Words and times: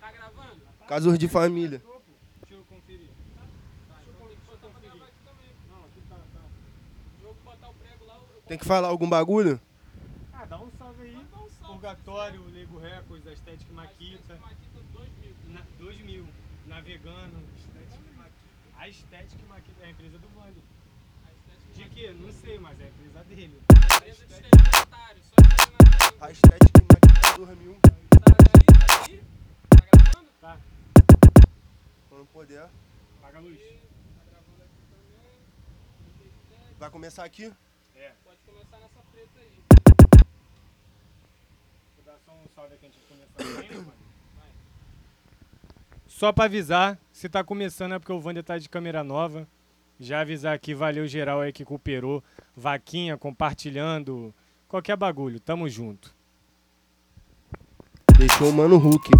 Tá 0.00 0.12
gravando? 0.12 0.60
Casos 0.86 1.18
de 1.18 1.28
família. 1.28 1.82
Deixa 2.40 2.54
eu 2.54 2.64
conferir. 2.64 3.08
Tem 3.08 4.36
que 4.36 4.46
botar 4.46 4.68
pra 4.68 4.80
gravar 4.80 5.04
aqui 5.04 5.20
também. 5.24 5.50
Não, 5.68 5.78
aqui 5.84 6.00
tá, 6.08 6.16
tá. 6.16 6.40
Eu 7.20 7.24
vou 7.24 7.34
botar 7.44 7.68
o 7.68 7.74
prego 7.74 8.04
lá, 8.06 8.14
eu 8.16 8.42
Tem 8.46 8.58
que 8.58 8.64
falar 8.64 8.88
algum 8.88 9.08
bagulho? 9.08 9.60
Ah, 10.32 10.44
dá 10.44 10.58
um 10.58 10.70
salve 10.78 11.02
aí. 11.02 11.26
Purgatório, 11.66 12.42
Lego 12.52 12.78
Records, 12.78 13.26
a 13.26 13.32
Estética 13.32 13.72
Maquita. 13.72 14.34
Maquita 14.40 14.80
2000. 14.92 15.34
Na, 15.48 15.62
2000. 15.78 16.26
Navegando. 16.66 17.36
Estética 17.56 18.12
Maquita. 18.16 18.78
A 18.78 18.88
Estética 18.88 19.46
Maquita 19.48 19.82
é 19.82 19.86
a 19.86 19.90
empresa 19.90 20.18
do 20.18 20.28
Wander. 20.36 20.62
De 21.74 21.84
quê? 21.90 22.16
Não 22.18 22.32
sei, 22.32 22.58
mas 22.58 22.80
é 22.80 22.84
a 22.84 22.88
empresa 22.88 23.24
dele. 23.24 23.60
A 23.68 23.96
empresa 23.96 24.26
de 24.26 24.32
estelionatário, 24.32 25.22
só. 25.22 26.24
A 26.24 26.30
estética 26.32 26.82
Maquita 26.90 27.36
dormiu. 27.36 27.76
Tá 27.82 27.90
aí? 28.48 28.86
Tá 28.86 29.04
aí? 29.04 29.22
Tá. 30.40 30.56
Quando 32.08 32.26
puder. 32.32 32.68
Apaga 33.18 33.38
a 33.38 33.40
luz. 33.40 33.58
Vai 36.78 36.90
começar 36.90 37.24
aqui? 37.24 37.52
É. 37.96 38.12
Pode 38.24 38.38
começar 38.46 38.78
nessa 38.78 39.00
preta 39.10 39.40
aí. 39.40 39.52
Vou 41.96 42.04
dar 42.06 42.18
só 42.24 42.32
um 42.32 42.46
salve 42.54 42.74
aqui 42.74 42.86
antes 42.86 43.00
de 43.00 43.06
começar 43.06 43.60
bem, 43.60 43.78
mano. 43.78 43.92
Só 46.06 46.32
pra 46.32 46.44
avisar, 46.44 46.98
se 47.12 47.28
tá 47.28 47.42
começando 47.42 47.94
é 47.94 47.98
porque 47.98 48.12
o 48.12 48.20
Wander 48.20 48.44
tá 48.44 48.58
de 48.58 48.68
câmera 48.68 49.02
nova. 49.02 49.46
Já 49.98 50.20
avisar 50.20 50.54
aqui, 50.54 50.72
valeu 50.72 51.06
geral 51.08 51.40
aí 51.40 51.52
que 51.52 51.64
cooperou. 51.64 52.22
Vaquinha, 52.56 53.16
compartilhando, 53.16 54.32
qualquer 54.68 54.96
bagulho. 54.96 55.40
Tamo 55.40 55.68
junto. 55.68 56.14
Deixou 58.16 58.50
o 58.50 58.52
mano 58.52 58.78
Hulk. 58.78 59.10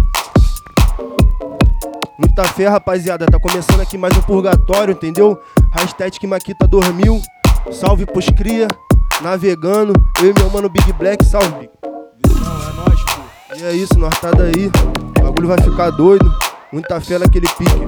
Muita 2.19 2.43
fé, 2.43 2.67
rapaziada. 2.67 3.25
Tá 3.25 3.39
começando 3.39 3.79
aqui 3.79 3.97
mais 3.97 4.15
um 4.17 4.21
purgatório, 4.21 4.91
entendeu? 4.91 5.39
Hashtag 5.71 6.27
Maquita 6.27 6.67
dormiu. 6.67 7.21
Salve 7.71 8.05
pros 8.05 8.25
cria. 8.25 8.67
Navegando. 9.21 9.93
Eu 10.21 10.31
e 10.31 10.33
meu 10.37 10.49
mano 10.49 10.67
Big 10.67 10.91
Black. 10.91 11.23
Salve, 11.23 11.69
é 11.69 12.73
nóis, 12.75 13.01
pô. 13.03 13.21
E 13.55 13.63
é 13.63 13.71
isso, 13.71 13.97
nós 13.97 14.13
tá 14.19 14.31
daí. 14.31 14.69
O 15.17 15.23
bagulho 15.23 15.47
vai 15.47 15.61
ficar 15.61 15.91
doido. 15.91 16.29
Muita 16.73 16.99
fé 16.99 17.17
naquele 17.17 17.47
pique. 17.57 17.85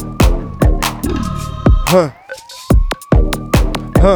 Hã. 1.93 2.13
Hã. 4.01 4.15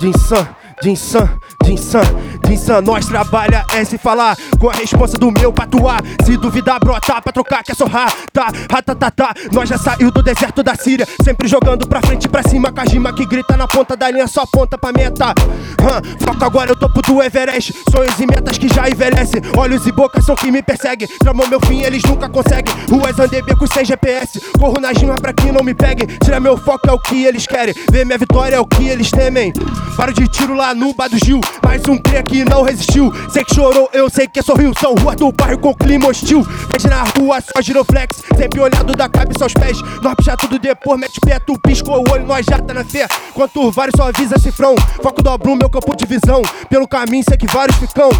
Jinsan, 0.00 0.48
Jinsan, 0.82 1.28
Jinsan, 1.64 2.02
Jinsan. 2.46 2.80
Nós 2.80 3.06
trabalha 3.06 3.64
é 3.72 3.84
se 3.84 3.98
falar 3.98 4.36
com 4.58 4.70
a 4.70 4.72
responsa 4.72 5.16
do 5.18 5.30
meu 5.30 5.52
patuá. 5.52 5.98
Se 6.24 6.36
duvidar, 6.36 6.78
brota 6.78 7.20
pra 7.20 7.32
trocar, 7.32 7.62
quer 7.62 7.74
sorrar. 7.74 8.12
Tá, 8.32 8.50
ratatatá. 8.70 9.34
Nós 9.52 9.68
já 9.68 9.76
saiu 9.76 10.10
do 10.10 10.22
deserto 10.22 10.62
da 10.62 10.74
Síria. 10.74 11.06
Sempre 11.22 11.48
jogando 11.48 11.86
pra 11.88 12.00
frente 12.00 12.24
e 12.24 12.28
pra 12.28 12.42
cima. 12.42 12.72
Kajima 12.72 13.12
que 13.12 13.26
grita 13.26 13.56
na 13.56 13.66
ponta 13.66 13.96
da 13.96 14.10
linha, 14.10 14.26
só 14.26 14.44
ponta 14.46 14.78
pra 14.78 14.92
meta. 14.92 15.34
Hã. 15.80 16.02
Foco 16.24 16.44
agora, 16.44 16.70
eu 16.70 16.76
topo 16.76 17.02
do 17.02 17.22
Everest. 17.22 17.74
Sonhos 17.90 18.18
e 18.18 18.26
metas 18.26 18.58
que 18.58 18.68
já 18.68 18.88
envelhecem. 18.88 19.42
Olhos 19.56 19.86
e 19.86 19.92
bocas 19.92 20.24
são 20.24 20.36
que 20.36 20.50
me 20.50 20.62
perseguem. 20.62 21.08
Tramou 21.18 21.48
meu 21.48 21.60
fim, 21.60 21.82
eles 21.82 22.02
nunca 22.04 22.28
conseguem. 22.28 22.74
Ruas 22.90 23.18
andei 23.18 23.42
becos 23.42 23.70
sem 23.70 23.84
GPS. 23.84 24.40
Corro 24.58 24.80
na 24.80 24.92
gima 24.92 25.14
pra 25.16 25.32
que 25.32 25.50
não 25.50 25.64
me 25.64 25.74
peguem. 25.74 26.06
Tira 26.22 26.38
meu 26.40 26.56
foco, 26.56 26.88
é 26.88 26.92
o 26.92 26.98
que 26.98 27.24
eles 27.24 27.46
querem. 27.46 27.74
Ver 27.90 28.04
minha 28.04 28.18
vitória 28.18 28.56
é 28.56 28.60
o 28.60 28.66
que 28.66 28.88
eles 28.88 29.10
temem. 29.10 29.52
Paro 29.96 30.12
de 30.12 30.28
tiro 30.28 30.54
lá 30.54 30.74
no 30.74 30.92
do 30.92 31.18
Gil. 31.24 31.40
Mais 31.62 31.82
um 31.88 31.96
cria 31.96 32.22
que 32.22 32.35
não 32.44 32.62
resistiu. 32.62 33.12
Sei 33.30 33.44
que 33.44 33.54
chorou, 33.54 33.88
eu 33.92 34.08
sei 34.10 34.26
que 34.26 34.42
sorriu. 34.42 34.72
São 34.80 34.94
ruas 34.94 35.16
do 35.16 35.32
bairro 35.32 35.58
com 35.58 35.74
clima 35.74 36.08
hostil. 36.08 36.42
Vende 36.42 36.88
na 36.88 37.02
rua 37.02 37.40
só 37.40 37.62
giroflex. 37.62 38.22
Sempre 38.36 38.60
olhado 38.60 38.94
da 38.94 39.08
cabeça 39.08 39.44
aos 39.44 39.52
pés. 39.52 39.80
Nós 40.02 40.14
puxa 40.14 40.36
tudo 40.36 40.58
depois, 40.58 40.98
mete 41.00 41.20
pé, 41.20 41.38
tu 41.38 41.58
piscou 41.58 41.98
o 41.98 42.12
olho, 42.12 42.26
nós 42.26 42.44
já 42.44 42.58
tá 42.58 42.74
na 42.74 42.84
fé. 42.84 43.06
Quanto 43.34 43.70
vários 43.70 43.94
só 43.96 44.08
avisa 44.08 44.38
cifrão. 44.38 44.74
Foco 45.02 45.22
dobro 45.22 45.56
meu 45.56 45.70
campo 45.70 45.96
de 45.96 46.04
visão. 46.04 46.42
Pelo 46.68 46.86
caminho 46.88 47.24
sei 47.28 47.36
que 47.36 47.46
vários 47.46 47.76
ficam. 47.76 48.10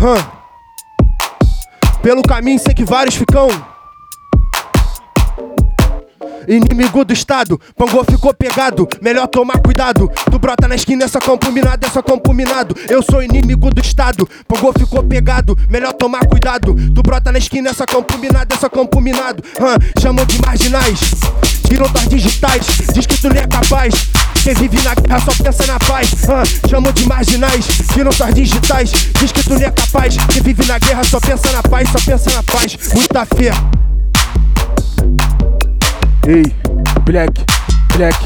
Hã. 0.00 0.16
Pelo 2.02 2.22
caminho 2.22 2.58
sei 2.58 2.74
que 2.74 2.84
vários 2.84 3.14
ficam. 3.14 3.73
Inimigo 6.46 7.04
do 7.04 7.12
estado, 7.12 7.60
Pangô 7.76 8.04
ficou 8.04 8.34
pegado, 8.34 8.88
melhor 9.00 9.26
tomar 9.26 9.58
cuidado. 9.60 10.10
Tu 10.30 10.38
brota 10.38 10.68
na 10.68 10.74
esquina, 10.74 11.04
é 11.04 11.08
só 11.08 11.18
campo 11.18 11.50
minado, 11.50 11.86
é 11.86 11.90
só. 11.90 12.02
Eu 12.88 13.02
sou 13.02 13.22
inimigo 13.22 13.70
do 13.70 13.80
estado, 13.80 14.28
Pangô 14.46 14.72
ficou 14.72 15.02
pegado, 15.02 15.56
melhor 15.70 15.92
tomar 15.92 16.26
cuidado. 16.26 16.74
Tu 16.94 17.02
brota 17.02 17.32
na 17.32 17.38
esquina, 17.38 17.70
é 17.70 17.72
só 17.72 17.86
campo 17.86 18.16
minado, 18.18 18.54
é 18.54 18.56
só 18.56 18.68
campo 18.68 19.00
minado. 19.00 19.42
Hã, 19.60 19.76
chamam 20.00 20.24
de 20.24 20.40
marginais, 20.40 21.00
tiram 21.66 21.88
tuas 21.88 22.08
digitais, 22.08 22.66
diz 22.92 23.06
que 23.06 23.16
tu 23.20 23.28
nem 23.28 23.42
é 23.42 23.46
capaz. 23.46 23.94
Quem 24.42 24.54
vive 24.54 24.80
na 24.82 24.94
guerra 24.94 25.20
só 25.20 25.42
pensa 25.42 25.66
na 25.66 25.78
paz. 25.78 26.10
Hã, 26.28 26.68
chamam 26.68 26.92
de 26.92 27.06
marginais, 27.08 27.66
tiram 27.92 28.10
tuas 28.10 28.34
digitais, 28.34 28.90
diz 29.18 29.32
que 29.32 29.42
tu 29.42 29.54
nem 29.54 29.66
é 29.66 29.70
capaz. 29.70 30.16
Quem 30.28 30.42
vive 30.42 30.64
na 30.66 30.78
guerra 30.78 31.04
só 31.04 31.18
pensa 31.18 31.50
na 31.52 31.62
paz, 31.62 31.88
só 31.90 31.98
pensa 32.04 32.30
na 32.30 32.42
paz. 32.42 32.76
Muita 32.94 33.24
fé. 33.26 33.52
Ei, 36.26 36.42
Black, 37.04 37.32
Black, 37.96 38.18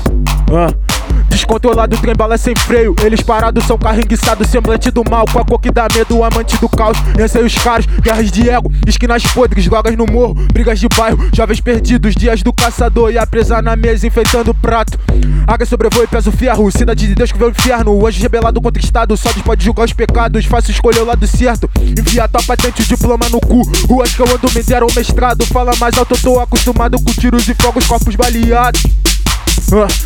ah. 0.53 0.88
Descontrolado, 1.29 1.97
trem 1.99 2.15
bala 2.15 2.37
sem 2.37 2.55
freio. 2.57 2.95
Eles 3.03 3.21
parados 3.21 3.65
são 3.65 3.79
carro 3.79 4.01
enguiçado, 4.01 4.47
semblante 4.47 4.91
do 4.91 5.03
mal. 5.09 5.25
Com 5.33 5.39
a 5.39 5.45
cor 5.45 5.61
que 5.61 5.71
dá 5.71 5.87
medo, 5.95 6.23
amante 6.25 6.57
do 6.59 6.69
caos. 6.69 6.99
Receio 7.17 7.47
os 7.47 7.55
caros, 7.55 7.87
guerras 8.03 8.31
de 8.31 8.49
ego, 8.49 8.71
esquinas 8.87 9.23
podres, 9.27 9.67
drogas 9.67 9.97
no 9.97 10.07
morro, 10.07 10.35
brigas 10.53 10.79
de 10.79 10.89
bairro, 10.89 11.19
jovens 11.35 11.61
perdidos, 11.61 12.15
dias 12.15 12.43
do 12.43 12.53
caçador 12.53 13.13
e 13.13 13.19
a 13.19 13.27
presa 13.27 13.63
na 13.63 13.77
mesa 13.77 14.07
enfeitando 14.07 14.51
o 14.51 14.55
prato. 14.55 14.99
Águia 15.47 15.67
sobrevoa 15.67 16.05
e 16.05 16.07
pesa 16.07 16.29
o 16.29 16.33
ferro, 16.33 16.71
cidade 16.71 17.07
de 17.07 17.15
Deus 17.15 17.33
que 17.33 17.39
vê 17.39 17.45
o 17.45 17.51
inferno. 17.51 18.07
Anjo 18.07 18.21
rebelado 18.21 18.61
contra 18.61 18.83
estado, 18.83 19.17
só 19.17 19.31
Deus 19.33 19.43
pode 19.43 19.65
julgar 19.65 19.85
os 19.85 19.93
pecados. 19.93 20.45
Fácil 20.45 20.73
escolher 20.73 21.01
o 21.01 21.07
lado 21.07 21.27
certo, 21.27 21.71
envia 21.81 22.29
tua 22.29 22.43
patente, 22.43 22.83
o 22.83 22.85
diploma 22.85 23.29
no 23.31 23.41
cu. 23.41 23.63
Ruas 23.87 24.15
que 24.15 24.21
eu 24.21 24.27
ando 24.27 24.51
me 24.55 24.63
deram 24.63 24.87
mestrado. 24.95 25.45
Fala 25.47 25.73
mais 25.81 25.97
alto, 25.97 26.15
eu 26.15 26.19
tô 26.21 26.41
acostumado 26.41 26.99
com 26.99 27.13
tiros 27.13 27.49
e 27.49 27.55
fogos, 27.55 27.87
corpos 27.87 28.15
baleados. 28.15 28.83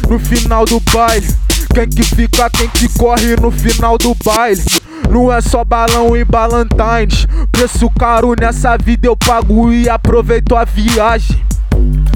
No 0.09 0.19
final 0.19 0.65
do 0.65 0.81
baile. 0.93 1.27
Quem 1.73 1.89
que 1.89 2.03
fica, 2.03 2.51
quem 2.51 2.69
que 2.69 2.89
corre 2.99 3.37
no 3.37 3.51
final 3.51 3.97
do 3.97 4.15
baile. 4.25 4.63
Não 5.09 5.33
é 5.33 5.41
só 5.41 5.65
balão 5.65 6.17
e 6.17 6.25
balantines. 6.25 7.27
Preço 7.51 7.89
caro 7.91 8.35
nessa 8.39 8.77
vida 8.77 9.07
eu 9.07 9.17
pago 9.17 9.73
e 9.73 9.89
aproveito 9.89 10.57
a 10.57 10.65
viagem. 10.65 11.41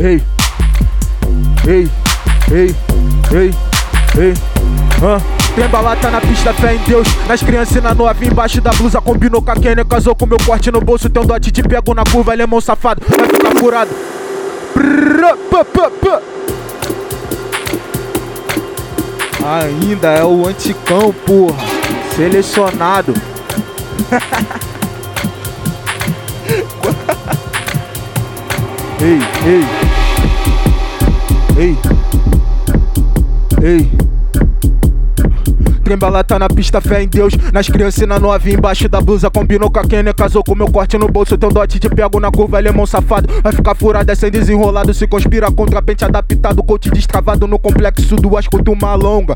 Ei, 0.01 0.23
ei, 1.67 1.89
ei, 2.51 2.75
ei, 3.33 3.55
ei. 4.19 4.35
Ah. 5.03 5.21
Balata 5.71 6.11
na 6.11 6.21
pista, 6.21 6.53
fé 6.53 6.75
em 6.75 6.79
Deus. 6.79 7.09
Nas 7.27 7.43
crianças 7.43 7.77
e 7.77 7.81
na 7.81 7.95
nova, 7.95 8.25
embaixo 8.25 8.61
da 8.61 8.73
blusa. 8.73 9.01
Combinou 9.01 9.41
com 9.41 9.51
a 9.51 9.55
Kenny, 9.55 9.85
casou 9.85 10.15
com 10.15 10.27
meu 10.27 10.39
corte 10.45 10.71
no 10.71 10.81
bolso. 10.81 11.09
Tem 11.09 11.23
um 11.23 11.27
dote, 11.27 11.51
te 11.51 11.63
pego 11.63 11.95
na 11.95 12.05
curva, 12.05 12.33
alemão 12.33 12.61
safado. 12.61 13.03
Vai 13.09 13.27
ficar 13.27 13.59
furado. 13.59 13.91
Brrr. 14.75 16.36
Ainda 19.49 20.09
é 20.09 20.25
o 20.25 20.45
anticão, 20.49 21.15
porra. 21.25 21.65
Selecionado. 22.17 23.15
ei, 29.01 29.21
ei. 29.47 29.65
Ei. 31.57 31.79
Ei. 33.63 34.16
Trembala 35.87 36.25
tá 36.25 36.37
na 36.37 36.49
pista, 36.49 36.81
fé 36.81 37.05
em 37.05 37.07
Deus. 37.07 37.35
Nas 37.53 37.69
crianças 37.69 38.03
e 38.03 38.07
na 38.07 38.19
novinha, 38.19 38.57
embaixo 38.57 38.89
da 38.89 39.01
blusa. 39.01 39.31
Combinou 39.31 39.71
com 39.71 39.79
a 39.79 39.85
Kenny, 39.85 40.13
casou 40.13 40.43
com 40.43 40.53
meu 40.53 40.67
corte 40.67 40.99
no 40.99 41.07
bolso. 41.07 41.39
Teu 41.39 41.49
dote 41.49 41.79
te 41.79 41.89
pego 41.89 42.19
na 42.19 42.29
curva, 42.29 42.57
alemão 42.57 42.85
safado. 42.85 43.33
Vai 43.41 43.53
ficar 43.53 43.77
furado, 43.77 44.11
é 44.11 44.17
sem 44.17 44.29
desenrolado. 44.29 44.93
Se 44.93 45.07
conspira 45.07 45.49
contra 45.49 45.81
pente 45.81 46.05
adaptado. 46.05 46.61
Coach 46.65 46.91
destravado 46.91 47.47
no 47.47 47.57
complexo 47.57 48.17
do 48.17 48.37
asco, 48.37 48.61
uma 48.67 48.97
longa. 48.97 49.33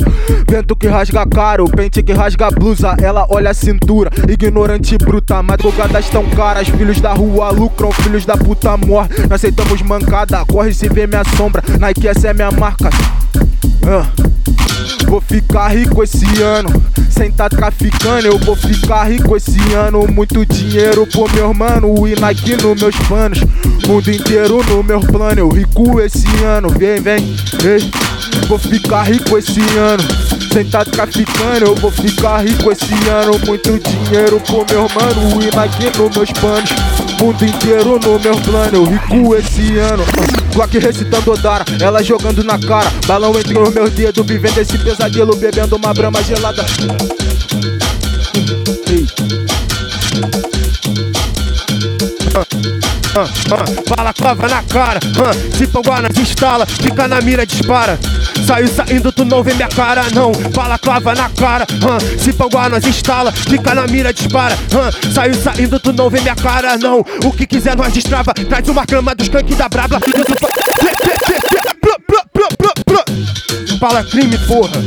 Vento 0.49 0.75
que 0.75 0.88
rasga 0.88 1.25
caro, 1.25 1.70
pente 1.70 2.02
que 2.02 2.12
rasga 2.12 2.50
blusa. 2.50 2.96
Ela 3.00 3.29
olha 3.31 3.50
a 3.50 3.55
cintura, 3.55 4.11
ignorante 4.29 4.99
bruta. 4.99 5.41
Madrugadas 5.44 6.11
tão 6.11 6.29
caras, 6.31 6.69
filhos 6.69 7.00
da 7.00 7.12
rua 7.12 7.50
lucram, 7.50 7.93
filhos 7.93 8.26
da 8.26 8.37
puta 8.37 8.76
morre. 8.76 9.08
Não 9.29 9.37
aceitamos 9.37 9.82
mancada, 9.82 10.44
corre 10.46 10.75
se 10.75 10.88
vê 10.88 11.06
minha 11.06 11.23
sombra. 11.37 11.62
Nike, 11.79 12.08
essa 12.08 12.26
é 12.26 12.35
minha 12.35 12.50
marca. 12.50 12.91
Ah. 13.87 14.50
Vou 15.06 15.21
ficar 15.21 15.69
rico 15.69 16.03
esse 16.03 16.41
ano, 16.41 16.69
sem 17.11 17.31
tá 17.31 17.49
traficando. 17.49 18.27
Eu 18.27 18.38
vou 18.38 18.55
ficar 18.55 19.05
rico 19.05 19.37
esse 19.37 19.59
ano. 19.75 20.06
Muito 20.06 20.47
dinheiro 20.47 21.06
pro 21.06 21.31
meu 21.35 21.53
mano, 21.53 22.06
e 22.06 22.19
Nike 22.19 22.56
nos 22.62 22.81
meus 22.81 22.97
planos. 23.09 23.41
Mundo 23.87 24.11
inteiro 24.11 24.65
no 24.69 24.82
meu 24.82 25.00
plano. 25.00 25.41
Eu 25.41 25.49
rico 25.49 26.00
esse 26.00 26.27
ano, 26.44 26.69
vem, 26.71 27.00
vem, 27.00 27.37
ei. 27.65 27.91
Vou 28.47 28.59
ficar 28.59 29.03
rico 29.03 29.37
esse 29.37 29.61
ano, 29.79 30.03
sem 30.53 30.65
tá 30.65 30.85
traficando. 30.85 31.67
Eu 31.67 31.75
vou 31.75 31.91
ficar 31.91 32.44
rico 32.44 32.71
esse 32.71 32.94
ano. 33.09 33.38
Muito 33.47 33.79
dinheiro 33.79 34.41
pro 34.41 34.67
meu 34.71 34.88
mano, 34.94 35.43
e 35.43 35.55
Nike 35.55 35.99
nos 35.99 36.17
meus 36.17 36.31
planos. 36.32 36.71
mundo 37.21 37.44
inteiro 37.44 37.99
no 37.99 38.19
meu 38.19 38.37
plano. 38.43 38.77
Eu 38.77 38.85
rico 38.85 39.35
esse 39.35 39.77
ano. 39.79 40.05
Glock 40.52 40.79
recitando 40.79 41.32
Odara, 41.32 41.64
ela 41.81 42.02
jogando 42.02 42.43
na 42.43 42.58
cara. 42.58 42.91
Balão 43.06 43.38
entre 43.38 43.58
os 43.58 43.73
meus 43.73 43.91
dedos, 43.91 44.26
vivendo 44.26 44.58
esse 44.58 44.76
pesadelo, 44.79 45.37
bebendo 45.37 45.76
uma 45.76 45.94
brama 45.94 46.23
gelada. 46.23 46.64
Ei. 48.88 49.06
Ah, 53.12 53.25
ah, 53.25 53.95
bala 53.97 54.12
clava 54.15 54.49
na 54.49 54.62
cara, 54.62 55.01
ah, 55.19 55.57
se 55.57 55.67
panguanas 55.67 56.17
instala, 56.17 56.65
fica 56.65 57.09
na 57.09 57.21
mira, 57.21 57.45
dispara. 57.45 57.99
Saiu 58.47 58.69
saindo, 58.69 59.11
tu 59.11 59.25
não 59.25 59.43
vê 59.43 59.53
minha 59.53 59.69
cara, 59.69 60.05
não. 60.15 60.31
Bala 60.55 60.79
clava 60.79 61.12
na 61.15 61.29
cara, 61.31 61.67
ah, 61.83 62.19
se 62.23 62.33
panguanas 62.33 62.85
instala, 62.85 63.33
fica 63.33 63.75
na 63.75 63.87
mira, 63.89 64.12
dispara. 64.12 64.57
Ah, 64.73 65.12
saiu 65.12 65.35
saindo, 65.35 65.81
tu 65.81 65.93
não 65.93 66.09
vê 66.09 66.21
minha 66.21 66.37
cara, 66.37 66.79
não. 66.79 67.01
O 67.25 67.33
que 67.33 67.47
quiser 67.47 67.77
nós 67.77 67.93
destrava, 67.93 68.33
traz 68.33 68.69
uma 68.69 68.87
cama 68.87 69.13
dos 69.13 69.29
canques 69.29 69.56
da 69.56 69.69
brabla. 69.69 69.99
Bala 73.81 74.05
crime, 74.05 74.39
porra. 74.47 74.81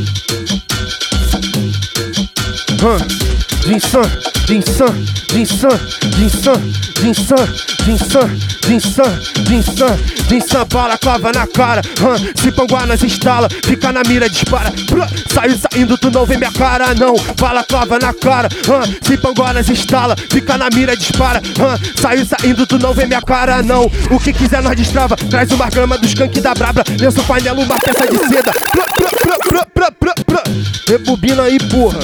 Ah. 2.86 3.43
Jinsan, 3.65 4.01
Jinsan, 4.45 5.06
Jinsan, 5.31 5.80
Jinsan, 6.18 6.60
Jinsan, 7.00 7.48
Jinsan, 7.86 8.38
Jinsan, 8.68 9.19
Jinsan, 9.48 9.98
Jinsan, 10.27 10.65
bala 10.65 10.98
clava 10.98 11.31
na 11.31 11.48
cara, 11.48 11.81
hum, 12.01 12.33
se 12.36 12.51
panguanas 12.51 13.01
instala, 13.04 13.48
fica 13.50 13.94
na 13.94 14.01
mira, 14.06 14.30
dispara, 14.30 14.69
Plá, 14.88 15.07
saiu 15.33 15.57
saindo, 15.57 15.98
tu 15.98 16.12
não 16.12 16.25
vê 16.25 16.36
minha 16.36 16.51
cara, 16.51 16.94
não, 16.94 17.15
bala 17.39 17.63
clava 17.63 17.98
na 18.00 18.13
cara, 18.13 18.50
hum, 18.51 18.95
se 19.01 19.18
panguanas 19.18 19.69
instala, 19.69 20.16
fica 20.30 20.57
na 20.57 20.69
mira, 20.74 20.98
dispara, 20.98 21.42
hum, 21.42 22.01
saiu 22.01 22.25
saindo, 22.25 22.68
tu 22.68 22.77
não 22.77 22.94
vê 22.94 23.06
minha 23.06 23.21
cara, 23.21 23.63
não, 23.63 23.86
o 24.12 24.19
que 24.19 24.33
quiser 24.33 24.62
nós 24.62 24.75
destrava, 24.75 25.16
traz 25.16 25.50
uma 25.51 25.69
grama 25.69 25.98
dos 25.98 26.13
canque 26.13 26.42
da 26.42 26.54
brabra, 26.54 26.83
lenço 27.00 27.24
panela, 27.24 27.62
uma 27.62 27.80
peça 27.80 28.07
de 28.07 28.18
seda, 28.27 28.51
plá, 28.74 28.86
plá, 28.94 29.09
plá, 29.09 29.38
plá, 29.38 29.66
plá, 29.74 29.92
plá, 29.92 30.13
plá, 30.25 30.44
rebobina 30.86 31.44
aí, 31.44 31.57
porra. 31.69 32.00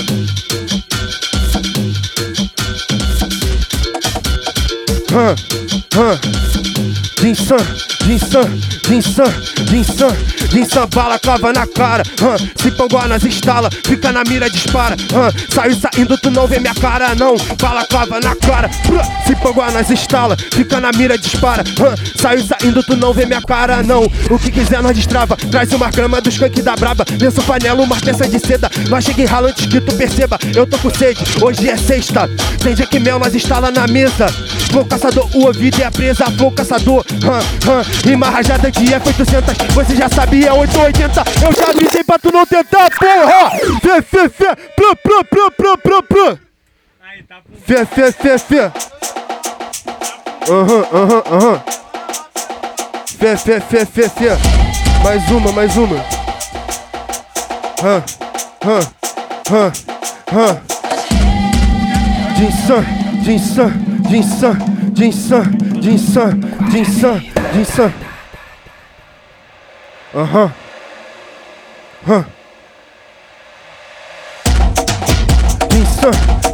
huh, 5.11 5.35
huh. 5.93 6.48
Jinsan, 7.19 7.57
Jinsan, 8.05 8.47
Jinsan, 8.87 9.33
Jinsan, 9.69 10.15
Jinsan, 10.51 10.87
bala 10.87 11.19
clava 11.19 11.51
na 11.51 11.67
cara, 11.67 12.01
hã, 12.21 12.37
se 12.55 12.71
panguanas 12.71 13.23
instala, 13.25 13.69
fica 13.85 14.09
na 14.13 14.23
mira, 14.23 14.49
dispara, 14.49 14.95
hã, 15.13 15.29
saiu 15.53 15.75
saindo, 15.75 16.17
tu 16.17 16.31
não 16.31 16.47
vê 16.47 16.59
minha 16.59 16.73
cara, 16.73 17.13
não, 17.15 17.35
bala 17.61 17.85
clava 17.85 18.21
na 18.21 18.33
cara, 18.37 18.69
se 19.27 19.35
panguanas 19.35 19.91
instala, 19.91 20.37
fica 20.53 20.79
na 20.79 20.91
mira, 20.93 21.17
dispara, 21.17 21.61
hã, 21.61 21.93
saiu 22.15 22.41
saindo, 22.41 22.81
tu 22.83 22.95
não 22.95 23.13
vê 23.13 23.25
minha 23.25 23.41
cara, 23.41 23.83
não, 23.83 24.03
o 24.29 24.39
que 24.39 24.49
quiser 24.49 24.81
nós 24.81 24.95
destrava, 24.95 25.35
traz 25.35 25.73
uma 25.73 25.91
grama 25.91 26.21
dos 26.21 26.37
canque 26.37 26.61
da 26.61 26.75
braba, 26.77 27.05
lenço 27.19 27.43
panela, 27.43 27.81
uma 27.81 27.97
peça 27.97 28.27
de 28.29 28.39
seda, 28.39 28.71
nós 28.87 29.03
cheguei 29.03 29.25
ralo 29.25 29.47
antes 29.47 29.65
que 29.65 29.81
tu 29.81 29.93
perceba, 29.93 30.39
eu 30.55 30.65
tô 30.65 30.77
com 30.77 30.89
sede, 30.89 31.21
hoje 31.41 31.69
é 31.69 31.75
sexta, 31.75 32.29
tem 32.63 32.73
dia 32.73 32.87
que 32.87 32.97
mel 32.97 33.19
nós 33.19 33.35
instala 33.35 33.69
na 33.69 33.85
mesa, 33.87 34.27
flow 34.71 34.85
caçador, 34.85 35.29
o 35.35 35.45
ouvido 35.45 35.81
é 35.81 35.85
a 35.85 35.91
presa, 35.91 36.25
flow 36.31 36.51
caçador, 36.51 37.05
rima 38.05 38.29
rajada 38.29 38.71
de 38.71 38.85
F800, 38.85 39.73
você 39.73 39.95
já 39.95 40.09
sabia, 40.09 40.53
880, 40.53 41.23
eu 41.45 41.53
já 41.53 41.69
avisei 41.69 42.03
pra 42.03 42.19
tu 42.19 42.31
não 42.31 42.45
tentar, 42.45 42.89
porra! 42.91 43.51
Fê, 43.81 44.01
fê, 44.01 44.29
fê, 44.29 44.55
plô, 44.75 44.95
plô, 45.77 46.03
plô. 46.03 46.37
Aí, 47.01 47.23
tá 47.23 47.37
com 47.37 47.55
Fê, 47.65 47.85
fê, 47.85 48.11
fê, 48.11 48.37
fê. 48.37 48.71
Aham, 50.49 50.85
aham, 50.93 51.23
aham. 51.31 51.63
Fê, 53.19 53.37
fê, 53.37 53.59
fê, 53.59 53.85
fê, 53.85 54.09
fê. 54.09 54.29
Mais 55.03 55.29
uma, 55.29 55.51
mais 55.51 55.75
uma. 55.77 55.97
Hã, 57.83 58.03
hã, 58.65 58.79
hã, 59.51 59.71
hã. 60.33 60.61
Jinsan, 62.37 62.85
Jinsan, 63.23 63.71
Jinsan, 64.09 64.57
Jinsan, 64.95 65.43
Jinsan, 65.81 66.39
뒷산 66.71 67.19
뒷산 67.51 67.93
아하 70.13 70.53
하 72.05 72.25
뒷산 75.69 76.11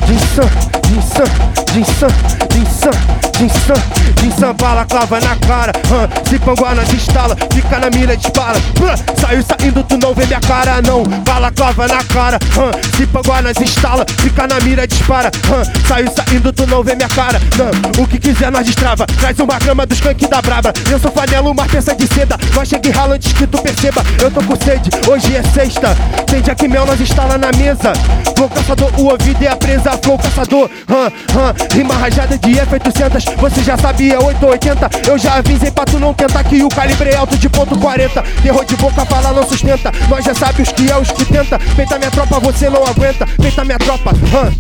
뒷산 0.08 0.85
Jinsan, 0.88 1.26
Jinsan, 1.74 2.08
Jinsan, 2.54 2.92
Jinsan, 3.38 3.82
Jinsan, 4.22 4.54
bala 4.54 4.86
clava 4.86 5.20
na 5.20 5.36
cara, 5.36 5.72
hã, 5.92 6.08
se 6.30 6.40
panguanas 6.40 6.94
instala, 6.94 7.36
fica 7.54 7.80
na 7.80 7.90
mira, 7.90 8.16
dispara, 8.16 8.58
hã, 8.82 8.96
saiu 9.20 9.44
saindo, 9.44 9.84
tu 9.84 9.98
não 9.98 10.14
vê 10.14 10.26
minha 10.26 10.40
cara, 10.40 10.82
não, 10.82 11.04
bala 11.04 11.52
clava 11.52 11.88
na 11.88 12.04
cara, 12.04 12.38
hã, 12.58 12.96
se 12.96 13.06
panguanas 13.08 13.58
instala, 13.58 14.06
fica 14.20 14.48
na 14.48 14.60
mira, 14.62 14.88
dispara, 14.88 15.32
hã, 15.52 15.64
saiu 15.88 16.08
saindo, 16.12 16.54
tu 16.54 16.68
não 16.68 16.84
vê 16.84 16.96
minha 16.96 17.10
cara, 17.10 17.42
não, 17.58 18.04
o 18.04 18.08
que 18.08 18.20
quiser 18.20 18.52
nós 18.52 18.66
destrava, 18.66 19.06
traz 19.06 19.40
uma 19.40 19.58
grama 19.60 19.86
dos 19.86 20.00
canque 20.00 20.28
da 20.28 20.42
braba, 20.42 20.72
eu 20.90 21.00
sou 21.00 21.12
fanelo, 21.12 21.52
uma 21.52 21.66
peça 21.66 21.96
de 21.96 22.08
seda, 22.08 22.38
nós 22.54 22.70
cheguei 22.70 22.92
ralo 22.92 23.14
antes 23.14 23.34
que 23.34 23.48
tu 23.48 23.58
perceba, 23.62 24.04
eu 24.22 24.32
tô 24.32 24.42
com 24.44 24.56
sede, 24.56 24.90
hoje 25.10 25.36
é 25.36 25.44
sexta, 25.44 25.96
tem 26.28 26.42
dia 26.42 26.56
que 26.56 26.68
mel 26.68 26.86
nós 26.86 27.02
instala 27.02 27.38
na 27.38 27.52
mesa, 27.58 27.92
flow 28.36 28.50
caçador, 28.50 28.92
o 28.98 29.12
ouvido 29.12 29.44
é 29.44 29.48
a 29.48 29.56
presa, 29.56 29.92
flow 30.02 30.18
caçador, 30.18 30.70
hã, 30.90 31.12
hã, 31.38 31.76
rima 31.76 31.94
rajada 31.96 32.38
de 32.38 32.52
F800, 32.52 33.36
você 33.38 33.64
já 33.64 33.78
sabia, 33.78 34.20
880, 34.20 35.10
eu 35.10 35.18
já 35.18 35.36
avisei 35.36 35.72
pra 35.72 35.86
tu 35.86 36.00
não 36.00 36.14
tentar 36.14 36.44
que 36.44 36.64
o 36.64 36.70
calibre 36.70 37.10
é 37.10 37.16
alto 37.16 37.38
de 37.38 37.50
ponto 37.50 37.78
40, 37.78 38.22
terror 38.42 38.66
de 38.66 38.76
boca 38.76 39.06
fala 39.06 39.32
não 39.32 39.48
sustenta, 39.48 39.92
nós 40.10 40.24
já 40.26 40.34
sabe 40.34 40.62
os 40.62 40.72
que 40.72 40.92
é 40.92 40.98
os 40.98 41.12
que 41.12 41.26
tenta, 41.26 41.60
peita 41.76 41.98
minha 41.98 42.12
tropa, 42.12 42.40
você 42.40 42.70
não 42.70 42.86
aguenta, 42.86 43.28
peita 43.42 43.64
minha 43.64 43.80
tropa, 43.80 44.12
hã, 44.12 44.52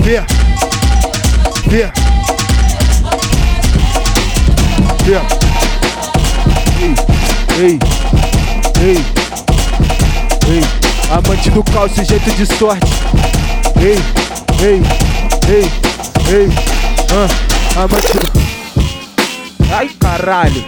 vê, 0.00 0.22
vê, 1.66 1.90
vê, 5.04 5.44
Ei, 7.56 7.78
ei, 8.80 9.04
ei, 10.48 10.64
amante 11.08 11.50
do 11.50 11.62
caos, 11.62 11.92
jeito 11.94 12.30
de 12.32 12.46
sorte. 12.46 12.90
Ei, 13.80 14.23
ei, 14.62 14.82
ei, 15.48 15.64
ei, 16.34 16.48
ah, 17.12 17.82
amante 17.82 18.12
do. 18.12 18.32
Ai 19.74 19.88
caralho, 19.98 20.64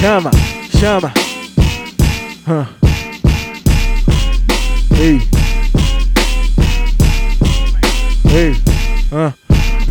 chama, 0.00 0.30
chama. 0.78 1.12
Ah. 2.46 2.66
Ei, 4.98 5.20
ei, 8.34 8.56
ah. 9.12 9.32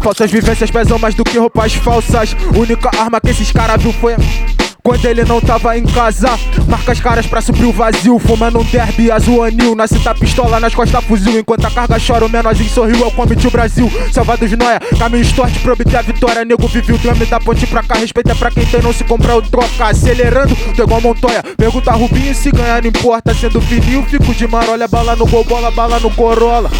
Falsas 0.01 0.31
vivências 0.31 0.72
pesam 0.72 0.98
mais 1.00 1.15
do 1.15 1.24
que 1.24 1.38
roupas 1.38 1.74
falsas. 1.74 2.36
Única 2.55 2.89
arma 2.98 3.19
que 3.19 3.29
esses 3.29 3.51
caras 3.51 3.81
viu 3.81 3.91
foi 3.93 4.13
a. 4.13 4.56
Quando 4.88 5.03
ele 5.03 5.25
não 5.25 5.41
tava 5.41 5.77
em 5.77 5.84
casa, 5.84 6.29
marca 6.65 6.94
as 6.94 7.00
caras 7.01 7.27
pra 7.27 7.41
suprir 7.41 7.67
o 7.67 7.74
vazio. 7.74 8.17
Fumando 8.20 8.60
um 8.60 8.63
derby 8.63 9.12
azul 9.12 9.44
anil. 9.44 9.75
Nasce 9.75 10.00
tá 10.00 10.15
pistola 10.15 10.62
nas 10.62 10.74
costas 10.74 11.03
fuzil. 11.03 11.38
Enquanto 11.38 11.65
a 11.65 11.70
carga 11.70 11.98
chora, 12.00 12.25
o 12.25 12.29
menorzinho 12.29 12.70
sorriu. 12.70 13.03
É 13.03 13.08
o 13.08 13.12
combate 13.12 13.46
o 13.46 13.51
Brasil. 13.51 13.91
Salvados 14.13 14.50
noia, 14.53 14.79
caminho 14.98 15.24
estorte 15.24 15.60
pra 15.60 15.74
obter 15.74 15.98
a 15.98 16.01
vitória. 16.01 16.46
Nego 16.46 16.65
vive 16.70 16.94
o 16.94 16.98
drama 16.98 17.25
da 17.25 17.38
ponte 17.38 17.67
pra 17.67 17.84
cá. 17.84 17.96
Respeita 17.96 18.34
pra 18.34 18.50
quem 18.50 18.65
tem, 18.65 18.82
não 18.82 18.94
se 18.94 19.03
compra 19.03 19.36
o 19.36 19.41
troca. 19.41 19.88
Acelerando, 19.89 20.56
tô 20.74 20.84
igual 20.84 21.01
Montoya. 21.01 21.44
Pergunta 21.58 21.91
Rubinho 21.91 22.34
se 22.34 22.50
ganhar 22.50 22.82
não 22.82 22.88
importa. 22.88 23.34
Sendo 23.34 23.60
fininho, 23.60 24.03
fico 24.03 24.34
de 24.34 24.48
marolha. 24.48 24.88
Bala 24.88 25.17
no 25.17 25.27
gol, 25.27 25.44
bola, 25.44 25.70
bala 25.70 26.00
no 26.00 26.10
Corolla. 26.12 26.72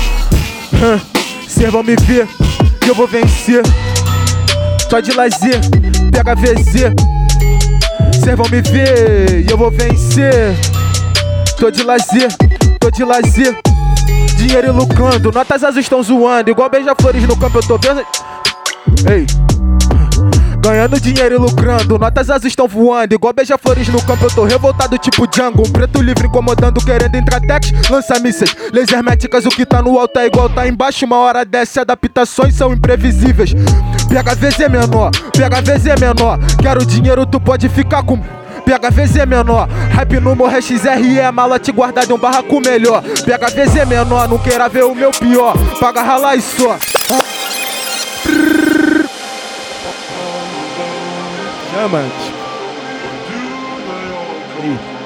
Cês 1.46 1.70
vão 1.70 1.84
me 1.84 1.98
ver, 1.98 2.26
que 2.80 2.90
eu 2.90 2.96
vou 2.96 3.06
vencer. 3.06 3.64
Só 4.90 5.02
de 5.02 5.12
lazer, 5.12 5.60
pega 6.10 6.34
VZ. 6.36 7.17
Cês 8.24 8.36
vão 8.36 8.48
me 8.50 8.62
ver 8.62 9.46
e 9.48 9.52
eu 9.52 9.58
vou 9.58 9.72
vencer. 9.72 10.56
Tô 11.58 11.72
de 11.72 11.84
lazer, 11.84 12.28
tô 12.80 12.92
de 12.92 13.04
lazer. 13.04 13.58
Dinheiro 14.38 14.72
lucrando, 14.72 15.32
notas 15.32 15.64
azuis 15.64 15.86
estão 15.86 16.02
zoando. 16.04 16.50
Igual 16.50 16.70
beija-flores 16.70 17.24
no 17.24 17.38
campo, 17.38 17.58
eu 17.58 17.64
tô 17.64 17.78
vendo. 17.78 18.06
Ei. 19.10 19.26
Ganhando 20.60 21.00
dinheiro 21.00 21.36
e 21.36 21.38
lucrando, 21.38 21.98
notas 21.98 22.30
azuis 22.30 22.52
estão 22.52 22.68
voando. 22.68 23.14
Igual 23.14 23.34
beija-flores 23.34 23.88
no 23.88 24.02
campo, 24.02 24.26
eu 24.26 24.32
tô 24.32 24.44
revoltado 24.44 24.98
tipo 24.98 25.28
Django. 25.28 25.64
Um 25.68 25.72
preto 25.72 26.02
livre 26.02 26.28
incomodando, 26.28 26.84
querendo 26.84 27.16
entrar 27.16 27.40
tex. 27.40 27.72
Lança 27.90 28.20
mísseis, 28.20 28.56
laser 28.74 29.04
métricas, 29.04 29.46
o 29.46 29.50
que 29.50 29.66
tá 29.66 29.82
no 29.82 29.98
alto 29.98 30.20
é 30.20 30.28
igual 30.28 30.50
tá 30.50 30.68
embaixo. 30.68 31.06
Uma 31.06 31.18
hora 31.18 31.46
desce, 31.46 31.80
adaptações 31.80 32.56
são 32.56 32.74
imprevisíveis. 32.74 33.54
PHVZ 34.08 34.70
menor, 34.70 35.12
PHVZ 35.12 36.00
menor. 36.00 36.40
Quero 36.62 36.86
dinheiro, 36.86 37.26
tu 37.26 37.40
pode 37.40 37.70
ficar 37.70 38.04
com. 38.04 38.18
PHVZ 38.18 39.26
menor, 39.26 39.70
hype 39.96 40.20
no 40.20 40.36
morre 40.36 40.62
XRE, 40.62 41.20
é 41.20 41.32
mala 41.32 41.58
te 41.58 41.72
guardar 41.72 42.06
de 42.06 42.12
é 42.12 42.16
um 42.16 42.18
barraco 42.18 42.60
melhor. 42.60 43.02
PHVZ 43.02 43.88
menor, 43.88 44.28
não 44.28 44.38
queira 44.38 44.68
ver 44.68 44.84
o 44.84 44.94
meu 44.94 45.12
pior, 45.12 45.56
paga 45.80 46.02
ralar 46.02 46.36
e 46.36 46.42
só. 46.42 46.78
Diamante. 51.72 52.38
Yeah, 54.60 54.97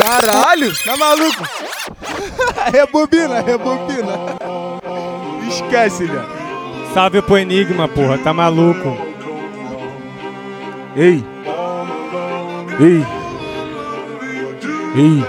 Caralho, 0.00 0.72
tá 0.84 0.96
maluco? 0.96 1.44
rebobina, 2.72 3.40
rebobina. 3.40 4.18
Esquece, 5.48 6.04
né? 6.04 6.24
Salve 6.92 7.22
pro 7.22 7.36
Enigma, 7.36 7.88
porra, 7.88 8.18
tá 8.18 8.32
maluco. 8.32 8.96
Ei. 10.96 11.24
Ei. 12.80 13.06
Ei. 14.96 15.24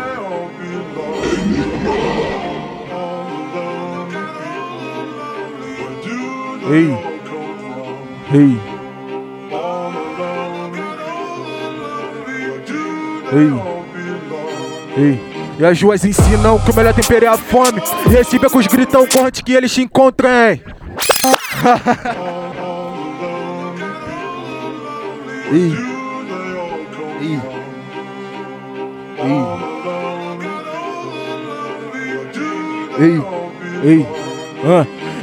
Ei. 6.68 6.98
Ei. 8.34 8.75
Ei. 13.36 13.52
Ei. 14.98 15.20
E 15.60 15.66
as 15.66 15.82
ruas 15.82 16.06
ensinam 16.06 16.58
que 16.60 16.72
o 16.72 16.76
melhor 16.76 16.94
tempero 16.94 17.26
é 17.26 17.28
a 17.28 17.38
fome. 17.38 17.82
E 18.06 18.10
receba 18.10 18.50
com 18.50 18.58
os 18.58 18.68
gritão 18.68 19.06
corrente 19.06 19.44
que 19.44 19.52
eles 19.52 19.74
te 19.74 19.82
encontrem. 19.82 20.64
Ei. 25.52 25.74
Ei. 27.22 27.40
Ei. 29.18 29.44
Ei. 32.98 33.22
Ei. 33.84 34.35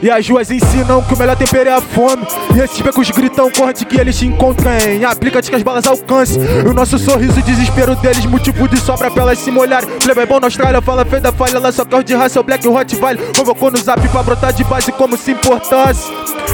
E 0.03 0.11
as 0.11 0.29
ruas 0.29 0.51
ensinam 0.51 1.01
que 1.03 1.15
o 1.15 1.17
melhor 1.17 1.37
tempero 1.37 1.69
é 1.69 1.73
a 1.73 1.81
fome. 1.81 2.27
E 2.57 2.61
esses 2.61 2.81
becos 2.81 3.11
gritam 3.11 3.51
corrente 3.51 3.85
que 3.85 4.01
eles 4.01 4.19
te 4.19 4.27
encontrem. 4.27 5.05
Aplica-te 5.05 5.49
que 5.49 5.57
as 5.57 5.63
balas 5.63 5.87
alcancem. 5.87 6.43
E 6.43 6.69
o 6.69 6.73
nosso 6.73 6.99
sorriso 6.99 7.39
e 7.39 7.43
desespero 7.43 7.95
deles, 7.97 8.27
motivo 8.27 8.69
de 8.69 8.79
sobra 8.81 9.11
pra 9.11 9.23
elas 9.23 9.39
se 9.39 9.51
molharem. 9.51 9.89
Plebe 10.03 10.27
bom 10.27 10.41
na 10.41 10.47
Austrália, 10.49 10.81
fala 10.81 11.05
feio 11.05 11.23
da 11.23 11.33
falha. 11.33 11.59
Lança 11.61 11.85
carro 11.85 12.03
de 12.03 12.15
raça, 12.15 12.41
o 12.41 12.43
Black 12.43 12.67
Hot 12.67 12.97
Valley. 12.97 13.25
Convocou 13.37 13.71
no 13.71 13.79
zap 13.79 14.07
pra 14.09 14.23
brotar 14.23 14.53
de 14.53 14.65
base 14.65 14.91
como 14.93 15.17
se 15.17 15.31
importasse. 15.33 16.11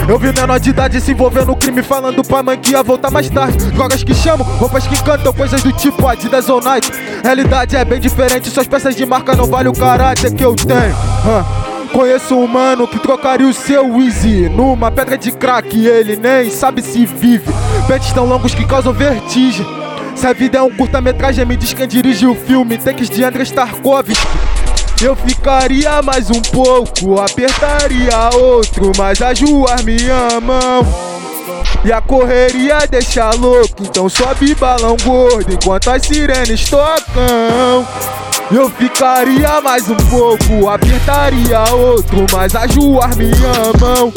Eu 0.07 0.19
vi 0.19 0.31
menor 0.31 0.59
de 0.59 0.69
idade 0.69 1.01
se 1.01 1.11
envolvendo 1.11 1.47
no 1.47 1.55
crime, 1.55 1.81
falando 1.81 2.23
pra 2.23 2.43
mãe 2.43 2.57
que 2.57 2.71
ia 2.71 2.83
voltar 2.83 3.09
mais 3.09 3.29
tarde. 3.29 3.57
Drogas 3.71 4.03
que 4.03 4.13
chamam, 4.13 4.45
roupas 4.57 4.87
que 4.87 5.01
cantam, 5.03 5.33
coisas 5.33 5.61
do 5.63 5.71
tipo 5.73 6.07
Adidas 6.07 6.47
ou 6.49 6.61
Nike. 6.61 6.91
Realidade 7.23 7.75
é 7.75 7.83
bem 7.83 7.99
diferente, 7.99 8.49
suas 8.49 8.67
peças 8.67 8.95
de 8.95 9.05
marca 9.05 9.35
não 9.35 9.45
valem 9.45 9.71
o 9.71 9.73
caráter 9.73 10.33
que 10.33 10.43
eu 10.43 10.55
tenho. 10.55 10.95
Conheço 11.91 12.35
um 12.35 12.47
mano 12.47 12.87
que 12.87 12.99
trocaria 12.99 13.47
o 13.47 13.53
seu 13.53 14.01
Easy 14.01 14.47
numa 14.49 14.91
pedra 14.91 15.17
de 15.17 15.31
crack 15.31 15.85
ele 15.85 16.15
nem 16.15 16.49
sabe 16.49 16.81
se 16.81 17.05
vive. 17.05 17.51
Pentes 17.87 18.11
tão 18.13 18.25
longos 18.25 18.53
que 18.53 18.65
causam 18.65 18.93
vertigem. 18.93 19.65
Se 20.15 20.27
a 20.27 20.33
vida 20.33 20.57
é 20.57 20.61
um 20.61 20.69
curta-metragem, 20.69 21.45
me 21.45 21.55
diz 21.55 21.73
quem 21.73 21.87
dirige 21.87 22.27
o 22.27 22.35
filme. 22.35 22.77
Takes 22.77 23.09
de 23.09 23.23
André 23.23 23.43
Starkovski. 23.43 24.27
Eu 25.01 25.15
ficaria 25.15 26.01
mais 26.01 26.29
um 26.29 26.41
pouco, 26.41 27.21
apertaria 27.21 28.29
outro, 28.35 28.91
mas 28.97 29.21
as 29.21 29.39
ruas 29.39 29.81
me 29.81 29.97
amam. 30.35 31.08
E 31.83 31.93
a 31.93 32.01
correria 32.01 32.79
deixa 32.89 33.29
louco, 33.31 33.83
então 33.83 34.09
sobe 34.09 34.53
balão 34.55 34.97
gordo 35.03 35.51
enquanto 35.51 35.89
as 35.89 36.05
sirenes 36.05 36.69
tocam. 36.69 37.87
Eu 38.51 38.69
ficaria 38.71 39.61
mais 39.61 39.89
um 39.89 39.95
pouco, 39.95 40.67
apertaria 40.67 41.61
outro, 41.73 42.25
mas 42.33 42.53
as 42.53 42.75
ruas 42.75 43.15
me 43.15 43.31
amam. 43.31 44.11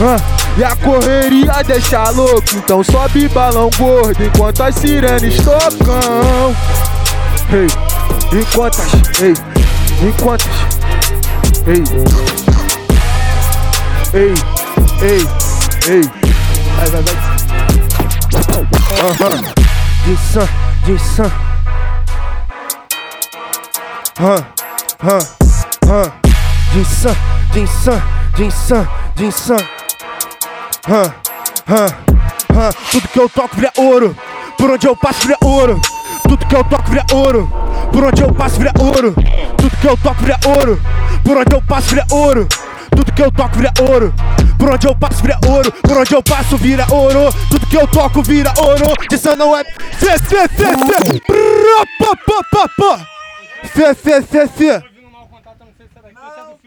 Ah, 0.00 0.16
e 0.56 0.62
a 0.62 0.76
correria 0.76 1.62
deixa 1.66 2.08
louco, 2.10 2.54
então 2.54 2.84
sobe 2.84 3.26
balão 3.28 3.68
gordo 3.76 4.22
enquanto 4.22 4.62
as 4.62 4.76
sirenes 4.76 5.36
tocam. 5.38 6.54
Ei, 7.52 7.66
enquanto 8.38 8.80
as, 8.80 9.20
ei, 9.22 9.34
enquanto 10.06 10.46
as, 10.48 11.66
ei, 11.66 11.82
ei, 14.14 14.34
ei, 15.02 15.28
ei, 15.94 16.17
vai, 16.78 16.90
vai, 16.90 17.02
vai. 17.02 17.14
Aham. 19.00 19.42
Jinsan, 20.04 20.48
Jinsan. 20.86 21.32
Hã, 24.20 24.46
hã, 25.04 25.18
hã. 25.88 26.12
Jinsan, 26.72 27.16
Jinsan, 27.52 28.02
Jinsan, 28.36 28.88
Jinsan. 29.16 29.56
Hã, 30.88 31.02
hã, 31.68 31.86
hã. 32.54 32.70
Tudo 32.90 33.08
que 33.08 33.20
eu 33.20 33.28
toco 33.28 33.56
vira 33.56 33.72
ouro. 33.76 34.16
Por 34.56 34.70
onde 34.70 34.86
eu 34.86 34.96
passo 34.96 35.26
vira 35.26 35.38
ouro. 35.42 35.80
Tudo 36.22 36.46
que 36.46 36.56
eu 36.56 36.64
toco 36.64 36.90
vira 36.90 37.04
ouro. 37.12 37.50
Por 37.92 38.04
onde 38.04 38.22
eu 38.22 38.32
passo 38.32 38.58
vira 38.58 38.72
ouro. 38.78 39.14
Tudo 39.56 39.76
que 39.76 39.86
eu 39.86 39.96
toco 39.96 40.22
vira 40.22 40.38
ouro. 40.44 40.80
Por 41.24 41.36
onde 41.36 41.54
eu 41.54 41.62
passo 41.62 41.88
vira 41.88 42.06
ouro. 42.10 42.48
Tudo 42.90 43.12
que 43.12 43.22
eu 43.22 43.30
toco 43.30 43.56
vira 43.56 43.72
ouro. 43.88 44.14
Por 44.58 44.70
onde 44.70 44.86
eu 44.86 44.94
passo 44.94 45.22
vira 45.22 45.38
ouro. 45.46 45.72
Por 45.72 45.96
onde 45.96 46.14
eu 46.14 46.22
passo 46.22 46.56
vira 46.56 46.86
ouro. 46.90 47.32
Tudo 47.50 47.66
que 47.66 47.76
eu 47.76 47.86
toco 47.86 48.22
vira 48.22 48.52
ouro. 48.58 48.94
Disso 49.08 49.34
não 49.36 49.56
é. 49.56 49.64
Fê, 49.64 50.18
fê, 50.18 50.48
fê, 50.48 50.66
fê. 50.66 51.20
Prá, 51.26 51.84
pá, 51.98 52.16
pá, 52.26 52.42
pá, 52.50 52.68
pá. 52.76 53.06
Fê, 53.64 53.94
fê, 53.94 54.22
fê. 54.48 54.70
ouvindo 54.72 55.10
mal 55.12 55.26
contato, 55.26 55.56
eu 55.60 55.66
não 55.66 55.72
sei 55.76 55.86
se 55.86 55.98
é 55.98 56.02
daqui 56.02 56.16
ou 56.16 56.58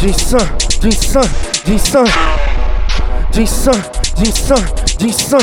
Jinsan, 0.01 0.39
Jinsan, 0.81 1.29
Jinsan. 1.63 2.05
Jinsan, 3.31 3.84
Jinsan, 4.17 4.65
Jinsan. 4.98 5.39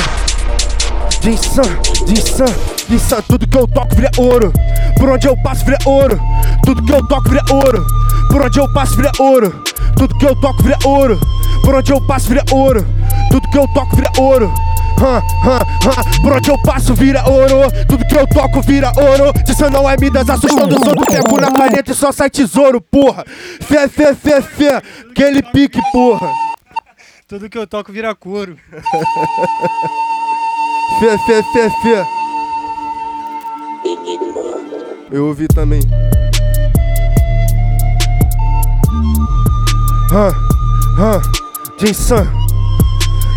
Jinsan, 1.23 1.65
Jinsan, 2.09 2.55
Jinsan. 2.89 3.23
Tudo 3.29 3.47
que 3.47 3.57
eu 3.57 3.69
toco 3.69 3.95
vira 3.95 4.11
ouro. 4.19 4.53
Por 4.99 5.11
onde 5.11 5.29
eu 5.29 5.37
passo 5.45 5.65
vira 5.65 5.79
ouro. 5.87 6.21
Tudo 6.65 6.85
que 6.85 6.93
eu 6.93 7.07
toco 7.07 7.29
vira 7.29 7.45
ouro. 7.53 7.87
Por 8.33 8.43
onde 8.43 8.59
eu 8.59 8.73
passo 8.73 8.97
vira 8.97 9.13
ouro. 9.21 9.63
Tudo 9.97 10.19
que 10.19 10.27
eu 10.27 10.35
toco 10.41 10.61
vira 10.65 10.79
ouro. 10.85 11.21
Por 11.63 11.75
onde 11.77 11.93
eu 11.93 12.01
passo 12.01 12.29
vira 12.29 12.43
ouro. 12.51 12.85
Tudo 13.31 13.49
que 13.51 13.59
eu 13.59 13.69
toco 13.69 13.95
vira 13.95 14.11
ouro. 14.19 14.53
Hã, 15.01 15.23
hã, 15.45 15.59
hã. 15.59 16.23
Por 16.23 16.33
onde 16.33 16.51
eu 16.51 16.59
passo 16.63 16.95
vira 16.95 17.23
ouro. 17.29 17.71
Tudo 17.89 18.05
que 18.07 18.17
eu 18.17 18.27
toco 18.27 18.61
vira 18.61 18.93
ouro. 18.97 19.33
Isso 19.49 19.71
não 19.71 19.89
é 19.89 19.97
Midas 19.99 20.29
assustando 20.29 20.77
os 20.77 20.87
outros. 20.87 21.07
Pego 21.07 21.41
na 21.41 21.53
caneta 21.53 21.93
e 21.93 21.95
só 21.95 22.13
sai 22.13 22.29
tesouro, 22.31 22.81
porra. 22.81 23.25
Fé, 23.61 23.89
fé, 23.89 24.15
fé, 24.15 24.43
fé. 24.43 24.83
Aquele 25.11 25.43
pique, 25.43 25.81
porra. 25.93 26.31
Tudo 27.27 27.49
que 27.49 27.59
eu 27.59 27.67
toco 27.67 27.93
vira 27.93 28.15
couro. 28.15 28.57
Fé, 30.99 31.17
fé, 31.19 31.43
fé, 31.53 31.71
fé. 31.83 32.07
Eu 35.13 35.27
ouvi 35.27 35.47
também. 35.47 35.81
Hã, 40.11 40.31
hã, 40.99 41.21
Jinsan, 41.79 42.27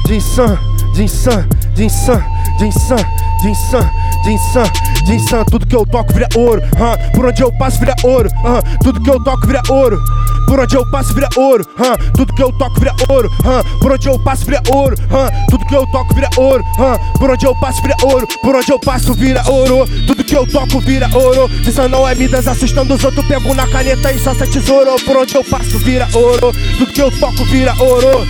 Jinsan, 0.08 0.58
Jinsan, 1.02 1.50
Jinsan, 1.76 2.24
Jinsan, 2.60 3.04
Jinsan, 3.42 3.92
Jinsan, 4.24 4.72
Jinsan. 5.08 5.44
Tudo 5.46 5.66
que 5.66 5.76
eu 5.76 5.84
toco 5.84 6.14
vira 6.14 6.28
ouro. 6.36 6.62
Por 7.16 7.26
onde 7.26 7.42
eu 7.42 7.52
passo 7.54 7.80
vira 7.80 7.96
ouro. 8.04 8.30
Tudo 8.84 9.02
que 9.02 9.10
eu 9.10 9.20
toco 9.24 9.48
vira 9.48 9.64
ouro. 9.68 10.00
Por 10.48 10.60
onde 10.60 10.76
eu 10.76 10.86
passo 10.92 11.12
vira 11.16 11.28
ouro. 11.36 11.66
Tudo 12.14 12.32
que 12.36 12.44
eu 12.44 12.52
toco 12.52 12.80
vira 12.80 12.94
ouro. 13.10 13.32
Por 13.80 13.92
onde 13.92 14.10
eu 14.10 14.20
passo 14.20 14.46
vira 14.46 14.62
ouro. 14.72 14.96
Tudo 15.50 15.66
que 15.66 15.76
eu 15.76 15.88
toco 15.88 16.14
vira 16.14 16.30
ouro. 16.38 16.64
Por 17.18 17.32
onde 17.32 17.46
eu 17.48 17.56
passo 17.56 17.82
vira 17.82 17.96
ouro. 18.04 18.28
Por 18.44 18.56
onde 18.56 18.72
eu 18.72 18.80
passo 18.80 19.14
vira 19.16 19.44
ouro. 19.50 19.88
Tudo 20.06 20.24
que 20.24 20.38
eu 20.38 20.46
toco 20.46 20.80
vira 20.82 21.10
ouro. 21.16 21.50
Isso 21.68 21.90
não 21.90 22.08
é 22.08 22.14
Midas 22.14 22.48
assustando 22.48 22.94
os 22.94 23.04
outros. 23.04 23.26
Pego 23.26 23.56
na 23.56 23.68
caneta 23.68 24.14
e 24.14 24.20
só 24.20 24.36
sai 24.36 24.48
tesouro. 24.48 24.96
Por 25.04 25.18
onde 25.18 25.34
eu 25.34 25.44
passo 25.44 25.80
vira 25.80 26.08
ouro. 26.14 26.54
Tudo 26.78 26.94
que 26.94 27.02
eu 27.02 27.10
toco 27.20 27.44
vira 27.46 27.74
ouro. 27.80 28.28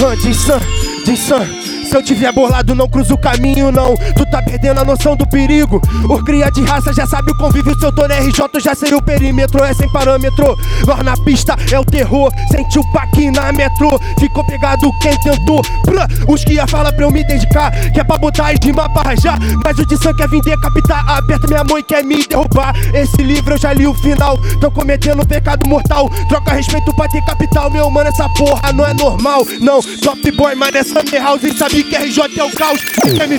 Un 0.00 0.16
dessin, 0.16 0.58
dessin 1.06 1.73
Se 1.94 1.98
eu 1.98 2.02
tiver 2.02 2.32
borlado, 2.32 2.74
não 2.74 2.88
cruzo 2.88 3.14
o 3.14 3.16
caminho, 3.16 3.70
não. 3.70 3.94
Tu 4.16 4.26
tá 4.28 4.42
perdendo 4.42 4.80
a 4.80 4.84
noção 4.84 5.14
do 5.14 5.24
perigo. 5.28 5.80
O 6.10 6.24
cria 6.24 6.50
de 6.50 6.60
raça 6.64 6.92
já 6.92 7.06
sabe 7.06 7.30
o 7.30 7.36
convívio. 7.36 7.78
Se 7.78 7.86
eu 7.86 7.92
tô 7.92 8.08
na 8.08 8.16
RJ, 8.16 8.48
já 8.60 8.74
sei 8.74 8.92
o 8.94 9.00
perímetro. 9.00 9.62
É 9.62 9.72
sem 9.72 9.88
parâmetro. 9.92 10.56
Nós 10.84 11.04
na 11.04 11.16
pista 11.18 11.54
é 11.70 11.78
o 11.78 11.84
terror. 11.84 12.32
Sente 12.50 12.80
o 12.80 12.92
paquinho 12.92 13.30
na 13.30 13.52
metrô. 13.52 13.96
Ficou 14.18 14.44
pegado 14.44 14.90
quem 15.00 15.16
tentou. 15.20 15.62
Pra, 15.84 16.08
os 16.26 16.44
que 16.44 16.54
ia 16.54 16.66
falar 16.66 16.92
pra 16.94 17.04
eu 17.04 17.12
me 17.12 17.22
dedicar. 17.22 17.70
Que 17.92 18.00
é 18.00 18.02
pra 18.02 18.18
botar 18.18 18.48
as 18.48 18.58
rimas 18.60 18.88
pra 18.92 19.02
rajar. 19.02 19.38
Mas 19.62 19.78
o 19.78 19.86
de 19.86 19.96
sangue 19.96 20.16
quer 20.16 20.28
vir 20.28 20.42
decapitar. 20.42 21.08
Aperta 21.08 21.46
minha 21.46 21.62
mãe, 21.62 21.80
quer 21.80 22.02
me 22.02 22.26
derrubar. 22.26 22.74
Esse 22.92 23.22
livro 23.22 23.54
eu 23.54 23.58
já 23.58 23.72
li 23.72 23.86
o 23.86 23.94
final. 23.94 24.36
Tão 24.60 24.68
cometendo 24.72 25.24
pecado 25.24 25.68
mortal. 25.68 26.10
Troca 26.28 26.54
respeito 26.54 26.92
pra 26.96 27.06
ter 27.06 27.24
capital. 27.24 27.70
Meu 27.70 27.88
mano, 27.88 28.08
essa 28.08 28.28
porra 28.30 28.72
não 28.72 28.84
é 28.84 28.92
normal. 28.94 29.46
Não, 29.60 29.80
top 30.02 30.32
boy, 30.32 30.56
mas 30.56 30.74
é 30.74 30.82
Summer 30.82 31.22
House. 31.22 31.56
Sabe 31.56 31.83
que 31.84 31.96
RJ 31.96 32.38
é 32.38 32.44
o 32.44 32.50
caos. 32.50 32.80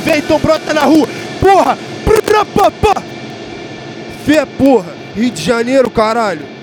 Ver, 0.04 0.18
então 0.18 0.40
brota 0.40 0.74
na 0.74 0.82
rua. 0.82 1.08
Porra! 1.40 1.78
Fé, 4.26 4.46
porra! 4.46 4.96
Rio 5.16 5.32
de 5.32 5.42
Janeiro, 5.42 5.90
caralho! 5.90 6.55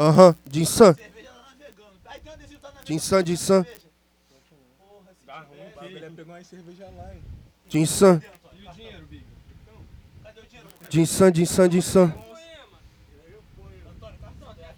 Aham, 0.00 0.34
Jinsan. 0.50 0.96
Jinsan, 2.86 3.22
Jinsan. 3.26 3.66
Dá 5.26 5.40
ruim, 5.40 5.60
Ele 5.92 6.10
pegou 6.16 6.34
uma 6.34 6.42
cerveja 6.42 6.88
lá, 6.96 7.14
hein? 7.14 7.22
Jinsan. 7.68 8.22
E 8.54 8.66
o 8.66 8.72
dinheiro, 8.72 9.06
Big? 9.08 9.26
Jinsan, 10.88 11.34
Jinsan, 11.34 11.70
Jinsan. 11.70 12.14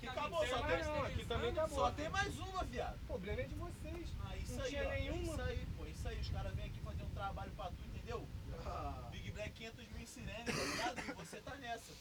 Acabou, 0.08 0.44
só 0.44 0.62
tem 0.62 0.82
não. 0.84 1.02
Aqui 1.04 1.24
também 1.24 1.50
acabou. 1.50 1.78
Só 1.78 1.90
tem 1.92 2.08
mais 2.08 2.38
uma, 2.40 2.64
viado. 2.64 2.96
O 3.04 3.06
problema 3.06 3.40
é 3.42 3.44
de 3.44 3.54
vocês. 3.54 4.06
Ah, 4.24 4.36
isso 4.36 4.56
Não 4.56 4.64
aí, 4.64 4.70
tinha 4.70 4.84
ó. 4.84 4.90
nenhuma. 4.90 5.32
Isso 5.34 5.42
aí, 5.42 5.66
pô. 5.78 5.84
Isso 5.86 6.08
aí. 6.08 6.18
Os 6.20 6.28
caras 6.30 6.52
vêm 6.56 6.64
aqui 6.66 6.80
fazer 6.80 7.02
um 7.04 7.10
trabalho 7.14 7.50
pra 7.56 7.66
tu, 7.66 7.84
entendeu? 7.94 8.26
Big 9.12 9.30
Black 9.30 9.50
500 9.52 9.86
mil 9.92 10.00
em 10.02 10.06
sirene, 10.06 10.44
tá 10.44 10.52
ligado? 10.52 10.98
E 11.08 11.12
você 11.24 11.36
tá 11.36 11.54
nessa. 11.58 11.92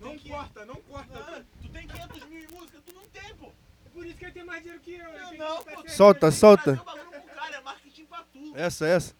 Não 0.00 0.10
tem 0.10 0.18
que- 0.18 0.28
corta, 0.30 0.64
não 0.64 0.74
corta. 0.76 1.18
Ah, 1.18 1.42
tu 1.62 1.68
tem 1.68 1.86
500 1.86 2.28
mil 2.28 2.38
em 2.44 2.46
música, 2.54 2.78
tu 2.86 2.94
não 2.94 3.02
tem, 3.12 3.34
pô. 3.36 3.46
É 3.86 3.88
por 3.92 4.06
isso 4.06 4.16
que 4.16 4.24
ele 4.24 4.32
tem 4.32 4.44
mais 4.44 4.62
dinheiro 4.62 4.80
que 4.82 4.94
eu. 4.94 5.04
Não, 5.12 5.28
Ele 5.28 5.38
não, 5.38 5.56
pô. 5.64 5.88
Solta, 5.88 6.30
solta. 6.30 6.62
trazer 6.76 6.80
o 6.80 6.84
bagulho 6.84 7.22
pro 7.22 7.34
cara, 7.34 7.56
é 7.56 7.60
marketing 7.60 8.04
pra 8.06 8.24
tu. 8.32 8.52
Essa, 8.54 8.86
essa. 8.86 9.14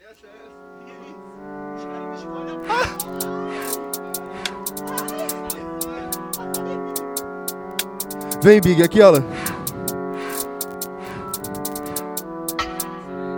Essa 0.00 0.26
é 0.26 0.30
essa. 0.30 0.52
E 0.86 0.90
aí, 0.90 1.14
os 1.76 1.84
caras 1.84 2.08
me 2.08 2.16
escolhem. 2.16 3.68
Vem, 8.42 8.60
Big, 8.60 8.82
aquela. 8.82 9.18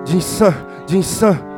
Jinsan, 0.06 0.54
Jinsan. 0.88 1.49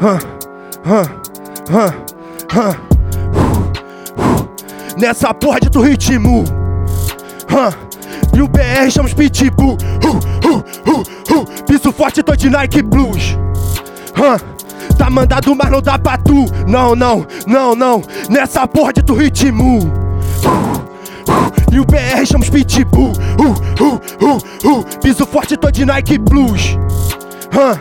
Hã, 0.00 0.18
hã, 0.84 1.02
hã, 1.70 1.94
hã. 2.54 2.76
Nessa 4.96 5.32
porra 5.34 5.60
de 5.60 5.70
tu 5.70 5.80
ritmo. 5.80 6.44
E 8.34 8.42
o 8.42 8.48
BR 8.48 8.90
chama 8.90 9.06
os 9.06 9.14
pitbull. 9.14 9.76
Piso 11.66 11.92
forte, 11.92 12.22
tô 12.22 12.34
de 12.34 12.50
Nike 12.50 12.82
Blues. 12.82 13.38
Tá 14.98 15.08
mandado, 15.10 15.54
mas 15.54 15.70
não 15.70 15.80
dá 15.80 15.98
pra 15.98 16.18
tu. 16.18 16.46
Não, 16.66 16.96
não, 16.96 17.26
não, 17.46 17.74
não. 17.74 18.02
Nessa 18.28 18.66
porra 18.66 18.92
de 18.92 19.02
tu 19.02 19.14
ritmo. 19.14 19.80
E 21.72 21.80
o 21.80 21.84
BR 21.84 22.24
chama 22.24 22.44
os 22.44 22.50
pitbull. 22.50 23.12
Uh, 23.38 23.82
uh, 23.82 24.00
uh, 24.24 24.78
uh. 24.78 24.84
Piso 25.00 25.26
forte, 25.26 25.56
tô 25.56 25.70
de 25.70 25.84
Nike 25.84 26.18
Blues. 26.18 26.76
Hã? 27.52 27.80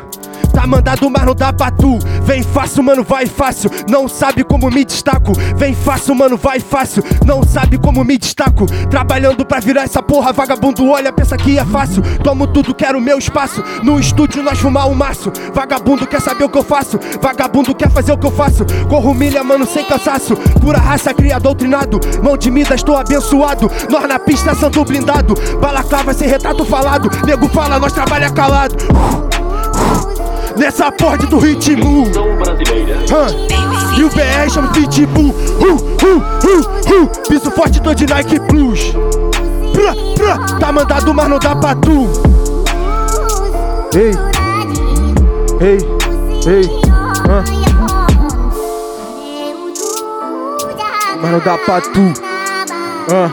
Tá 0.53 0.67
mandado, 0.67 1.09
mas 1.09 1.25
não 1.25 1.33
dá 1.33 1.51
pra 1.51 1.71
tu. 1.71 1.97
Vem 2.21 2.43
fácil, 2.43 2.83
mano, 2.83 3.03
vai 3.03 3.25
fácil. 3.25 3.69
Não 3.89 4.07
sabe 4.07 4.43
como 4.43 4.69
me 4.69 4.85
destaco. 4.85 5.33
Vem 5.57 5.73
fácil, 5.73 6.13
mano, 6.15 6.37
vai 6.37 6.59
fácil. 6.59 7.03
Não 7.25 7.43
sabe 7.43 7.77
como 7.77 8.03
me 8.03 8.17
destaco. 8.17 8.65
Trabalhando 8.89 9.43
pra 9.45 9.59
virar 9.59 9.83
essa 9.83 10.01
porra, 10.01 10.31
vagabundo 10.31 10.87
olha, 10.89 11.11
pensa 11.11 11.35
que 11.35 11.57
é 11.57 11.65
fácil. 11.65 12.03
Tomo 12.23 12.47
tudo, 12.47 12.73
quero 12.73 13.01
meu 13.01 13.17
espaço. 13.17 13.63
No 13.81 13.99
estúdio 13.99 14.43
nós 14.43 14.59
fumar 14.59 14.87
um 14.87 14.93
maço. 14.93 15.33
Vagabundo 15.53 16.05
quer 16.05 16.21
saber 16.21 16.43
o 16.43 16.49
que 16.49 16.57
eu 16.57 16.63
faço. 16.63 16.99
Vagabundo 17.19 17.73
quer 17.73 17.89
fazer 17.89 18.13
o 18.13 18.17
que 18.17 18.27
eu 18.27 18.31
faço. 18.31 18.63
Corro 18.87 19.13
milha, 19.13 19.43
mano, 19.43 19.65
sem 19.65 19.83
cansaço. 19.83 20.35
Pura 20.61 20.77
raça, 20.77 21.13
cria 21.13 21.39
doutrinado. 21.39 21.99
Mão 22.21 22.37
de 22.37 22.51
Midas, 22.51 22.75
estou 22.75 22.95
abençoado. 22.95 23.69
Nós 23.89 24.07
na 24.07 24.19
pista, 24.19 24.53
santo 24.53 24.85
blindado. 24.85 25.33
Balaclava 25.59 26.13
sem 26.13 26.27
retrato 26.27 26.63
falado. 26.63 27.09
Nego 27.25 27.47
fala, 27.49 27.79
nós 27.79 27.91
trabalha 27.91 28.29
calado. 28.29 29.32
Nessa 30.57 30.91
porra 30.91 31.17
do 31.17 31.39
ritmo. 31.39 32.05
E 33.97 34.03
o 34.03 34.09
BR 34.09 34.49
chama 34.51 34.69
Pitbull. 34.69 35.29
Uh, 35.29 35.73
uh, 35.73 36.17
uh, 36.47 37.03
uh. 37.03 37.07
Piso 37.27 37.51
forte, 37.51 37.81
tô 37.81 37.93
de 37.93 38.05
Nike 38.05 38.39
Plus. 38.39 38.91
Pra, 39.73 39.93
pra. 40.15 40.59
Tá 40.59 40.71
mandado, 40.71 41.13
mas 41.13 41.29
não 41.29 41.39
dá 41.39 41.55
pra 41.55 41.75
tu. 41.75 42.09
Ei, 43.95 44.11
ei, 45.61 45.77
ei. 46.47 46.69
Mas 51.21 51.31
não 51.31 51.39
dá 51.39 51.57
pra 51.57 51.81
tu. 51.81 52.13
Hã? 53.11 53.31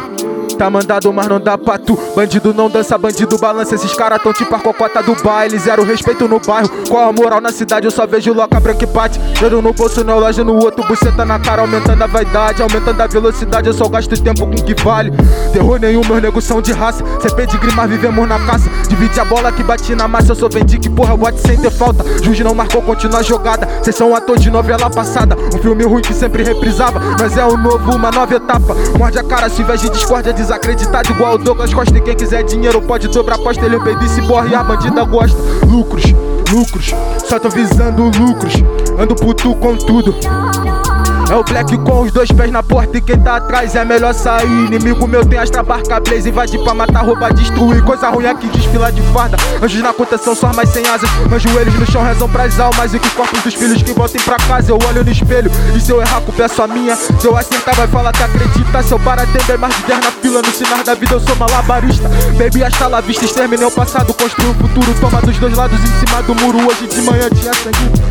Tá 0.60 0.68
mandado, 0.68 1.10
mas 1.10 1.26
não 1.26 1.40
dá 1.40 1.56
pra 1.56 1.78
tu. 1.78 1.98
Bandido 2.14 2.52
não 2.52 2.68
dança, 2.68 2.98
bandido 2.98 3.38
balança. 3.38 3.76
Esses 3.76 3.94
caras 3.94 4.22
tão 4.22 4.30
tipo 4.30 4.54
a 4.54 4.58
cocota 4.58 5.02
do 5.02 5.14
baile. 5.22 5.58
Zero 5.58 5.82
respeito 5.82 6.28
no 6.28 6.38
bairro. 6.38 6.68
Qual 6.86 7.08
a 7.08 7.10
moral 7.10 7.40
na 7.40 7.50
cidade? 7.50 7.86
Eu 7.86 7.90
só 7.90 8.06
vejo 8.06 8.34
loca 8.34 8.60
branca 8.60 8.84
e 8.84 8.86
pate. 8.86 9.18
Dedo 9.40 9.62
no 9.62 9.72
bolso, 9.72 10.04
não 10.04 10.18
loja 10.18 10.44
no 10.44 10.56
outro. 10.56 10.86
Buceta 10.86 11.24
na 11.24 11.38
cara, 11.38 11.62
aumentando 11.62 12.04
a 12.04 12.06
vaidade. 12.06 12.60
Aumentando 12.60 13.00
a 13.00 13.06
velocidade, 13.06 13.68
eu 13.68 13.72
só 13.72 13.88
gasto 13.88 14.22
tempo 14.22 14.46
com 14.46 14.54
o 14.54 14.62
que 14.62 14.74
vale. 14.84 15.10
Terror 15.50 15.80
nenhum, 15.80 16.02
meus 16.06 16.20
negos 16.20 16.44
são 16.44 16.60
de 16.60 16.72
raça. 16.72 17.02
Cê 17.22 17.34
pedigree, 17.34 17.72
mas 17.74 17.88
vivemos 17.88 18.28
na 18.28 18.38
caça. 18.40 18.68
Divide 18.86 19.18
a 19.18 19.24
bola 19.24 19.50
que 19.50 19.62
bati 19.62 19.94
na 19.94 20.06
massa. 20.06 20.32
Eu 20.32 20.36
sou 20.36 20.50
vendi 20.50 20.78
que 20.78 20.90
porra, 20.90 21.16
bote 21.16 21.40
sem 21.40 21.56
ter 21.56 21.70
falta. 21.70 22.04
Juiz 22.22 22.38
não 22.40 22.54
marcou, 22.54 22.82
continua 22.82 23.20
a 23.20 23.22
jogada. 23.22 23.66
Cês 23.82 23.96
são 23.96 24.14
ator 24.14 24.38
de 24.38 24.50
novela 24.50 24.90
passada. 24.90 25.34
Um 25.54 25.58
filme 25.58 25.84
ruim 25.84 26.02
que 26.02 26.12
sempre 26.12 26.42
reprisava. 26.42 27.00
Mas 27.18 27.34
é 27.34 27.46
um 27.46 27.56
novo, 27.56 27.96
uma 27.96 28.10
nova 28.10 28.34
etapa. 28.34 28.76
Morde 28.98 29.18
a 29.18 29.24
cara, 29.24 29.48
se 29.48 29.62
invés 29.62 29.80
de 29.80 29.88
discórdia, 29.88 30.34
desacreditado 30.50 31.12
igual 31.12 31.34
o 31.34 31.38
Douglas 31.38 31.72
Costa. 31.72 31.96
E 31.96 32.00
quem 32.00 32.16
quiser 32.16 32.42
dinheiro 32.42 32.82
pode 32.82 33.06
dobrar 33.08 33.36
aposta. 33.36 33.64
Ele 33.64 33.76
é 33.76 33.78
baby, 33.78 34.08
se 34.08 34.20
borra 34.22 34.48
e 34.48 34.54
a 34.54 34.62
bandida 34.62 35.04
gosta. 35.04 35.38
Lucros, 35.66 36.04
lucros, 36.50 36.92
só 37.24 37.38
tô 37.38 37.48
visando 37.48 38.04
lucros. 38.18 38.54
Ando 38.98 39.14
puto 39.14 39.54
com 39.54 39.76
tudo. 39.76 40.12
É 41.30 41.36
o 41.36 41.44
Black 41.44 41.78
com 41.78 42.00
os 42.02 42.10
dois 42.10 42.28
pés 42.32 42.50
na 42.50 42.60
porta 42.60 42.98
e 42.98 43.00
quem 43.00 43.16
tá 43.20 43.36
atrás 43.36 43.76
é 43.76 43.84
melhor 43.84 44.12
sair. 44.12 44.48
Inimigo 44.66 45.06
meu 45.06 45.24
tem 45.24 45.38
astra, 45.38 45.62
barca, 45.62 46.00
blaze, 46.00 46.28
invade 46.28 46.58
pra 46.58 46.74
matar, 46.74 47.04
roubar, 47.04 47.32
destruir. 47.32 47.84
Coisa 47.84 48.10
ruim 48.10 48.26
aqui, 48.26 48.48
desfila 48.48 48.90
de 48.90 49.00
farda. 49.12 49.36
Anjos 49.62 49.80
na 49.80 49.92
contenção, 49.92 50.34
só 50.34 50.48
armas 50.48 50.68
sem 50.70 50.84
asas. 50.88 51.08
Meus 51.28 51.40
joelhos 51.40 51.72
no 51.74 51.86
chão 51.86 52.02
rezam 52.02 52.28
pras 52.28 52.58
almas 52.58 52.92
e 52.94 52.98
que 52.98 53.06
os 53.06 53.14
corpos 53.14 53.40
dos 53.42 53.54
filhos 53.54 53.80
que 53.80 53.92
voltem 53.92 54.20
pra 54.22 54.38
casa. 54.38 54.72
Eu 54.72 54.78
olho 54.88 55.04
no 55.04 55.10
espelho 55.12 55.48
e 55.72 55.80
se 55.80 55.92
eu 55.92 56.00
errar, 56.00 56.20
culpa 56.20 56.42
é 56.42 56.48
só 56.48 56.66
minha. 56.66 56.96
Se 56.96 57.24
eu 57.24 57.36
acertar, 57.36 57.76
vai 57.76 57.86
falar 57.86 58.10
que 58.10 58.24
acredita. 58.24 58.82
Se 58.82 58.90
eu 58.90 58.98
parar, 58.98 59.24
tem 59.26 59.56
mais 59.56 59.76
de 59.76 59.82
10 59.84 60.00
na 60.00 60.10
fila. 60.10 60.42
No 60.42 60.52
sinal 60.52 60.82
da 60.82 60.94
vida, 60.94 61.14
eu 61.14 61.20
sou 61.20 61.36
malabarista. 61.36 62.08
Baby, 62.36 62.64
hasta 62.64 62.88
la 62.88 63.00
vista, 63.00 63.24
exterminei 63.24 63.66
o 63.66 63.70
passado, 63.70 64.12
construí 64.14 64.48
o 64.48 64.54
futuro. 64.54 64.92
Toma 65.00 65.20
dos 65.20 65.38
dois 65.38 65.56
lados 65.56 65.78
em 65.78 66.06
cima 66.06 66.22
do 66.24 66.34
muro. 66.34 66.58
Hoje 66.68 66.88
de 66.88 67.02
manhã 67.02 67.28
tinha 67.30 67.54
sangue. 67.54 68.10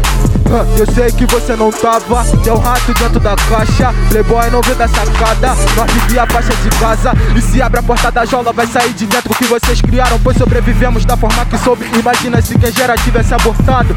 Ah, 0.51 0.65
Eu 0.79 0.86
sei 0.93 1.12
que 1.12 1.27
você 1.27 1.55
não 1.55 1.69
tava, 1.71 2.25
tem 2.43 2.51
um 2.51 2.58
rato 2.58 2.91
dentro 3.10 3.19
da 3.19 3.36
caixa. 3.36 3.93
Playboy 4.10 4.50
não 4.52 4.62
vê 4.62 4.76
da 4.76 4.88
sacada, 4.88 5.56
nós 5.76 5.91
vivia 5.91 6.24
a 6.24 6.28
faixa 6.28 6.54
de 6.56 6.69
casa. 6.78 7.12
E 7.36 7.41
se 7.41 7.62
abre 7.62 7.80
a 7.80 7.84
porta 7.84 8.12
da 8.12 8.24
jaula, 8.24 8.54
vai 8.54 8.67
sair 8.67 8.93
de 8.93 9.06
dentro 9.08 9.34
que 9.34 9.45
vocês 9.45 9.82
criaram. 9.82 10.19
Pois 10.24 10.38
sobrevivemos 10.38 11.06
da 11.06 11.17
forma 11.17 11.43
que 11.45 11.58
soube. 11.58 11.86
Imagina 11.98 12.41
se 12.41 12.58
quem 12.58 12.72
gera 12.72 12.95
tivesse 12.95 13.34
abortado. 13.34 13.95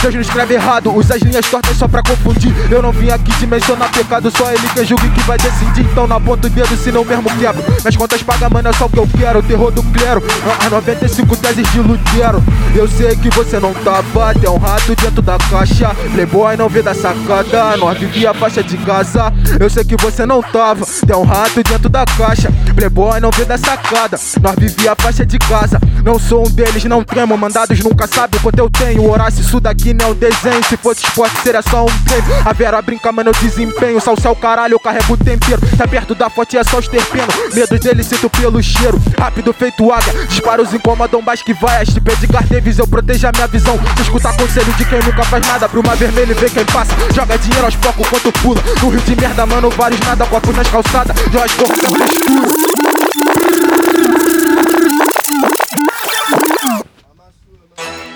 Deus 0.00 0.14
não 0.14 0.20
escreve 0.20 0.54
errado, 0.54 0.94
usa 0.94 1.14
as 1.14 1.22
linhas 1.22 1.46
tortas 1.46 1.76
só 1.76 1.86
pra 1.86 2.02
confundir. 2.02 2.52
Eu 2.70 2.82
não 2.82 2.90
vim 2.90 3.10
aqui 3.10 3.32
dimensionar 3.38 3.90
pecado, 3.92 4.30
só 4.30 4.50
ele 4.50 4.68
quem 4.74 4.84
julga 4.84 5.06
e 5.06 5.10
que 5.10 5.20
vai 5.22 5.38
decidir. 5.38 5.82
Então 5.82 6.06
não 6.06 6.16
aponta 6.16 6.48
o 6.48 6.50
dedo, 6.50 6.76
se 6.76 6.90
não 6.90 7.04
mesmo 7.04 7.30
quebro. 7.38 7.62
Minhas 7.80 7.96
contas 7.96 8.22
paga, 8.22 8.50
mano, 8.50 8.68
é 8.68 8.72
só 8.72 8.86
o 8.86 8.90
que 8.90 8.98
eu 8.98 9.08
quero. 9.18 9.38
O 9.38 9.42
terror 9.42 9.70
do 9.70 9.82
clero, 9.84 10.22
as 10.64 10.70
95 10.70 11.36
teses 11.36 11.70
de 11.70 11.80
Lutero. 11.80 12.42
Eu 12.74 12.88
sei 12.88 13.14
que 13.16 13.30
você 13.30 13.60
não 13.60 13.72
tava, 13.72 14.34
tem 14.34 14.50
um 14.50 14.58
rato 14.58 14.94
dentro 14.96 15.22
da 15.22 15.38
caixa. 15.38 15.94
Playboy 16.12 16.56
não 16.56 16.68
vê 16.68 16.82
da 16.82 16.94
sacada, 16.94 17.76
nós 17.76 17.98
vivia 17.98 18.31
a 18.32 18.34
faixa 18.34 18.62
de 18.62 18.76
casa. 18.78 19.32
Eu 19.60 19.70
sei 19.70 19.84
que 19.84 19.96
você 19.96 20.26
não 20.26 20.42
tava, 20.42 20.84
tem 21.06 21.14
um 21.14 21.22
rato 21.22 21.62
dentro 21.62 21.88
da 21.88 22.04
caixa. 22.04 22.50
Playboy 22.74 23.20
não 23.20 23.30
vê 23.30 23.44
da 23.44 23.56
sacada, 23.56 24.18
nós 24.40 24.56
vivia 24.58 24.92
a 24.92 24.96
faixa 24.96 25.24
de 25.24 25.38
casa. 25.38 25.78
Não 26.04 26.18
sou 26.18 26.46
um 26.46 26.50
deles, 26.50 26.84
não 26.84 27.04
tremo, 27.04 27.36
mandados 27.36 27.78
nunca 27.80 28.06
sabe 28.06 28.38
o 28.38 28.40
quanto 28.40 28.58
eu 28.58 28.70
tenho. 28.70 29.08
Horácio, 29.08 29.40
isso 29.42 29.60
daqui 29.60 29.92
não 29.94 30.06
é 30.06 30.10
um 30.10 30.14
desenho, 30.14 30.64
se 30.64 30.76
fosse 30.76 31.04
esporte 31.04 31.40
seria 31.42 31.62
só 31.62 31.84
um 31.84 31.98
treino. 32.04 32.26
A 32.44 32.52
Vera 32.52 32.80
brinca, 32.82 33.12
mano, 33.12 33.30
eu 33.30 33.34
desempenho. 33.34 34.00
Salsa 34.00 34.30
o 34.30 34.36
caralho, 34.36 34.74
eu 34.74 34.80
carrego 34.80 35.12
o 35.12 35.16
tempero. 35.16 35.60
Tá 35.76 35.86
perto 35.86 36.14
da 36.14 36.30
fonte 36.30 36.56
é 36.56 36.64
só 36.64 36.78
os 36.78 36.88
terpenos. 36.88 37.34
Medo 37.54 37.78
dele, 37.78 38.02
sinto 38.02 38.28
pelo 38.30 38.62
cheiro. 38.62 39.00
Rápido 39.18 39.52
feito 39.52 39.92
águia, 39.92 40.26
disparos 40.26 40.72
incomodam 40.72 41.20
mais 41.20 41.42
que 41.42 41.52
vai. 41.54 41.82
Este 41.82 41.98
Edgar 41.98 42.46
Davis, 42.46 42.78
eu 42.78 42.86
protejo 42.86 43.28
a 43.28 43.32
minha 43.32 43.46
visão. 43.46 43.78
Escutar 44.00 44.34
conselho 44.36 44.72
de 44.72 44.84
quem 44.84 45.00
nunca 45.02 45.22
faz 45.24 45.46
nada, 45.46 45.68
bruma 45.68 45.94
vermelha 45.94 46.32
e 46.32 46.34
vê 46.34 46.48
quem 46.48 46.64
passa. 46.64 46.92
Joga 47.14 47.38
dinheiro 47.38 47.66
aos 47.66 47.76
poucos 47.76 48.06
quanto 48.22 48.32
pula. 48.40 48.62
No 48.80 48.90
rio 48.90 49.00
de 49.00 49.16
merda, 49.16 49.46
mano, 49.46 49.70
vários 49.70 50.00
nada, 50.00 50.24
copo 50.26 50.52
nas 50.52 50.68
calçadas. 50.68 51.16
Jorge 51.32 51.56
corpo 51.56 51.82
na 51.82 52.06
textura. 52.06 52.48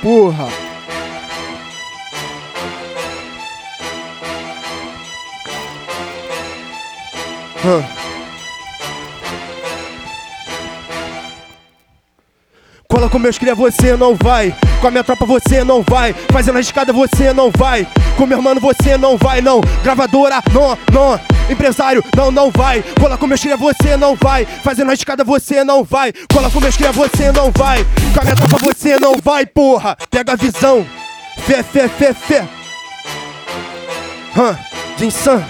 Porra. 0.03 0.49
Hã. 7.65 8.06
Cola 12.97 13.11
com 13.11 13.19
meus 13.19 13.37
cria, 13.37 13.55
você 13.55 13.95
não 13.95 14.15
vai. 14.15 14.57
Com 14.81 14.87
a 14.87 14.91
minha 14.91 15.05
tropa, 15.05 15.27
você 15.27 15.63
não 15.63 15.83
vai. 15.83 16.15
Fazendo 16.33 16.57
a 16.57 16.63
escada, 16.63 16.95
você 16.95 17.31
não 17.31 17.51
vai. 17.51 17.87
Com 18.17 18.25
meu 18.25 18.39
irmão, 18.39 18.55
você 18.59 18.97
não 18.97 19.19
vai, 19.19 19.43
não. 19.43 19.61
Gravadora, 19.85 20.43
não, 20.51 20.79
não. 20.91 21.21
Empresário, 21.51 22.03
não, 22.17 22.31
não 22.31 22.51
vai. 22.51 22.83
Cola 22.99 23.19
com 23.19 23.27
meus 23.27 23.43
cria, 23.43 23.55
você 23.55 23.99
não 23.99 24.17
vai. 24.17 24.47
Fazendo 24.47 24.91
a 24.91 24.95
escada, 24.95 25.23
você 25.25 25.63
não 25.63 25.85
vai. 25.85 26.11
Cola 26.33 26.51
com 26.51 26.59
meus 26.59 26.75
cria, 26.75 26.91
você 26.91 27.31
não 27.31 27.51
vai. 27.51 27.85
Com 28.15 28.21
a 28.21 28.25
minha 28.25 28.35
tropa, 28.35 28.57
você 28.65 28.99
não 28.99 29.17
vai, 29.23 29.45
porra. 29.45 29.95
Pega 30.11 30.33
a 30.33 30.37
visão. 30.37 30.87
Fé, 31.41 31.63
fé, 31.63 31.89
fé, 31.89 32.15
fé. 32.15 32.49
Hã, 34.35 34.59
Jinsan. 34.97 35.45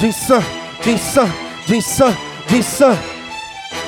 Jinsan, 0.00 0.42
Jinsan, 0.82 1.30
Jinsan, 1.66 2.16
Jinsan. 2.48 2.98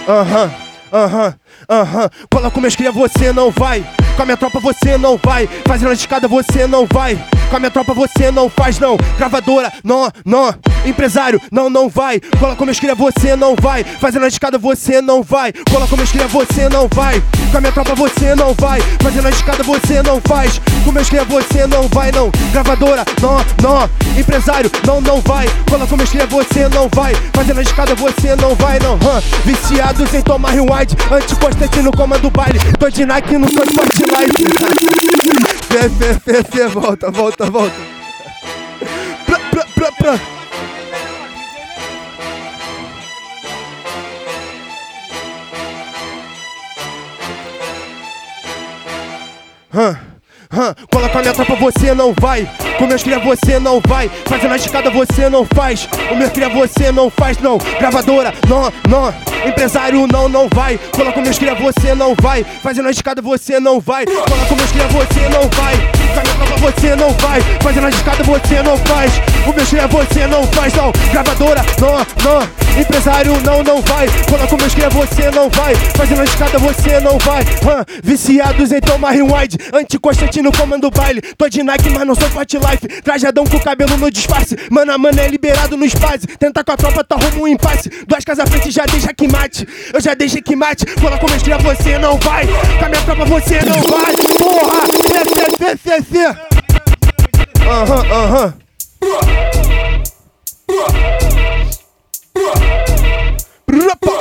Aham, 0.06 0.50
aham, 0.92 1.34
aham. 1.68 2.10
Cola 2.30 2.50
com 2.50 2.60
meus 2.60 2.76
cria, 2.76 2.92
você 2.92 3.32
não 3.32 3.50
vai. 3.50 3.84
Com 4.16 4.22
a 4.22 4.24
minha 4.24 4.36
tropa 4.36 4.60
você 4.60 4.98
não 4.98 5.18
vai. 5.22 5.48
Fazendo 5.66 5.90
a 5.90 5.94
escada 5.94 6.28
você 6.28 6.66
não 6.66 6.86
vai. 6.92 7.16
Com 7.48 7.56
a 7.56 7.58
minha 7.58 7.70
tropa 7.70 7.94
você 7.94 8.30
não 8.30 8.48
faz, 8.48 8.78
não. 8.78 8.96
Gravadora, 9.16 9.72
não, 9.82 10.10
não. 10.24 10.54
Empresário, 10.84 11.40
não, 11.50 11.68
não 11.68 11.88
vai. 11.88 12.20
Cola 12.38 12.56
com 12.56 12.64
meus 12.64 12.80
cria, 12.80 12.94
você 12.94 13.36
não 13.36 13.54
vai. 13.54 13.84
Fazendo 13.84 14.24
a 14.24 14.28
escada 14.28 14.58
você 14.58 15.00
não 15.00 15.22
vai. 15.22 15.52
Cola 15.70 15.86
com 15.86 15.96
meus 15.96 16.10
cria, 16.10 16.26
você 16.26 16.68
não 16.68 16.88
vai. 16.88 17.22
Com 17.50 17.58
a 17.58 17.60
minha 17.60 17.72
tropa 17.72 17.94
você 17.94 18.34
não 18.34 18.54
vai. 18.54 18.80
Fazendo 19.02 19.26
a 19.26 19.30
escada 19.30 19.62
você 19.62 20.02
não 20.02 20.20
faz. 20.20 20.60
Com 20.84 20.92
meus 20.92 21.08
cria, 21.08 21.24
você 21.24 21.66
não 21.66 21.88
vai, 21.88 22.10
não. 22.12 22.30
Gravadora, 22.52 23.04
não, 23.20 23.36
não. 23.62 23.90
Empresário, 24.18 24.70
não, 24.86 25.00
não 25.00 25.20
vai. 25.20 25.46
Cola 25.68 25.86
com 25.86 25.96
meus 25.96 26.10
cria, 26.10 26.26
você 26.26 26.68
não 26.68 26.88
vai. 26.88 27.14
Fazendo 27.32 27.58
a 27.58 27.62
escada 27.62 27.94
você 27.94 28.34
não 28.36 28.54
vai, 28.54 28.78
não. 28.78 28.94
Hã? 28.94 29.22
Viciados 29.44 30.12
em 30.14 30.22
tomar 30.22 30.50
rewind. 30.50 30.94
Anticonstante 31.10 31.80
no 31.80 31.92
comando 31.92 32.22
do 32.22 32.30
baile. 32.30 32.58
Tô 32.78 32.88
de 32.88 33.04
Nike 33.04 33.36
no 33.36 33.46
Forte 33.48 34.02
Life. 34.02 34.40
Fé, 35.70 35.88
fé, 35.88 36.14
fé, 36.14 36.42
fé. 36.42 36.68
Volta, 36.68 37.10
volta, 37.10 37.48
volta. 37.50 37.74
Pra, 39.26 39.38
pra, 39.38 39.64
pra, 39.74 39.92
pra. 39.92 40.39
Hã? 49.72 50.09
Cola 50.50 51.08
com 51.08 51.18
a 51.18 51.20
minha 51.20 51.32
tropa, 51.32 51.54
você 51.54 51.94
não 51.94 52.12
vai. 52.20 52.50
Com 52.76 52.86
meus 52.86 53.04
cria, 53.04 53.20
você 53.20 53.60
não 53.60 53.80
vai. 53.86 54.10
Fazendo 54.26 54.52
a 54.52 54.56
escada, 54.56 54.90
você 54.90 55.28
não 55.28 55.46
faz. 55.46 55.88
O 56.10 56.16
meu 56.16 56.28
cria, 56.28 56.48
você 56.48 56.90
não 56.90 57.08
faz, 57.08 57.38
não. 57.38 57.56
Gravadora, 57.78 58.34
não, 58.48 58.72
não. 58.88 59.14
Empresário, 59.46 60.08
não, 60.08 60.28
não 60.28 60.48
vai. 60.48 60.76
Cola 60.90 61.12
com 61.12 61.20
meus 61.20 61.38
cria, 61.38 61.54
você 61.54 61.94
não 61.94 62.16
vai. 62.20 62.44
Fazendo 62.62 62.88
a 62.88 62.90
escada, 62.90 63.22
você 63.22 63.60
não 63.60 63.78
vai. 63.78 64.04
Cola 64.06 64.44
com 64.48 64.56
meus 64.56 64.70
cria, 64.72 64.88
você 64.88 65.28
não 65.28 65.48
vai. 65.50 65.76
Com 66.50 66.56
você 66.60 66.96
não 66.96 67.10
vai. 67.14 67.40
Fazendo 67.62 67.86
a 67.86 67.90
escada, 67.90 68.24
você 68.24 68.62
não 68.62 68.76
faz. 68.78 69.12
O 69.46 69.52
meu 69.52 69.66
cria, 69.66 69.86
você 69.86 70.26
não 70.26 70.46
faz, 70.48 70.74
não. 70.74 70.92
Gravadora, 71.12 71.64
não, 71.80 71.92
não. 72.24 72.60
Empresário, 72.80 73.32
não, 73.44 73.62
não 73.62 73.80
vai. 73.82 74.06
Cola 74.28 74.46
com 74.46 74.56
meus 74.56 74.74
cria, 74.74 74.90
você 74.90 75.30
não 75.30 75.48
vai. 75.50 75.74
Fazendo 75.96 76.20
a 76.20 76.24
escada, 76.24 76.58
você 76.58 77.00
não 77.00 77.18
vai. 77.18 77.42
Hã? 77.42 77.84
Viciados 78.02 78.72
em 78.72 78.80
tomar 78.80 79.12
rewind. 79.12 79.56
Anticonstantino 80.40 80.52
comando 80.52 80.90
baile. 80.90 81.20
Tô 81.36 81.48
de 81.48 81.62
Nike, 81.62 81.90
mas 81.90 82.06
não 82.06 82.14
sou 82.14 82.28
Fat 82.30 82.52
Life. 82.52 83.02
Trajadão 83.02 83.44
com 83.44 83.60
cabelo 83.60 83.96
no 83.96 84.10
disfarce. 84.10 84.56
Mano 84.70 84.92
a 84.92 84.98
mano 84.98 85.20
é 85.20 85.28
liberado 85.28 85.76
no 85.76 85.84
espaço. 85.84 86.26
Tenta 86.38 86.64
com 86.64 86.72
a 86.72 86.76
tropa, 86.76 87.04
tá 87.04 87.16
rumo 87.16 87.44
um 87.44 87.48
impasse. 87.48 87.90
Duas 88.06 88.24
casas 88.24 88.46
à 88.46 88.50
frente 88.50 88.70
já 88.70 88.84
deixa 88.86 89.12
que 89.12 89.28
mate. 89.28 89.68
Eu 89.92 90.00
já 90.00 90.14
deixei 90.14 90.40
que 90.40 90.56
mate. 90.56 90.86
Cola 91.00 91.18
com 91.18 91.28
meus 91.28 91.42
cria, 91.42 91.58
você 91.58 91.98
não 91.98 92.16
vai. 92.18 92.46
Com 92.46 92.84
a 92.84 92.88
minha 92.88 93.02
tropa, 93.02 93.24
você 93.26 93.60
não 93.62 93.80
vai. 93.82 94.16
Porra! 94.38 94.80
Fê. 96.02 96.26
Aham, 97.66 98.04
aham. 98.10 98.54
Rapa. 103.68 104.20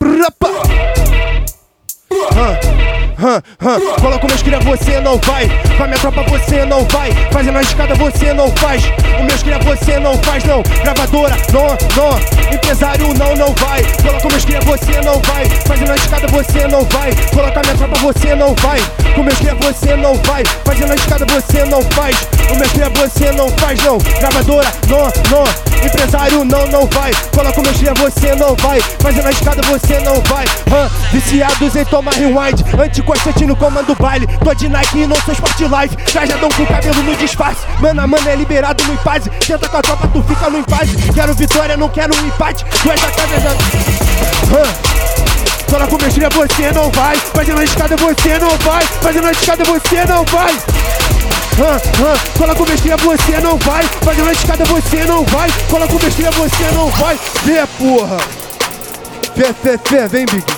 Rapa. 0.00 0.48
Hã, 2.10 3.07
Cola 4.00 4.16
com 4.20 4.28
meus 4.28 4.42
cria, 4.42 4.60
você 4.60 5.00
não 5.00 5.18
vai. 5.18 5.48
Com 5.76 5.82
a 5.82 5.86
minha 5.88 5.98
tropa, 5.98 6.22
você 6.22 6.64
não 6.64 6.84
vai. 6.84 7.10
Fazendo 7.32 7.58
a 7.58 7.62
escada, 7.62 7.94
você 7.96 8.32
não 8.32 8.48
faz. 8.56 8.84
O 9.18 9.24
meus 9.24 9.42
cria, 9.42 9.58
você 9.58 9.98
não 9.98 10.16
faz, 10.18 10.44
não. 10.44 10.62
Gravadora, 10.62 11.36
não, 11.52 11.66
não. 11.96 12.54
Empresário, 12.54 13.12
não, 13.14 13.34
não 13.34 13.52
vai. 13.54 13.82
Cola 14.02 14.20
com 14.20 14.28
meus 14.28 14.44
cria, 14.44 14.60
você 14.60 15.00
não 15.00 15.20
vai. 15.22 15.46
Fazendo 15.66 15.90
a 15.90 15.96
escada, 15.96 16.28
você 16.28 16.68
não 16.68 16.84
vai. 16.84 17.10
Cola 17.34 17.50
com 17.50 17.58
a 17.58 17.62
minha 17.62 17.76
tropa, 17.76 17.98
você 17.98 18.34
não 18.36 18.54
vai. 18.54 18.80
Com 19.16 19.22
meus 19.24 19.38
cria, 19.38 19.54
você 19.56 19.96
não 19.96 20.14
vai. 20.22 20.44
Fazendo 20.64 20.92
a 20.92 20.94
escada, 20.94 21.26
você 21.26 21.64
não 21.64 21.82
faz. 21.82 22.16
O 22.52 22.56
meus 22.56 22.70
cria, 22.70 22.88
você 22.90 23.32
não 23.32 23.50
faz, 23.58 23.82
não. 23.82 23.98
Gravadora, 23.98 24.72
não, 24.88 25.12
não. 25.30 25.44
Empresário, 25.84 26.44
não, 26.44 26.66
não 26.68 26.86
vai. 26.86 27.12
Cola 27.34 27.52
com 27.52 27.62
meus 27.62 27.76
cria, 27.76 27.94
você 27.94 28.34
não 28.36 28.54
vai. 28.56 28.80
Fazendo 29.00 29.26
a 29.26 29.30
escada, 29.30 29.62
você 29.62 29.98
não 30.00 30.20
vai. 30.22 30.44
Hã? 30.72 30.88
Viciados 31.12 31.74
em 31.74 31.84
tomar 31.84 32.14
rewind. 32.14 32.62
Anticonstantino 33.08 33.56
comando 33.56 33.92
o 33.92 33.94
baile. 33.94 34.26
Tô 34.44 34.52
de 34.52 34.68
Nike 34.68 34.98
e 34.98 35.06
não 35.06 35.16
sou 35.22 35.32
Sport 35.32 35.60
Life. 35.60 35.96
Trajadão 36.12 36.50
com 36.50 36.66
cabelo 36.66 37.02
no 37.02 37.16
disfarce. 37.16 37.60
Mano 37.80 38.02
a 38.02 38.06
mano 38.06 38.28
é 38.28 38.36
liberado 38.36 38.84
no 38.84 38.92
impasse. 38.92 39.30
Tenta 39.30 39.66
com 39.66 39.76
a 39.78 39.82
tropa, 39.82 40.08
tu 40.08 40.22
fica 40.22 40.50
no 40.50 40.58
impasse. 40.58 40.94
Quero 41.14 41.34
vitória, 41.34 41.76
não 41.76 41.88
quero 41.88 42.14
um 42.14 42.26
empate. 42.26 42.66
Duas 42.82 43.00
da 43.00 43.10
casa. 43.10 43.56
Hã? 44.52 45.70
Cola 45.70 45.86
com 45.86 45.98
meus 45.98 46.14
cria, 46.14 46.28
você 46.28 46.72
não 46.72 46.90
vai. 46.90 47.16
Fazendo 47.16 47.60
a 47.60 47.64
escada, 47.64 47.96
você 47.96 48.38
não 48.38 48.58
vai. 48.58 48.84
Fazendo 48.84 49.26
a 49.26 49.32
escada, 49.32 49.64
você 49.64 50.04
não 50.04 50.24
vai. 50.24 50.54
Cola 52.36 52.54
com 52.54 52.64
cria, 52.64 52.96
você 52.96 53.40
não 53.40 53.56
vai. 53.58 53.84
Fazendo 54.04 54.28
a 54.28 54.32
escada, 54.32 54.64
você 54.66 55.04
não 55.04 55.24
vai. 55.24 55.50
Cola 55.70 55.88
com 55.88 55.98
cria, 55.98 56.30
você 56.30 56.70
não 56.74 56.88
vai. 56.90 57.18
Vê, 57.44 57.66
porra. 57.78 58.18
Fé, 59.34 59.52
fé, 59.54 59.78
fé, 59.78 60.08
vem, 60.08 60.26
Big. 60.26 60.57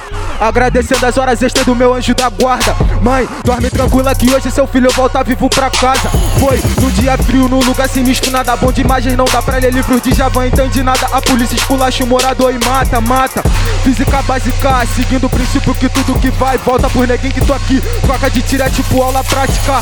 Agradecendo 0.41 1.05
as 1.05 1.19
horas 1.19 1.39
extras 1.43 1.63
do 1.67 1.75
meu 1.75 1.93
anjo 1.93 2.15
da 2.15 2.27
guarda. 2.27 2.75
Mãe, 2.99 3.29
dorme 3.45 3.69
tranquila 3.69 4.15
que 4.15 4.33
hoje 4.33 4.49
seu 4.49 4.65
filho 4.65 4.89
volta 4.89 5.23
vivo 5.23 5.47
pra 5.47 5.69
casa. 5.69 6.09
Foi 6.39 6.59
no 6.81 6.89
dia 6.89 7.15
frio, 7.15 7.47
num 7.47 7.59
lugar 7.59 7.87
sinistro, 7.87 8.31
nada 8.31 8.55
bom 8.55 8.71
de 8.71 8.81
imagens, 8.81 9.15
não 9.15 9.25
dá 9.25 9.39
pra 9.39 9.57
ler 9.57 9.71
livros 9.71 10.01
de 10.01 10.11
Javan, 10.15 10.47
entende 10.47 10.81
nada. 10.81 11.05
A 11.11 11.21
polícia 11.21 11.55
esculacha 11.55 12.03
o 12.03 12.07
morador 12.07 12.51
e 12.51 12.57
mata, 12.65 12.99
mata. 12.99 13.43
Física 13.83 14.19
básica, 14.23 14.83
seguindo 14.95 15.25
o 15.25 15.29
princípio 15.29 15.75
que 15.75 15.87
tudo 15.87 16.19
que 16.19 16.31
vai 16.31 16.57
volta 16.57 16.89
por 16.89 17.07
neguinho 17.07 17.35
que 17.35 17.45
tô 17.45 17.53
aqui. 17.53 17.79
Troca 18.01 18.27
de 18.31 18.41
tiro 18.41 18.63
é 18.63 18.69
tipo 18.71 18.99
aula 18.99 19.23
prática. 19.23 19.79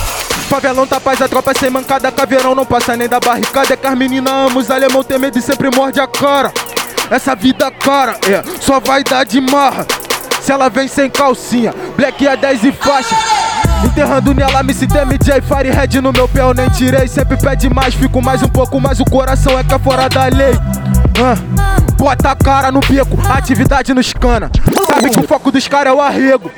Favelão 0.49 0.85
tá 0.85 0.99
paz, 0.99 1.21
a 1.21 1.29
tropa 1.29 1.53
sem 1.57 1.69
mancada, 1.69 2.11
caveirão 2.11 2.53
não 2.53 2.65
passa 2.65 2.97
nem 2.97 3.07
da 3.07 3.21
barricada. 3.21 3.75
É 3.75 3.77
que 3.77 3.87
as 3.87 3.97
meninas 3.97 4.33
amam, 4.33 4.57
os 4.57 4.69
alemão 4.69 5.05
tem 5.05 5.17
medo 5.17 5.39
e 5.39 5.41
sempre 5.41 5.73
morde 5.73 6.01
a 6.01 6.07
cara. 6.07 6.51
Essa 7.09 7.33
vida 7.33 7.71
cara, 7.71 8.17
é, 8.27 8.43
só 8.59 8.81
vai 8.81 9.05
dar 9.05 9.23
de 9.23 9.39
marra. 9.39 9.87
Se 10.49 10.53
ela 10.53 10.67
vem 10.67 10.87
sem 10.87 11.07
calcinha, 11.11 11.71
black 11.95 12.27
é 12.27 12.35
10 12.35 12.63
e 12.63 12.71
faixa. 12.71 13.15
Enterrando 13.85 14.33
nela, 14.33 14.63
me 14.63 14.73
citei 14.73 15.05
MJ 15.05 15.43
Fire 15.43 15.69
Red 15.69 16.01
no 16.01 16.11
meu 16.11 16.27
pé, 16.27 16.41
eu 16.41 16.55
nem 16.55 16.67
tirei. 16.71 17.07
Sempre 17.07 17.37
pede 17.37 17.71
mais, 17.71 17.93
fico 17.93 18.19
mais 18.19 18.41
um 18.41 18.47
pouco, 18.47 18.81
mas 18.81 18.99
o 18.99 19.05
coração 19.05 19.59
é 19.59 19.63
que 19.63 19.75
é 19.75 19.77
fora 19.77 20.09
da 20.09 20.25
lei. 20.25 20.55
Ah, 21.23 21.35
bota 21.95 22.31
a 22.31 22.35
cara 22.35 22.71
no 22.71 22.79
beco, 22.79 23.15
atividade 23.31 23.93
nos 23.93 24.11
cana. 24.11 24.49
Sabe 24.87 25.11
que 25.11 25.19
o 25.19 25.27
foco 25.27 25.51
dos 25.51 25.67
caras 25.67 25.93
é 25.93 25.95
o 25.95 26.01
arrego. 26.01 26.49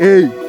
Ei. 0.00 0.39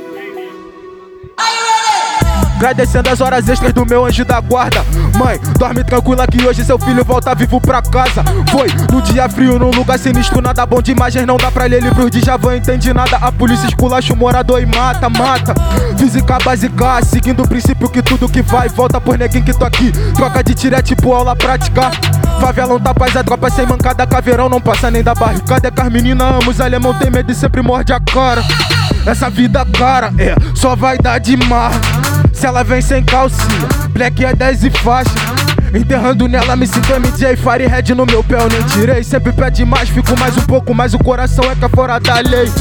Agradecendo 2.61 3.09
as 3.09 3.19
horas 3.19 3.49
extras 3.49 3.73
do 3.73 3.83
meu 3.87 4.05
anjo 4.05 4.23
da 4.23 4.39
guarda. 4.39 4.85
Mãe, 5.17 5.39
dorme 5.57 5.83
tranquila 5.83 6.27
que 6.27 6.45
hoje 6.45 6.63
seu 6.63 6.77
filho 6.77 7.03
volta 7.03 7.33
vivo 7.33 7.59
pra 7.59 7.81
casa. 7.81 8.23
Foi 8.51 8.67
no 8.91 9.01
dia 9.01 9.27
frio, 9.27 9.57
num 9.57 9.71
lugar 9.71 9.97
sinistro, 9.97 10.39
nada 10.43 10.63
bom 10.63 10.79
de 10.79 10.91
imagens, 10.91 11.25
não 11.25 11.37
dá 11.37 11.49
pra 11.49 11.65
ler 11.65 11.81
livros 11.81 12.11
de 12.11 12.21
Javan, 12.21 12.57
entende 12.57 12.93
nada. 12.93 13.17
A 13.17 13.31
polícia 13.31 13.65
esculacha 13.65 14.13
o 14.13 14.15
morador 14.15 14.61
e 14.61 14.67
mata, 14.67 15.09
mata. 15.09 15.55
Física 15.97 16.37
básica, 16.45 17.03
seguindo 17.03 17.41
o 17.41 17.47
princípio 17.47 17.89
que 17.89 18.03
tudo 18.03 18.29
que 18.29 18.43
vai 18.43 18.69
volta 18.69 19.01
por 19.01 19.17
neguinho 19.17 19.43
que 19.43 19.57
tô 19.57 19.65
aqui. 19.65 19.91
Troca 20.13 20.43
de 20.43 20.53
tiro 20.53 20.79
tipo 20.83 21.13
aula 21.13 21.35
prática. 21.35 21.89
Favelão 22.39 22.79
tá 22.79 22.93
paz, 22.93 23.15
a 23.15 23.23
tropa 23.23 23.49
sem 23.49 23.65
mancada, 23.65 24.05
caveirão 24.05 24.47
não 24.47 24.61
passa 24.61 24.91
nem 24.91 25.01
da 25.01 25.15
barricada. 25.15 25.67
É 25.67 25.71
que 25.71 25.81
as 25.81 25.91
meninas 25.91 26.27
amam, 26.27 26.47
os 26.47 26.61
alemão 26.61 26.93
tem 26.93 27.09
medo 27.09 27.31
e 27.31 27.33
sempre 27.33 27.63
morde 27.63 27.91
a 27.91 27.99
cara. 27.99 28.43
Essa 29.03 29.31
vida 29.31 29.65
cara, 29.65 30.13
é, 30.19 30.35
só 30.53 30.75
vai 30.75 30.99
dar 30.99 31.17
de 31.17 31.35
mar. 31.35 31.71
Se 32.41 32.47
ela 32.47 32.63
vem 32.63 32.81
sem 32.81 33.03
calcinha, 33.03 33.69
black 33.89 34.25
é 34.25 34.33
10 34.33 34.63
e 34.63 34.71
faixa. 34.71 35.11
Enterrando 35.75 36.27
nela, 36.27 36.55
me 36.55 36.65
sinto 36.65 36.91
MJ 36.91 37.35
Fire 37.37 37.67
Red 37.67 37.93
no 37.93 38.03
meu 38.03 38.23
pé, 38.23 38.41
eu 38.41 38.49
nem 38.49 38.63
tirei. 38.63 39.03
Sempre 39.03 39.31
pede 39.31 39.63
mais, 39.63 39.89
fico 39.89 40.19
mais 40.19 40.35
um 40.35 40.41
pouco, 40.41 40.73
mas 40.73 40.95
o 40.95 40.97
coração 40.97 41.45
é 41.51 41.53
que 41.53 41.63
é 41.63 41.69
fora 41.69 41.99
da 41.99 42.15
lei. 42.15 42.51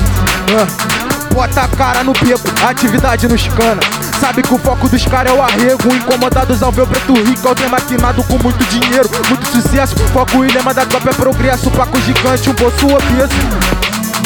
Ah, 0.55 1.33
bota 1.33 1.63
a 1.63 1.69
cara 1.69 2.05
no 2.05 2.13
beco, 2.13 2.47
atividade 2.69 3.27
nos 3.27 3.49
cana. 3.49 3.81
Sabe 4.21 4.43
que 4.43 4.53
o 4.53 4.59
foco 4.59 4.87
dos 4.87 5.03
caras 5.07 5.33
é 5.33 5.35
o 5.35 5.43
arrego. 5.43 5.95
Incomodados 5.95 6.63
ao 6.63 6.71
ver 6.71 6.83
o 6.83 6.87
preto 6.87 7.15
rico, 7.15 7.49
alguém 7.49 7.71
maquinado 7.71 8.23
com 8.25 8.37
muito 8.37 8.63
dinheiro, 8.67 9.09
muito 9.31 9.47
sucesso. 9.47 9.97
Foco 10.13 10.45
e 10.45 10.49
lema 10.49 10.75
da 10.75 10.85
tropa 10.85 11.09
é 11.09 11.15
progresso. 11.15 11.71
Paco 11.71 11.99
gigante, 12.03 12.51
um 12.51 12.53
bolso 12.53 12.85
obeso. 12.85 13.33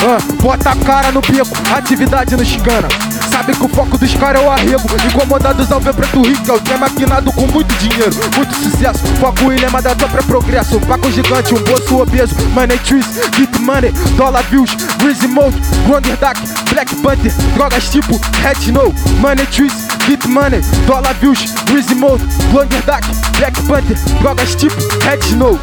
Ah, 0.03 0.19
bota 0.43 0.71
a 0.71 0.77
cara 0.77 1.13
no 1.13 1.21
beco, 1.21 1.57
atividade 1.73 2.37
nos 2.37 2.57
cana. 2.57 2.89
Sabe 3.35 3.53
que 3.53 3.65
o 3.65 3.69
foco 3.69 3.99
dos 3.99 4.15
caras 4.15 4.41
é 4.41 4.47
o 4.47 4.49
arrego. 4.49 4.89
Incomodados 5.09 5.73
ao 5.73 5.81
ver 5.81 5.93
preto 5.93 6.23
rico, 6.23 6.49
é 6.49 6.55
o 6.55 6.61
trem 6.61 6.79
maquinado 6.79 7.33
com 7.33 7.49
muito 7.49 7.75
dinheiro, 7.79 8.15
muito 8.37 8.55
sucesso. 8.55 9.01
Foco 9.19 9.53
e 9.53 9.57
lema 9.57 9.83
da 9.83 9.93
dobra 9.93 10.21
é 10.21 10.23
progresso. 10.23 10.79
Paco 10.83 11.11
gigante, 11.11 11.53
um 11.53 11.61
bolso 11.65 12.01
obeso. 12.01 12.33
Money 12.51 12.79
trees, 12.79 13.05
get 13.37 13.59
money, 13.59 13.91
dollar 14.17 14.45
views, 14.45 14.71
greasy 15.01 15.27
mode, 15.27 15.61
Wonder 15.89 16.17
Duck, 16.19 16.41
Black 16.73 16.95
Panther, 17.03 17.33
drogas 17.55 17.89
tipo 17.91 18.21
Red 18.41 18.61
Snow. 18.61 18.95
Money 19.19 19.47
trees, 19.47 19.73
get 20.07 20.25
money, 20.29 20.61
dollar 20.87 21.15
views, 21.15 21.51
greasy 21.65 21.97
mode, 21.97 22.23
Wonder 22.53 22.81
Duck, 22.83 23.05
Black 23.37 23.61
Panther, 23.63 23.99
drogas 24.21 24.55
tipo 24.55 24.77
Red 25.05 25.19
Snow. 25.27 25.59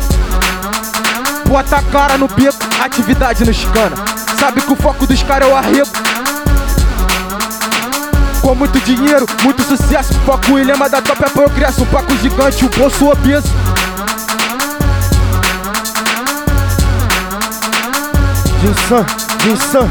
Bota 1.48 1.78
a 1.78 1.82
cara 1.84 2.18
no 2.18 2.28
beco, 2.28 2.60
atividade 2.84 3.46
nos 3.46 3.64
cana. 3.64 3.96
Sabe 4.38 4.60
que 4.60 4.74
o 4.74 4.76
foco 4.76 5.08
dos 5.08 5.24
caras 5.24 5.48
é 5.48 5.52
o 5.54 5.56
arrego. 5.56 5.90
Com 8.52 8.56
muito 8.56 8.82
dinheiro, 8.82 9.26
muito 9.44 9.64
sucesso. 9.64 10.14
Foco 10.26 10.60
e 10.60 10.64
lema 10.66 10.90
da 10.90 11.02
top 11.02 11.24
é 11.24 11.30
progresso. 11.30 11.84
Um 11.84 11.86
paco 11.86 12.14
gigante, 12.18 12.66
um 12.66 12.68
bolso 12.68 13.10
obeso. 13.10 13.48
Jinsan, 18.60 19.06
Jinsan. 19.42 19.90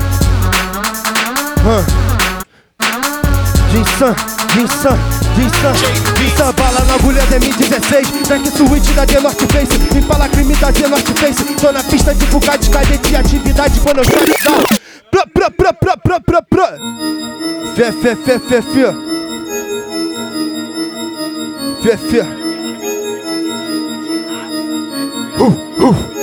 Jinsan, 3.73 4.15
Jinsan, 4.53 4.99
Jinsan. 5.37 5.75
Jinsan, 6.19 6.53
bala 6.53 6.85
na 6.85 6.95
agulha 6.97 7.25
da 7.25 7.41
M16. 7.41 8.27
Track 8.27 8.51
switch 8.51 8.95
da 8.95 9.07
The 9.07 9.21
North 9.21 9.43
Face. 9.51 9.99
Impala 9.99 10.29
crime 10.29 10.55
da 10.57 10.71
The 10.71 10.87
North 10.87 11.19
Face. 11.19 11.45
Tô 11.59 11.73
na 11.73 11.83
pista 11.83 12.15
de 12.15 12.27
fuga 12.27 12.59
de 12.59 12.69
cadete. 12.69 13.17
Atividade 13.17 13.81
quando 13.81 14.01
eu 14.01 14.05
shut 14.05 14.45
down. 14.45 14.63
Pra, 15.11 15.27
pra, 15.27 15.51
pra, 15.51 15.73
pra, 15.73 15.97
pra, 15.97 16.21
pra, 16.21 16.43
pra. 16.43 17.60
Fé, 17.81 17.93
fé, 17.93 18.15
fé, 18.15 18.39
fé, 18.39 18.61
fé. 18.61 18.85
Fé, 21.83 21.97
fé. 21.97 22.21
Uh, 25.39 25.51
uh. 25.79 26.20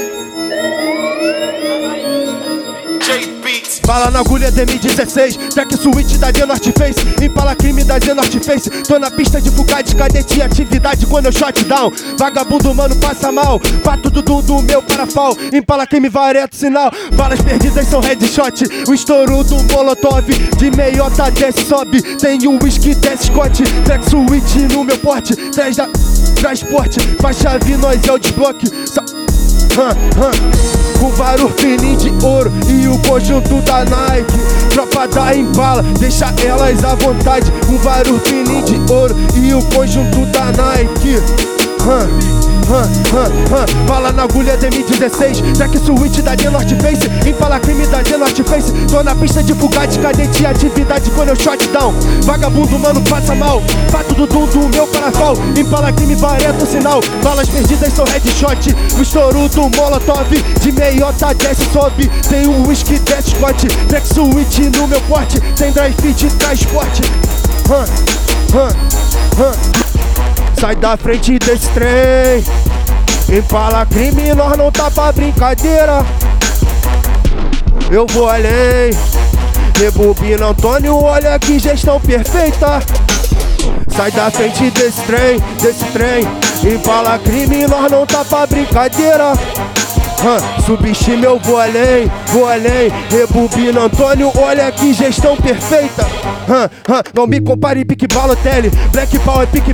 Bala 3.88 4.12
na 4.12 4.20
agulha 4.20 4.52
DM16, 4.52 5.54
track 5.54 5.74
switch 5.78 6.18
da 6.18 6.30
The 6.30 6.46
North 6.46 6.78
Face 6.78 7.00
Impala 7.24 7.56
crime 7.56 7.86
da 7.86 7.98
The 7.98 8.14
North 8.14 8.44
Face 8.44 8.70
Tô 8.70 9.00
na 9.00 9.10
pista 9.10 9.40
de 9.40 9.50
de 9.84 9.96
cadete 9.96 10.42
atividade 10.42 11.06
quando 11.06 11.28
eu 11.28 11.32
shot 11.32 11.64
down. 11.66 11.92
Vagabundo 12.18 12.74
mano 12.74 12.96
passa 12.98 13.32
mal, 13.32 13.60
pato 13.84 14.10
do 14.10 14.22
do 14.22 14.62
meu 14.62 14.82
parafal. 14.82 15.36
Impala 15.54 15.88
crime 15.88 16.10
vareto 16.10 16.56
sinal, 16.56 16.92
balas 17.16 17.42
perdidas 17.42 17.88
são 17.88 18.02
headshot. 18.02 18.66
O 18.88 18.94
estouro 18.94 19.44
do 19.44 19.56
molotov, 19.74 20.26
de 20.58 20.72
meiota 20.72 21.32
desce 21.32 21.66
sobe. 21.66 22.02
Tem 22.02 22.48
um 22.48 22.60
whisky 22.62 22.96
desce 22.96 23.28
Scott, 23.28 23.64
track 23.86 24.10
switch 24.10 24.72
no 24.74 24.84
meu 24.84 24.98
porte. 24.98 25.36
Traz 25.52 25.76
da 25.76 25.88
transporte, 26.36 27.00
faz 27.22 27.38
chave 27.38 27.78
nós 27.78 28.06
é 28.08 28.12
o 28.12 28.18
desbloque. 28.18 28.68
Sa 28.86 29.02
hã, 29.78 29.90
hã. 30.20 30.77
Com 31.00 31.10
vários 31.10 31.52
de 31.56 32.26
ouro 32.26 32.52
e 32.68 32.88
o 32.88 32.98
conjunto 33.00 33.62
da 33.62 33.86
Nike. 33.86 34.38
Tropa 34.72 35.08
da 35.08 35.36
Impala, 35.36 35.84
deixa 36.00 36.34
elas 36.46 36.84
à 36.84 36.96
vontade. 36.96 37.52
Com 37.66 37.78
vários 37.78 38.22
de 38.24 38.94
ouro 38.94 39.16
e 39.36 39.54
o 39.54 39.62
conjunto 39.74 40.26
da 40.28 40.46
Nike. 40.52 41.18
Hã, 41.88 42.08
hã, 42.68 42.82
hã, 43.14 43.24
hã. 43.52 43.86
Bala 43.88 44.12
na 44.12 44.24
agulha 44.24 44.58
DM16 44.58 45.56
Track 45.56 45.78
switch 45.80 46.20
da 46.22 46.36
North 46.52 46.70
Face 46.82 47.08
Impala 47.28 47.60
crime 47.60 47.86
da 47.88 48.18
North 48.18 48.44
Face. 48.44 48.72
Tô 48.88 49.02
na 49.04 49.16
pista 49.16 49.42
de 49.42 49.54
fuga 49.54 49.86
de 49.88 50.00
cadete 50.00 50.46
Atividade. 50.46 51.10
Quando 51.12 51.30
eu 51.30 51.36
shot 51.36 51.66
down 51.70 51.94
Vagabundo 52.24 52.78
mano 52.80 53.02
passa 53.02 53.34
mal. 53.36 53.62
Fato 53.90 54.14
do 54.14 54.28
dum 54.28 54.46
do 54.48 54.70
meu 54.70 54.88
parafal 54.88 55.34
Impala 55.58 55.92
crime 55.94 56.16
vareto 56.16 56.66
sinal. 56.66 57.02
Balas 57.24 57.50
perdidas 57.50 57.94
são 57.94 58.06
headshot 58.06 58.76
O 58.98 59.02
estouro 59.02 59.48
do 59.50 59.70
molotov. 59.76 60.28
De 60.62 60.72
meiota 60.72 61.34
desce 61.34 61.66
sobe. 61.72 62.10
Tem 62.30 62.48
um 62.48 62.68
whisky 62.68 63.00
desce 63.00 63.32
Scott 63.32 63.68
Track 63.88 64.08
switch 64.08 64.60
no 64.76 64.88
meu 64.88 65.02
porte 65.02 65.40
Tem 65.56 65.72
drive 65.72 65.96
fit 66.02 66.28
transporte. 66.36 67.02
Hã, 67.70 67.86
hã. 68.56 70.07
Sai 70.60 70.76
da 70.76 70.98
frente 70.98 71.38
desse 71.40 71.68
trem 71.70 72.44
Impala 73.38 73.86
crime, 73.86 74.34
nós 74.34 74.58
não 74.58 74.72
tá 74.72 74.90
pra 74.90 75.12
brincadeira. 75.12 76.06
Eu 77.92 78.08
vou 78.08 78.28
além. 78.30 78.92
Rebobina 79.78 80.48
Antônio, 80.48 80.96
olha 81.04 81.38
que 81.38 81.60
gestão 81.60 82.00
perfeita. 82.00 82.80
Sai 83.96 84.12
da 84.12 84.32
frente 84.32 84.72
desse 84.72 85.02
trem, 85.02 85.40
desse 85.62 85.84
trem 85.86 86.26
Impala 86.64 87.20
crime, 87.20 87.68
nós 87.68 87.92
não 87.92 88.06
tá 88.06 88.24
pra 88.24 88.48
brincadeira. 88.48 89.34
Hã, 90.24 90.62
Subestima 90.66 91.26
eu 91.26 91.40
vou 91.40 91.60
além, 91.60 92.12
vou 92.28 92.48
além. 92.50 92.92
Rebobina 93.12 93.82
Antônio, 93.82 94.32
olha 94.36 94.72
que 94.72 94.94
gestão 94.94 95.36
perfeita. 95.36 96.08
Hã, 96.50 96.70
hã, 96.90 97.04
Não 97.14 97.28
me 97.28 97.40
compare 97.42 97.84
Pique 97.86 98.08
Balotelli 98.08 98.70
Black 98.92 99.20
Power 99.20 99.46
Pique 99.48 99.74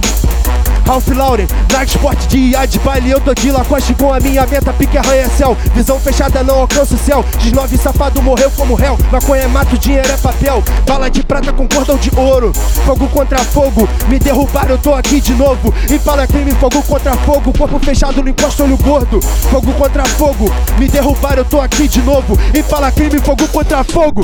Ralph 0.93 1.07
Lauren, 1.07 1.47
Nike 1.71 1.95
Sport 1.95 2.27
de 2.27 2.37
IA 2.37 2.67
de 2.67 2.77
baile, 2.77 3.09
eu 3.09 3.19
tô 3.19 3.33
de 3.33 3.49
Lacoste 3.49 3.95
com 3.95 4.13
a 4.13 4.19
minha 4.19 4.45
meta, 4.45 4.71
pique 4.71 4.95
arranha-céu. 4.95 5.57
Visão 5.73 5.99
fechada, 5.99 6.43
não 6.43 6.59
alcança 6.59 6.93
o 6.93 6.97
céu. 6.99 7.25
X9 7.39 7.79
safado 7.79 8.21
morreu 8.21 8.51
como 8.51 8.75
réu. 8.75 8.95
Maconha 9.11 9.41
é 9.41 9.47
mato, 9.47 9.75
dinheiro 9.75 10.07
é 10.07 10.17
papel. 10.17 10.63
Bala 10.85 11.09
de 11.09 11.23
prata 11.23 11.51
com 11.51 11.67
cordão 11.67 11.97
de 11.97 12.11
ouro. 12.15 12.53
Fogo 12.85 13.07
contra 13.07 13.39
fogo, 13.39 13.89
me 14.07 14.19
derrubaram, 14.19 14.69
eu 14.69 14.77
tô 14.77 14.93
aqui 14.93 15.19
de 15.19 15.33
novo. 15.33 15.73
Impala 15.89 16.27
crime, 16.27 16.51
fogo 16.51 16.83
contra 16.83 17.17
fogo. 17.17 17.51
Corpo 17.57 17.79
fechado, 17.79 18.21
não 18.21 18.29
encosta 18.29 18.63
olho 18.63 18.77
gordo. 18.77 19.19
Fogo 19.49 19.73
contra 19.73 20.05
fogo, 20.05 20.53
me 20.77 20.87
derrubaram, 20.87 21.39
eu 21.39 21.45
tô 21.45 21.59
aqui 21.59 21.87
de 21.87 22.03
novo. 22.03 22.37
Impala 22.53 22.91
crime, 22.91 23.19
fogo 23.19 23.47
contra 23.47 23.83
fogo. 23.83 24.23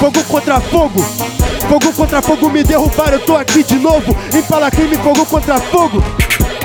Fogo 0.00 0.24
contra 0.24 0.60
fogo. 0.60 1.06
Fogo 1.68 1.92
contra 1.92 2.20
fogo, 2.20 2.50
me 2.50 2.64
derrubaram, 2.64 3.14
eu 3.14 3.20
tô 3.20 3.36
aqui 3.36 3.62
de 3.62 3.76
novo. 3.76 4.16
Impala 4.34 4.70
crime, 4.70 4.96
fogo 4.96 5.24
contra 5.26 5.60
fogo. 5.60 5.91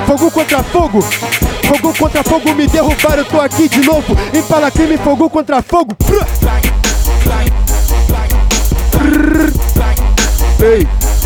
Fogo 0.05 0.31
contra 0.31 0.63
fogo. 0.63 1.01
Fogo 1.01 1.93
contra 1.97 2.23
fogo, 2.23 2.53
me 2.53 2.65
derrubaram, 2.67 3.17
eu 3.17 3.25
tô 3.25 3.41
aqui 3.41 3.67
de 3.67 3.81
novo. 3.81 4.15
Impala 4.33 4.71
crime, 4.71 4.97
fogo 4.97 5.29
contra 5.29 5.61
fogo. 5.61 5.95
Prr. 8.91 9.53
Ei. 10.63 11.16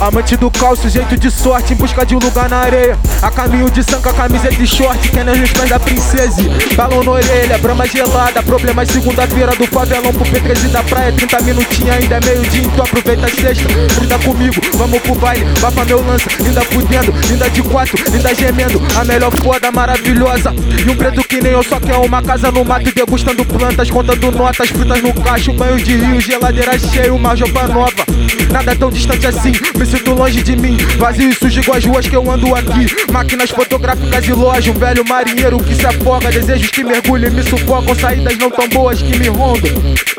Amante 0.00 0.34
do 0.34 0.50
caos, 0.50 0.78
sujeito 0.78 1.14
de 1.14 1.30
sorte, 1.30 1.74
em 1.74 1.76
busca 1.76 2.06
de 2.06 2.16
um 2.16 2.18
lugar 2.18 2.48
na 2.48 2.56
areia. 2.56 2.98
A 3.20 3.30
caminho 3.30 3.70
de 3.70 3.84
sanca, 3.84 4.10
camiseta 4.14 4.62
e 4.62 4.66
short, 4.66 5.10
que 5.10 5.22
nem 5.22 5.42
os 5.42 5.52
pés 5.52 5.68
da 5.68 5.78
princesa. 5.78 6.42
Balão 6.74 7.04
na 7.04 7.10
orelha, 7.10 7.58
brama 7.58 7.86
gelada. 7.86 8.42
Problemas 8.42 8.88
segunda-feira 8.88 9.54
do 9.56 9.66
favelão 9.66 10.10
pro 10.14 10.24
P13 10.24 10.68
da 10.70 10.82
praia. 10.82 11.12
30 11.12 11.42
minutinhos 11.42 11.90
ainda 11.90 12.16
é 12.16 12.20
meio-dia, 12.24 12.62
então 12.62 12.82
aproveita 12.82 13.26
a 13.26 13.28
sexta. 13.28 13.68
Brinda 13.94 14.18
comigo, 14.20 14.54
vamos 14.72 15.02
pro 15.02 15.14
baile, 15.16 15.44
bafa 15.60 15.84
meu 15.84 16.02
lança. 16.02 16.30
Linda 16.40 16.62
fudendo, 16.62 17.12
linda 17.28 17.50
de 17.50 17.62
quatro, 17.62 17.98
linda 18.10 18.34
gemendo. 18.34 18.80
A 18.98 19.04
melhor 19.04 19.30
foda, 19.42 19.70
maravilhosa. 19.70 20.54
E 20.82 20.88
um 20.88 20.96
preto 20.96 21.22
que 21.28 21.42
nem 21.42 21.52
eu, 21.52 21.62
só 21.62 21.78
quer 21.78 21.96
uma 21.96 22.22
casa 22.22 22.50
no 22.50 22.64
mato, 22.64 22.90
degustando 22.90 23.44
plantas, 23.44 23.90
contando 23.90 24.30
notas, 24.32 24.70
frutas 24.70 25.02
no 25.02 25.12
cacho, 25.12 25.52
banho 25.52 25.76
de 25.76 25.94
rio, 25.94 26.18
geladeira 26.22 26.78
cheia, 26.78 27.12
uma 27.12 27.36
jopa 27.36 27.68
nova. 27.68 28.06
Nada 28.50 28.74
tão 28.74 28.90
distante 28.90 29.26
assim, 29.26 29.52
me 29.76 29.89
sinto 29.90 30.14
longe 30.14 30.42
de 30.42 30.56
mim. 30.56 30.76
Vazio 30.98 31.30
e 31.30 31.34
sujo 31.34 31.60
igual 31.60 31.78
as 31.78 31.84
ruas 31.84 32.08
que 32.08 32.16
eu 32.16 32.30
ando 32.30 32.54
aqui. 32.54 32.86
Máquinas 33.12 33.50
fotográficas 33.50 34.24
e 34.26 34.32
loja, 34.32 34.70
um 34.70 34.74
velho 34.74 35.04
marinheiro 35.06 35.58
que 35.58 35.74
se 35.74 35.84
afoga. 35.86 36.30
Desejos 36.30 36.70
que 36.70 36.84
mergulham 36.84 37.30
e 37.30 37.34
me 37.34 37.42
sufocam, 37.42 37.94
saídas 37.94 38.38
não 38.38 38.50
tão 38.50 38.68
boas 38.68 39.02
que 39.02 39.18
me 39.18 39.28
rondam. 39.28 39.70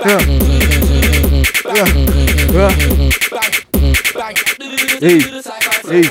É. 0.05 0.17
É. 1.71 1.83
É. 2.57 2.71
Ei, 5.01 5.17
ei, 5.89 6.03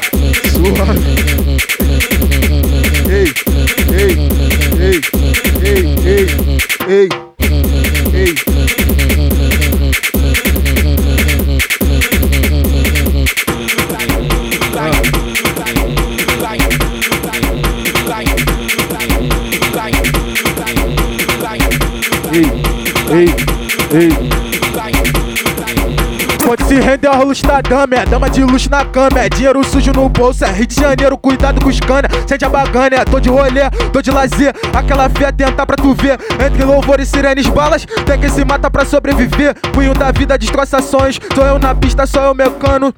suave. 0.51 0.99
Ei, 3.09 3.33
ei, 3.93 4.13
ei, 4.81 5.01
ei, 5.63 5.85
ei, 6.07 6.27
ei, 6.89 7.09
Pode 26.45 26.63
se 26.63 26.75
render 26.75 27.09
ao 27.09 27.25
luxo 27.25 27.45
da 27.45 27.61
dama, 27.61 27.97
é 27.97 28.07
dama 28.07 28.31
de 28.31 28.45
luxo 28.45 28.71
na 28.71 28.85
cama, 28.85 29.19
é 29.19 29.29
dinheiro 29.29 29.65
sujo 29.65 29.91
no 29.93 30.09
bolso, 30.09 30.45
é 30.45 30.53
Rio 30.53 30.67
de 30.69 30.77
Janeiro, 30.77 31.19
cuidado 31.19 31.61
com 31.61 31.69
os 31.69 31.81
cana, 31.81 32.09
sente 32.25 32.45
a 32.45 32.49
bagana, 32.49 32.97
é 32.97 33.05
tô 33.05 33.19
de 33.19 33.29
rolê, 33.29 33.69
tô 33.93 34.01
de 34.01 34.13
lazer, 34.13 34.55
aquela 34.73 35.09
fé 35.09 35.33
tentar 35.33 35.67
pra 35.67 35.75
tu 35.75 35.93
ver, 35.93 36.21
entre 36.45 36.65
louvor 36.65 37.01
e 37.01 37.07
sirenes 37.07 37.49
balas, 37.49 37.85
tem 37.85 38.19
que 38.21 38.31
se 38.31 38.45
mata 38.45 38.71
pra 38.71 38.85
sobreviver, 38.85 39.57
punho 39.73 39.93
da 39.93 40.13
vida 40.13 40.39
destroça 40.39 40.81
sonhos, 40.81 41.19
sou 41.35 41.45
eu 41.45 41.59
na 41.59 41.75
pista, 41.75 42.07
sou 42.07 42.23
eu 42.23 42.35
mecano. 42.35 42.95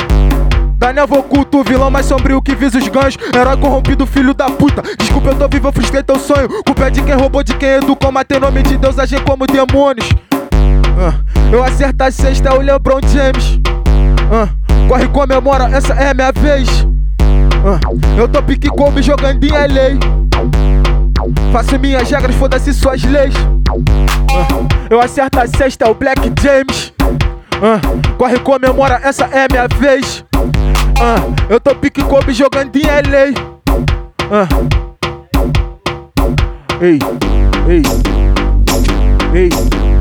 Daniel 0.77 1.07
oculto, 1.11 1.63
vilão 1.63 1.91
mais 1.91 2.05
sombrio 2.05 2.43
que 2.43 2.57
visa 2.57 2.77
os 2.77 2.89
ganhos. 2.89 3.17
Herói 3.33 3.57
corrompido, 3.57 4.05
filho 4.05 4.35
da 4.35 4.47
puta. 4.47 4.83
Desculpa, 4.99 5.29
eu 5.29 5.37
tô 5.37 5.49
vivo, 5.49 5.69
eu 5.69 5.73
frustrei 5.73 6.03
teu 6.03 6.19
sonho. 6.19 6.49
Culpa 6.67 6.87
é 6.87 6.91
de 6.91 7.01
quem 7.03 7.15
roubou, 7.15 7.41
de 7.45 7.55
quem 7.55 7.69
educou. 7.69 8.11
Matei 8.11 8.41
nome 8.41 8.65
de 8.65 8.77
Deus, 8.77 8.99
agem 8.99 9.21
como 9.21 9.47
demônios. 9.47 10.09
Ah, 10.99 11.15
eu 11.51 11.63
acerto 11.65 12.05
a 12.05 12.11
sexta, 12.11 12.49
é 12.49 12.53
o 12.53 12.61
LeBron 12.61 13.01
James. 13.07 13.59
Ah, 14.31 14.49
corre, 14.89 15.09
comemora, 15.09 15.69
essa 15.75 15.95
é 15.95 16.15
minha 16.15 16.33
vez. 16.33 16.69
Ah, 17.65 17.81
eu 18.17 18.29
tô 18.29 18.43
pique 18.43 18.69
Kobe 18.69 19.03
jogando 19.03 19.43
em 19.45 19.51
LA. 19.51 19.99
Faço 21.53 21.79
minhas 21.79 22.11
regras, 22.11 22.35
foda-se 22.37 22.73
suas 22.75 23.03
leis. 23.05 23.35
Eu 24.91 25.01
acerto 25.01 25.39
a 25.41 25.47
sexta, 25.47 25.85
é 25.85 25.89
o 25.89 25.95
Black 25.95 26.21
James. 26.43 26.93
Corre, 28.19 28.39
comemora, 28.41 29.01
essa 29.05 29.27
é 29.27 29.47
minha 29.51 29.69
vez. 29.79 30.25
Eu 31.49 31.61
tô 31.61 31.75
pique 31.75 32.03
Kobe 32.03 32.33
jogando 32.33 32.75
em 32.77 32.83
LA. 32.83 33.33
Ei, 36.81 36.99
ei, 37.69 37.83
ei. 39.35 39.92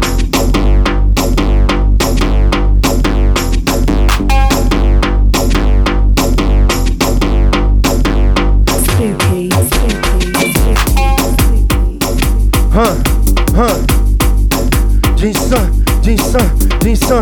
Jinsan, 16.11 16.39
Jinsan, 16.83 17.21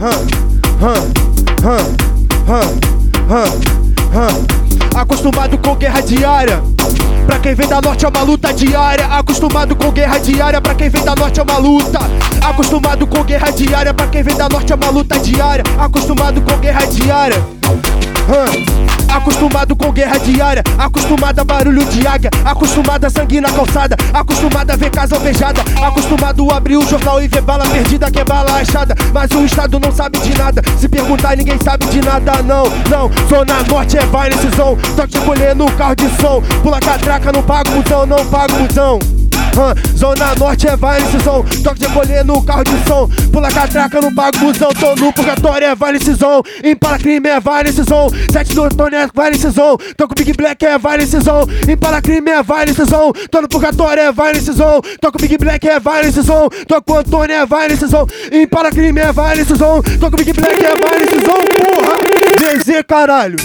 Hã, 0.00 0.10
hã, 0.82 0.94
hã, 1.62 1.76
hã, 2.48 2.60
hã, 3.30 3.44
hã. 4.12 5.00
Acostumado 5.00 5.56
com 5.58 5.76
guerra 5.76 6.00
diária. 6.00 6.60
Pra 7.26 7.38
quem 7.38 7.54
vem 7.54 7.68
da 7.68 7.80
norte 7.80 8.04
é 8.04 8.08
uma 8.08 8.22
luta 8.22 8.52
diária. 8.52 9.06
Acostumado 9.06 9.76
com 9.76 9.92
guerra 9.92 10.18
diária. 10.18 10.60
Pra 10.60 10.74
quem 10.74 10.88
vem 10.88 11.04
da 11.04 11.14
norte 11.14 11.38
é 11.38 11.42
uma 11.44 11.58
luta. 11.58 12.00
Acostumado 12.44 13.06
com 13.06 13.22
guerra 13.22 13.52
diária. 13.52 13.94
Pra 13.94 14.08
quem 14.08 14.24
vem 14.24 14.34
da 14.34 14.48
norte 14.48 14.72
é 14.72 14.74
uma 14.74 14.90
luta 14.90 15.16
diária. 15.20 15.62
Acostumado 15.78 16.42
com 16.42 16.58
guerra 16.58 16.84
diária. 16.86 17.40
Hã. 18.28 19.14
Acostumado 19.14 19.76
com 19.76 19.92
guerra 19.92 20.18
diária, 20.18 20.62
acostumado 20.76 21.38
a 21.38 21.44
barulho 21.44 21.84
de 21.84 22.06
águia, 22.06 22.30
acostumado 22.44 23.04
a 23.04 23.10
sangue 23.10 23.40
na 23.40 23.52
calçada, 23.52 23.96
acostumado 24.12 24.70
a 24.70 24.76
ver 24.76 24.90
casa 24.90 25.14
alvejada, 25.14 25.60
acostumado 25.80 26.50
a 26.50 26.56
abrir 26.56 26.76
o 26.76 26.88
jornal 26.88 27.22
e 27.22 27.28
ver 27.28 27.42
bala 27.42 27.64
perdida, 27.68 28.10
que 28.10 28.18
é 28.18 28.24
bala 28.24 28.58
achada. 28.58 28.94
Mas 29.12 29.30
o 29.30 29.44
Estado 29.44 29.78
não 29.78 29.92
sabe 29.92 30.18
de 30.18 30.36
nada, 30.36 30.62
se 30.78 30.88
perguntar 30.88 31.36
ninguém 31.36 31.58
sabe 31.62 31.86
de 31.86 32.00
nada, 32.00 32.42
não, 32.42 32.64
não. 32.90 33.10
Zona 33.28 33.62
Norte 33.68 33.98
é 33.98 34.04
nesse 34.30 34.56
som, 34.56 34.76
toque 34.96 35.18
colher 35.20 35.54
no 35.54 35.70
carro 35.72 35.94
de 35.94 36.08
som, 36.20 36.42
pula 36.62 36.80
catraca, 36.80 37.30
não 37.30 37.42
pago 37.42 37.70
musão, 37.70 38.06
não 38.06 38.26
pago 38.26 38.54
musão. 38.58 39.13
Hã, 39.56 39.72
Zona 39.96 40.34
Norte 40.34 40.66
é 40.66 40.76
nesse 40.76 41.22
som, 41.22 41.44
toque 41.62 41.78
de 41.78 41.88
colher 41.90 42.24
no 42.24 42.42
carro 42.42 42.64
de 42.64 42.88
som, 42.88 43.08
pula 43.32 43.48
catraca, 43.52 44.00
não 44.00 44.12
pago 44.12 44.38
musão, 44.38 44.70
tô 44.74 44.96
no 44.96 45.12
purgatório, 45.12 45.68
é 45.68 45.92
nesse 45.92 46.16
som, 46.16 46.42
impala 46.64 46.98
crime 46.98 47.28
é 47.28 47.62
nesse 47.62 47.84
som, 47.84 48.08
sete 48.32 48.52
do 48.52 48.64
Antônio 48.64 48.98
é 48.98 49.30
nesse 49.30 49.52
som, 49.52 49.76
tô 49.96 50.08
com 50.08 50.14
Big 50.16 50.32
Black 50.32 50.66
é 50.66 50.76
nesse 50.98 51.20
som, 51.20 51.46
impala 51.70 52.02
crime 52.02 52.32
é 52.32 52.66
nesse 52.66 52.84
som, 52.84 53.12
tô 53.30 53.42
no 53.42 53.48
purgatório 53.48 54.02
é 54.02 54.32
nesse 54.32 54.52
som, 54.52 54.80
tô 55.00 55.12
com 55.12 55.18
Big 55.18 55.38
Black 55.38 55.68
é 55.68 55.80
nesse 56.02 56.24
som, 56.24 56.48
tô 56.66 56.82
com 56.82 56.98
Antônio 56.98 57.36
é 57.36 57.68
nesse 57.68 57.88
som, 57.88 58.06
impala 58.32 58.72
crime 58.72 59.00
é 59.00 59.36
nesse 59.36 59.56
som, 59.56 59.80
tô 60.00 60.10
com 60.10 60.16
Big 60.16 60.32
Black 60.32 60.64
é 60.64 60.98
nesse 60.98 61.20
som, 61.24 61.44
porra, 61.62 61.98
DZ 62.58 62.82
caralho. 62.88 63.36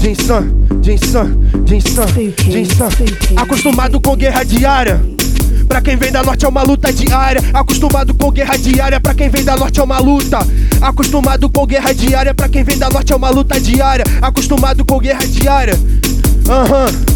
Jinsan, 0.00 0.50
Jinsan, 0.82 1.38
Jinsan, 1.64 2.06
Jinsan. 2.50 2.88
Acostumado 3.36 4.00
com 4.00 4.16
guerra 4.16 4.42
diária. 4.42 5.00
Pra 5.68 5.80
quem 5.80 5.96
vem 5.96 6.10
da 6.10 6.24
norte 6.24 6.44
é 6.44 6.48
uma 6.48 6.62
luta 6.64 6.92
diária. 6.92 7.40
Acostumado 7.54 8.12
com 8.14 8.32
guerra 8.32 8.56
diária. 8.56 8.98
Pra 8.98 9.14
quem 9.14 9.28
vem 9.28 9.44
da 9.44 9.56
norte 9.56 9.78
é 9.78 9.82
uma 9.84 10.00
luta. 10.00 10.38
Acostumado 10.80 11.48
com 11.48 11.64
guerra 11.64 11.92
diária. 11.92 12.34
Pra 12.34 12.48
quem 12.48 12.64
vem 12.64 12.76
da 12.76 12.90
norte 12.90 13.12
é 13.12 13.16
uma 13.16 13.30
luta 13.30 13.60
diária. 13.60 14.04
Acostumado 14.20 14.84
com 14.84 14.98
guerra 14.98 15.24
diária. 15.24 15.78
Aham. 16.48 17.09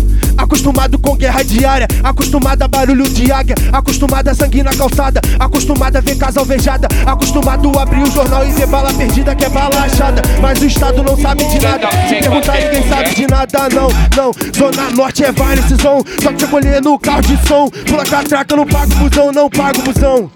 Acostumado 0.55 0.97
com 1.01 1.17
guerra 1.17 1.43
diária, 1.43 1.89
acostumado 2.05 2.63
a 2.63 2.69
barulho 2.69 3.09
de 3.09 3.33
águia, 3.33 3.57
acostumado 3.73 4.29
a 4.29 4.35
sangue 4.37 4.63
na 4.63 4.73
calçada, 4.73 5.21
acostumado 5.37 5.97
a 5.97 6.01
ver 6.01 6.17
casa 6.17 6.39
alvejada, 6.39 6.87
acostumado 7.05 7.77
a 7.77 7.83
abrir 7.83 8.05
o 8.05 8.11
jornal 8.13 8.47
e 8.47 8.53
ver 8.53 8.69
bala 8.69 8.95
perdida 8.95 9.35
que 9.35 9.45
é 9.45 9.49
bala 9.49 9.81
achada. 9.81 10.23
Mas 10.41 10.63
o 10.63 10.67
Estado 10.67 11.03
não 11.03 11.17
sabe 11.17 11.45
de 11.49 11.59
nada, 11.59 11.89
se 12.09 12.15
perguntar 12.21 12.61
ninguém 12.61 12.89
sabe 12.89 13.15
de 13.17 13.27
nada, 13.27 13.69
não, 13.75 13.89
não. 14.17 14.33
Zona 14.57 14.91
Norte 14.91 15.25
é 15.25 15.33
Violence 15.33 15.75
Zone, 15.75 16.05
só 16.23 16.33
te 16.33 16.45
acolher 16.45 16.81
no 16.81 17.01
carro 17.01 17.23
de 17.23 17.49
som. 17.49 17.69
Pula 17.69 18.05
catraca, 18.05 18.55
não 18.55 18.65
pago 18.65 18.95
busão, 18.95 19.33
não 19.33 19.51
pago 19.51 19.83
busão. 19.83 20.31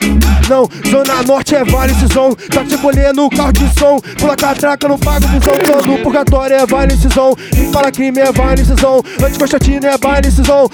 Não, 0.49 0.67
Zona 0.91 1.23
Norte 1.25 1.55
é 1.55 1.63
Violence 1.63 2.07
Zone, 2.07 2.35
só 2.53 2.65
te 2.65 3.13
no 3.15 3.29
carro 3.29 3.53
de 3.53 3.79
som. 3.79 4.01
Pula 4.19 4.35
catraca, 4.35 4.89
não 4.89 4.99
pago 4.99 5.27
busão. 5.29 5.83
Tô 5.83 5.87
no 5.87 5.99
purgatório 5.99 6.57
é 6.57 6.65
Violence 6.67 7.07
Zone, 7.09 7.37
e 7.53 7.71
fala 7.71 7.93
crime 7.93 8.19
é 8.19 8.33
Violence 8.33 8.75
Zone. 8.81 9.03
Anticonstantino 9.23 9.87
é 9.87 9.99
Violence 9.99 10.43
Zone. 10.43 10.71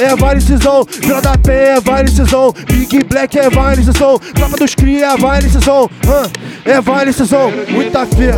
É 0.00 0.16
Violence 0.16 0.56
Zone, 0.56 0.86
Vila 1.00 1.20
da 1.20 1.38
Penha 1.38 1.56
é 1.56 1.80
Violence 1.80 2.24
Zone, 2.24 2.52
Big 2.66 3.04
Black 3.04 3.38
é 3.38 3.50
Violence 3.50 3.90
Zone, 3.98 4.18
Tropa 4.34 4.56
dos 4.56 4.74
Cria 4.74 5.06
é 5.06 5.16
Violence 5.16 5.58
Zone, 5.58 5.90
hã? 6.06 6.30
é 6.64 6.80
Violence 6.80 7.24
Zone, 7.24 7.56
muita 7.68 8.06
fé. 8.06 8.30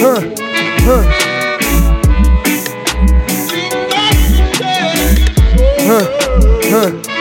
Hã? 0.00 0.14
Hã? 0.86 1.04
Hã? 5.88 6.00
Hã? 6.72 7.15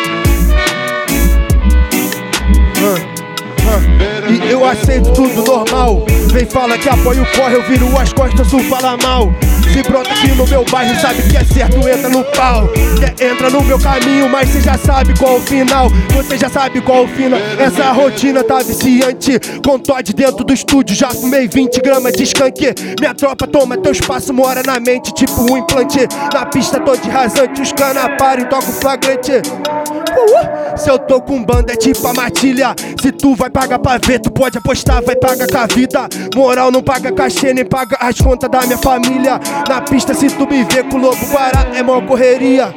E 4.36 4.52
eu 4.52 4.66
aceito 4.66 5.14
tudo 5.14 5.44
normal. 5.44 6.04
Vem 6.32 6.46
fala 6.46 6.78
que 6.78 6.90
apoio 6.90 7.26
corre, 7.36 7.56
eu 7.56 7.64
viro 7.64 7.98
as 7.98 8.12
costas, 8.12 8.50
tu 8.50 8.60
fala 8.66 8.98
mal. 8.98 9.32
Se 9.74 9.84
brota 9.84 10.11
aqui 10.11 10.32
no 10.32 10.47
meu 10.47 10.63
bairro, 10.66 10.99
sabe 10.99 11.22
que 11.24 11.38
é 11.38 11.43
certo, 11.43 11.78
entra 11.88 12.09
no 12.09 12.24
pau. 12.24 12.68
Quer 12.99 13.32
entra 13.32 13.49
no 13.49 13.61
meu 13.63 13.80
caminho, 13.80 14.30
mas 14.30 14.49
cê 14.49 14.61
já 14.61 14.78
sabe 14.78 15.18
qual 15.18 15.38
o 15.38 15.41
final. 15.41 15.89
Você 16.13 16.38
já 16.38 16.49
sabe 16.49 16.82
qual 16.82 17.03
o 17.03 17.07
final. 17.07 17.39
Essa 17.59 17.91
rotina 17.91 18.43
tá 18.43 18.59
viciante. 18.59 19.39
Com 19.66 19.80
Todd 19.80 20.13
dentro 20.13 20.43
do 20.43 20.53
estúdio, 20.53 20.95
já 20.95 21.09
fumei 21.09 21.47
20 21.47 21.82
gramas 21.82 22.13
de 22.13 22.24
skunk. 22.24 22.74
Minha 22.99 23.13
tropa 23.13 23.47
toma 23.47 23.78
teu 23.78 23.91
espaço, 23.91 24.34
mora 24.34 24.61
na 24.63 24.80
mente, 24.80 25.13
tipo 25.13 25.41
um 25.41 25.57
implante. 25.57 26.07
Na 26.34 26.45
pista 26.45 26.80
tô 26.80 26.95
de 26.95 27.09
rasante, 27.09 27.61
os 27.61 27.72
cana 27.72 28.09
param 28.18 28.43
e 28.43 28.45
toco 28.45 28.72
flagrante. 28.72 29.32
Uh, 29.32 30.78
se 30.78 30.89
eu 30.89 30.97
tô 30.97 31.22
com 31.22 31.43
banda 31.43 31.74
é 31.74 31.76
tipo 31.76 32.07
a 32.07 32.13
matilha 32.13 32.74
Se 33.01 33.11
tu 33.11 33.36
vai 33.36 33.49
pagar 33.49 33.80
pra 33.80 33.97
ver, 33.97 34.20
tu 34.20 34.32
pode 34.32 34.57
apostar, 34.57 35.03
vai 35.03 35.16
pagar 35.16 35.47
com 35.47 35.57
a 35.57 35.68
vida 35.68 36.07
Moral 36.34 36.72
não 36.72 36.82
paga 36.82 37.11
cachê, 37.11 37.53
nem 37.53 37.66
paga 37.66 37.97
as 37.99 38.20
contas 38.20 38.49
da 38.49 38.61
minha 38.61 38.78
família 38.78 39.39
Na 39.68 39.82
pista 39.82 40.14
se 40.14 40.30
tu 40.30 40.47
me 40.47 40.64
vê 40.64 40.84
com 40.84 40.97
o 40.97 41.01
lobo 41.01 41.26
guará, 41.28 41.66
é 41.74 41.82
mó 41.82 42.01
correria. 42.01 42.74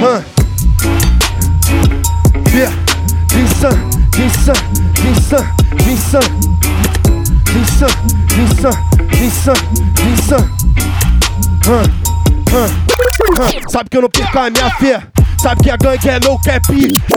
Hã? 0.00 0.24
Vê, 2.46 2.68
Vinsan, 3.34 3.70
Vinsan, 4.14 4.52
Vinsan, 4.94 5.44
Vinsan 5.84 6.48
Vinsan, 7.58 7.88
Vinsan, 8.36 8.72
Vinsan, 9.10 9.54
Vinsan? 9.96 10.50
Hã? 11.66 11.82
Sabe 13.68 13.90
que 13.90 13.96
eu 13.96 14.02
não 14.02 14.08
perco 14.08 14.38
a 14.38 14.50
minha 14.50 14.70
fé. 14.76 15.02
Sabe 15.40 15.62
que 15.62 15.70
a 15.70 15.76
gangue 15.76 16.08
é 16.08 16.20
no 16.20 16.40
cap. 16.40 16.62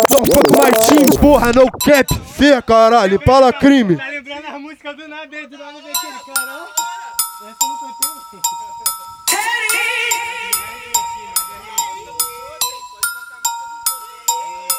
Não 0.09 0.25
fuck 0.25 0.57
mais 0.57 0.87
time, 0.87 1.17
porra, 1.19 1.51
no 1.53 1.69
cap. 1.71 2.07
Fé, 2.33 2.61
caralho, 2.61 3.19
fala 3.25 3.51
crime. 3.51 3.97
Tá 3.97 4.07
lembrando 4.07 4.47
as 4.47 4.61
músicas 4.61 4.95
do 4.95 5.07
nada, 5.07 5.27
do 5.27 5.35
aquele 5.35 5.57
carão. 5.57 6.90
Essa 7.43 7.57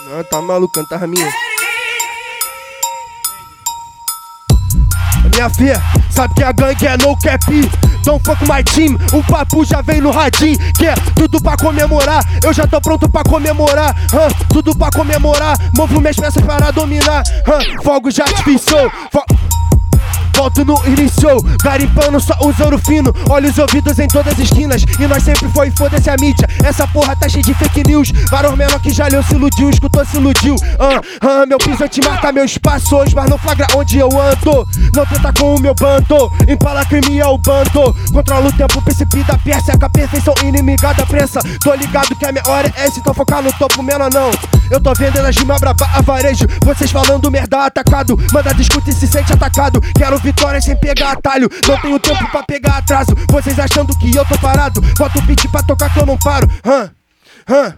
não 0.07 0.17
não. 0.17 0.25
Tá 0.25 0.41
maluco, 0.41 0.73
cantava 0.73 1.05
a 1.05 1.09
minha 1.09 1.29
Minha 5.35 5.51
fé, 5.51 5.75
sabe 6.11 6.35
que 6.35 6.45
a 6.45 6.53
gangue 6.53 6.87
é 6.87 6.97
no 6.99 7.19
cap 7.19 7.45
Don't 8.05 8.25
fuck 8.25 8.41
my 8.43 8.63
team, 8.63 8.97
o 9.13 9.25
papo 9.25 9.65
já 9.65 9.81
vem 9.81 10.01
no 10.01 10.13
radinho 10.13 10.57
Quer 10.79 10.97
tudo 11.17 11.43
pra 11.43 11.57
comemorar, 11.57 12.25
eu 12.45 12.53
já 12.53 12.65
tô 12.69 12.81
pronto 12.81 13.09
pra 13.09 13.25
comemorar? 13.25 13.97
Tudo 14.49 14.77
pra 14.77 14.91
comemorar, 14.91 15.59
movo 15.77 16.01
minhas 16.01 16.15
peças 16.15 16.45
para 16.45 16.71
dominar? 16.71 17.25
Fogo 17.83 18.09
já 18.09 18.23
artificial, 18.23 18.89
fo 19.11 19.21
Volto 20.35 20.65
no 20.65 20.75
início, 20.87 21.29
garimpando 21.63 22.21
só 22.21 22.35
os 22.43 22.59
ouro 22.61 22.79
fino. 22.79 23.13
Olha 23.29 23.49
os 23.49 23.59
ouvidos 23.59 23.99
em 23.99 24.09
todas 24.09 24.33
as 24.33 24.39
esquinas 24.39 24.85
E 24.99 25.07
nós 25.07 25.23
sempre 25.23 25.49
foi, 25.49 25.71
foda-se 25.71 26.11
a 26.11 26.17
mídia. 26.19 26.49
Essa 26.65 26.87
porra 26.87 27.15
tá 27.17 27.29
cheia 27.29 27.43
de 27.43 27.55
fake 27.55 27.83
news. 27.87 28.11
Varão 28.31 28.57
menor 28.57 28.81
que 28.81 28.91
já 28.91 29.07
leu, 29.09 29.23
se 29.23 29.35
iludiu, 29.35 29.71
escutou, 29.71 30.05
se 30.05 30.17
iludiu. 30.17 30.57
Ah, 30.79 31.01
ah, 31.21 31.47
Meu 31.47 31.59
piso 31.59 31.87
te 31.89 32.01
marca 32.05 32.33
meus 32.33 32.57
passos 32.59 33.13
Mas 33.15 33.29
não 33.29 33.39
flagra 33.39 33.67
onde 33.77 33.99
eu 33.99 34.09
ando. 34.09 34.67
Não 34.95 35.07
tenta 35.07 35.33
com 35.33 35.55
o 35.55 35.61
meu 35.61 35.75
bando 35.75 36.31
Impala 36.49 36.85
crime 36.85 37.19
é 37.19 37.27
o 37.27 37.39
bando. 37.39 37.95
Controla 38.13 38.49
o 38.49 38.53
tempo, 38.53 38.83
príncipe 38.83 39.23
da 39.25 39.37
Pérsia 39.39 39.77
Com 39.77 39.87
a 39.87 39.91
perfeição 39.91 40.35
inimiga 40.43 40.93
da 40.95 41.07
prensa. 41.07 41.41
Tô 41.63 41.75
ligado 41.75 42.15
que 42.17 42.25
a 42.25 42.33
minha 42.33 42.45
hora 42.49 42.73
é 42.77 42.87
essa 42.87 42.99
Então 42.99 43.15
focar 43.15 43.43
no 43.43 43.53
topo, 43.53 43.83
menor 43.83 44.11
não. 44.13 44.31
Eu 44.71 44.81
tô 44.81 44.93
vendendo 44.95 45.27
as 45.27 45.37
rimas 45.37 45.61
braba 45.61 45.87
a 45.95 46.01
varejo 46.01 46.47
Vocês 46.65 46.91
falando 46.91 47.31
merda 47.31 47.67
atacado. 47.67 48.19
Manda 48.33 48.55
discute 48.55 48.91
e 48.91 48.95
se 48.95 49.07
sente 49.07 49.33
atacado. 49.33 49.81
Quero 49.95 50.22
vitória 50.23 50.61
sem 50.61 50.77
pegar 50.77 51.13
atalho. 51.13 51.49
Não 51.67 51.81
tenho 51.81 51.99
tempo 51.99 52.31
pra 52.31 52.43
pegar 52.43 52.79
atraso. 52.79 53.15
Vocês 53.31 53.59
achando 53.59 53.97
que 53.99 54.15
eu 54.15 54.25
tô 54.25 54.39
parado? 54.39 54.81
Bota 54.97 55.19
o 55.19 55.23
beat 55.23 55.49
pra 55.51 55.63
tocar 55.63 55.93
que 55.93 56.01
eu 56.01 56.07
não 56.07 56.17
paro. 56.19 56.49
Hã? 56.65 56.91
Hã? 57.49 57.77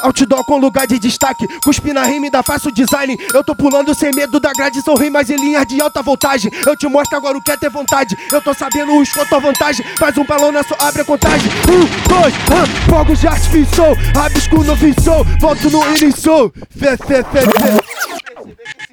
Outdoor 0.00 0.44
com 0.44 0.58
lugar 0.58 0.86
de 0.86 0.98
destaque. 0.98 1.46
Cuspi 1.64 1.92
na 1.92 2.04
rima 2.04 2.26
e 2.26 2.30
dá 2.30 2.42
fácil 2.42 2.72
design. 2.72 3.16
Eu 3.34 3.42
tô 3.42 3.54
pulando 3.54 3.94
sem 3.94 4.12
medo 4.14 4.38
da 4.38 4.52
grade 4.52 4.80
São 4.82 4.94
rimas 4.94 5.28
em 5.30 5.36
linhas 5.36 5.66
de 5.66 5.80
alta 5.80 6.02
voltagem. 6.02 6.52
Eu 6.66 6.76
te 6.76 6.86
mostro 6.86 7.16
agora 7.16 7.36
o 7.36 7.42
que 7.42 7.50
é 7.50 7.56
ter 7.56 7.70
vontade. 7.70 8.16
Eu 8.30 8.40
tô 8.40 8.54
sabendo 8.54 8.96
os 8.96 9.10
quanto 9.12 9.40
vantagem. 9.40 9.84
Faz 9.98 10.16
um 10.16 10.24
balão 10.24 10.52
na 10.52 10.62
sua 10.62 10.76
abre 10.80 11.02
a 11.02 11.04
contagem. 11.04 11.50
Um, 11.68 12.08
dois, 12.08 12.34
hã, 12.34 12.66
fogo 12.88 13.16
de 13.16 13.26
artifício 13.26 13.84
Rabisco 14.14 14.62
no 14.64 14.76
vício 14.76 15.24
Volto 15.40 15.70
no 15.70 15.96
início. 15.96 16.52
Fé, 16.70 16.96
fé, 16.96 17.24
fé, 17.24 17.42
fé 17.42 18.87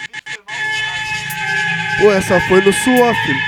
Pô, 1.98 2.12
essa 2.12 2.40
foi 2.42 2.62
no 2.62 2.74
suor, 2.74 3.16
filho? 3.26 3.40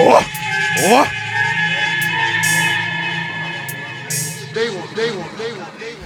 Ó, 0.00 0.22
ó. 0.82 1.06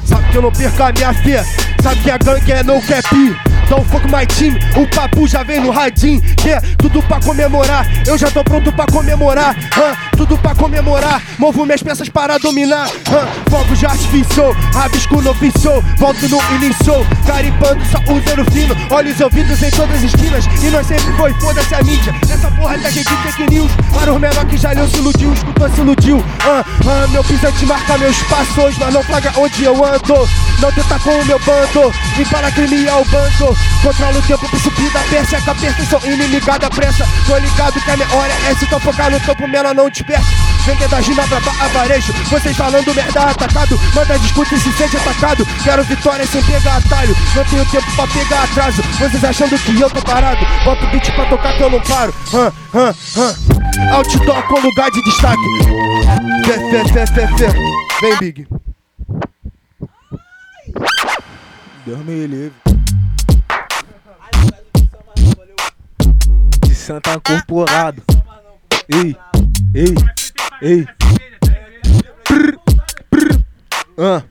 Sabe 0.06 0.30
que 0.30 0.36
eu 0.36 0.42
não 0.42 0.52
perco 0.52 0.82
a 0.82 0.92
minha 0.92 1.14
fé. 1.14 1.44
Sabe 1.82 2.02
que 2.02 2.10
a 2.10 2.18
gangue 2.18 2.52
é 2.52 2.62
no 2.62 2.80
cap 2.82 3.51
Don't 3.72 3.88
fuck 3.88 4.04
my 4.10 4.26
team, 4.26 4.58
o 4.76 4.86
papo 4.94 5.26
já 5.26 5.42
vem 5.42 5.58
no 5.58 5.70
radinho 5.70 6.20
Quer 6.36 6.60
tudo 6.76 7.02
pra 7.04 7.18
comemorar, 7.20 7.86
eu 8.06 8.18
já 8.18 8.30
tô 8.30 8.44
pronto 8.44 8.70
pra 8.70 8.84
comemorar? 8.84 9.56
Tudo 10.14 10.36
pra 10.36 10.54
comemorar, 10.54 11.22
movo 11.38 11.64
minhas 11.64 11.82
peças 11.82 12.10
para 12.10 12.36
dominar? 12.36 12.86
Fogo 13.48 13.74
já 13.74 13.88
artificiou, 13.88 14.52
rabisco 14.74 15.22
no 15.22 15.30
ofício 15.30 15.82
Volto 15.96 16.28
no 16.28 16.38
início, 16.56 16.92
carimpando 17.26 17.82
só 17.86 17.98
o 18.12 18.20
zero 18.20 18.44
fino 18.52 18.76
Olhos 18.90 19.18
ouvidos 19.20 19.62
em 19.62 19.70
todas 19.70 19.96
as 19.96 20.02
esquinas. 20.02 20.44
E 20.62 20.70
nós 20.70 20.86
sempre 20.86 21.12
foi, 21.14 21.32
foda-se 21.40 21.74
a 21.74 21.82
mídia. 21.82 22.14
Essa 22.30 22.50
porra 22.50 22.78
tá 22.78 22.90
cheia 22.90 23.04
de 23.04 23.16
fake 23.16 23.50
news. 23.50 23.70
Para 23.94 24.12
os 24.12 24.20
menor 24.20 24.44
que 24.46 24.56
já 24.56 24.72
leu, 24.72 24.88
se 24.88 24.98
iludiu, 24.98 25.32
escutou, 25.32 25.70
se 25.70 25.80
iludiu 25.80 26.18
hã? 26.46 26.64
Hã? 26.86 27.06
Meu 27.08 27.24
pisante 27.24 27.64
marca 27.64 27.96
meus 27.98 28.16
passos 28.24 28.76
Mas 28.78 28.92
não 28.92 29.02
flagra 29.02 29.32
onde 29.36 29.64
eu 29.64 29.74
ando. 29.84 30.28
Não 30.60 30.72
tenta 30.72 30.98
com 30.98 31.10
o 31.10 31.24
meu 31.24 31.38
bando. 31.40 31.94
E 32.18 32.24
para 32.26 32.50
crime 32.52 32.86
é 32.86 32.94
o 32.94 33.04
bando 33.06 33.56
Controla 33.82 34.18
o 34.18 34.22
tempo, 34.22 34.48
príncipe 34.48 34.90
da 34.90 35.00
Pérsia 35.00 35.40
Com 35.42 35.50
a 35.50 35.54
perfeição 35.54 36.00
inimiga 36.04 36.58
da 36.58 36.70
pressa 36.70 37.06
Tô 37.26 37.36
ligado 37.36 37.80
que 37.80 37.90
a 37.90 37.96
minha 37.96 38.14
hora 38.14 38.32
é 38.32 38.52
essa 38.52 38.64
Então 38.64 38.80
focar 38.80 39.10
no 39.10 39.20
topo, 39.20 39.48
menor 39.48 39.74
não 39.74 39.90
dispersa 39.90 40.52
Vender 40.64 40.88
da 40.88 41.00
gina 41.00 41.26
pra 41.26 41.38
a 41.38 42.30
Vocês 42.30 42.56
falando 42.56 42.94
merda 42.94 43.22
atacado. 43.22 43.78
Manda 43.94 44.18
discute 44.18 44.54
e 44.54 44.60
se 44.60 44.72
sente 44.72 44.96
atacado. 44.96 45.44
Quero 45.64 45.82
vitória 45.84 46.24
sem 46.26 46.42
pegar 46.44 46.76
atalho. 46.76 47.16
Não 47.34 47.44
tenho 47.44 47.66
tempo 47.66 47.96
pra 47.96 48.06
pegar 48.06 48.44
atraso. 48.44 48.82
Vocês 48.82 49.24
achando 49.24 49.58
que 49.58 49.80
eu 49.80 49.90
tô 49.90 50.00
parado. 50.02 50.46
Bota 50.64 50.84
o 50.84 50.90
beat 50.90 51.10
pra 51.12 51.26
tocar 51.26 51.56
que 51.56 51.62
eu 51.62 51.70
não 51.70 51.80
paro. 51.80 52.14
Hã, 52.32 52.52
hã, 52.74 52.94
hã. 53.16 53.94
Outdoor 53.94 54.42
com 54.44 54.60
lugar 54.60 54.90
de 54.92 55.02
destaque. 55.02 55.42
Fé, 56.46 56.58
fé, 56.70 56.92
fé, 56.92 57.06
fé, 57.06 57.28
fé. 57.36 57.52
Vem, 58.00 58.18
Big. 58.18 58.46
Deus 61.84 61.98
me 62.04 62.26
livre. 62.26 62.71
senta 66.92 67.00
tá 67.00 67.20
corporado. 67.20 68.02
Ei, 68.88 69.16
ei, 69.74 69.94
ei. 70.60 70.86
Prr, 72.24 72.58
prr. 73.10 73.40
Ah. 73.98 74.22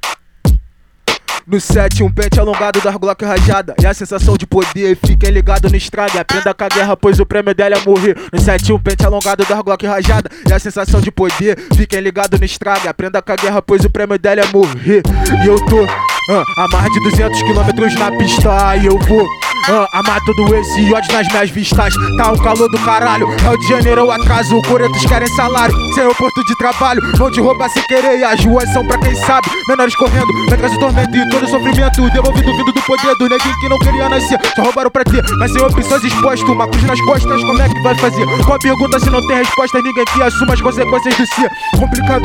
No 1.47 1.59
set, 1.59 2.03
um 2.03 2.11
pente 2.11 2.39
alongado 2.39 2.79
da 2.81 2.91
Glock 2.91 3.25
rajada. 3.25 3.73
E 3.81 3.85
a 3.85 3.93
sensação 3.93 4.37
de 4.37 4.45
poder, 4.45 4.95
fiquem 4.95 5.31
ligados 5.31 5.71
no 5.71 5.77
estrada. 5.77 6.21
Aprenda 6.21 6.53
com 6.53 6.63
a 6.63 6.69
guerra, 6.69 6.95
pois 6.95 7.19
o 7.19 7.25
prêmio 7.25 7.53
dela 7.53 7.75
é 7.75 7.79
morrer. 7.83 8.15
No 8.31 8.39
set, 8.39 8.71
um 8.71 8.79
pente 8.79 9.05
alongado 9.05 9.43
da 9.43 9.61
Glock 9.61 9.85
rajada. 9.85 10.29
E 10.47 10.53
a 10.53 10.59
sensação 10.59 11.01
de 11.01 11.11
poder, 11.11 11.57
fiquem 11.75 11.99
ligados 11.99 12.39
no 12.39 12.45
estrada. 12.45 12.89
Aprenda 12.89 13.21
com 13.21 13.31
a 13.31 13.35
guerra, 13.35 13.61
pois 13.61 13.83
o 13.83 13.89
prêmio 13.89 14.19
dela 14.19 14.41
é 14.41 14.47
morrer. 14.47 15.01
E 15.43 15.47
eu 15.47 15.57
tô 15.65 15.83
ah, 15.83 16.43
a 16.57 16.67
mais 16.69 16.93
de 16.93 16.99
200 17.09 17.41
km 17.41 17.99
na 17.99 18.17
pista, 18.17 18.77
e 18.77 18.85
eu 18.85 18.97
vou 18.99 19.27
ah, 19.69 19.87
amar 19.93 20.19
todo 20.25 20.55
esse 20.55 20.93
ódio 20.93 21.13
nas 21.13 21.27
minhas 21.27 21.49
vistas. 21.49 21.93
Tá 22.17 22.31
um 22.31 22.37
calor 22.37 22.69
do 22.69 22.79
caralho. 22.79 23.27
Rio 23.27 23.57
de 23.59 23.67
Janeiro 23.67 24.01
eu 24.01 24.11
atraso, 24.11 24.61
coretos 24.63 25.05
querem 25.05 25.27
salário. 25.35 25.75
Sem 25.93 26.03
aeroporto 26.03 26.43
de 26.45 26.55
trabalho, 26.57 27.01
vão 27.17 27.31
te 27.31 27.39
roubar 27.39 27.69
sem 27.69 27.83
querer. 27.83 28.19
E 28.19 28.23
as 28.23 28.43
ruas 28.43 28.71
são 28.73 28.85
pra 28.85 28.97
quem 28.97 29.15
sabe, 29.15 29.47
menores 29.67 29.95
correndo. 29.95 30.31
Letras 30.49 30.71
do 30.71 30.79
tormento 30.79 31.15
e 31.15 31.29
todo 31.29 31.47
sofrimento. 31.47 32.09
Devolvido 32.09 32.51
vindo 32.57 32.71
do 32.71 32.81
poder 32.81 33.15
do 33.15 33.29
neguinho 33.29 33.59
que 33.59 33.69
não 33.69 33.79
queria 33.79 34.09
nascer. 34.09 34.39
Só 34.55 34.63
roubaram 34.63 34.91
pra 34.91 35.03
ter, 35.03 35.23
mas 35.37 35.51
sem 35.51 35.61
opções 35.61 36.03
exposto 36.03 36.51
Uma 36.51 36.67
cruz 36.67 36.83
nas 36.83 36.99
costas, 37.01 37.41
como 37.41 37.61
é 37.61 37.69
que 37.69 37.81
vai 37.81 37.95
fazer? 37.95 38.23
A 38.23 38.59
pergunta 38.59 38.99
se 38.99 39.09
não 39.09 39.25
tem 39.27 39.37
resposta 39.37 39.81
Ninguém 39.81 40.05
que 40.05 40.23
assuma 40.23 40.53
as 40.53 40.61
consequências 40.61 41.15
do 41.15 41.25
ser 41.27 41.49
Complicado 41.79 42.23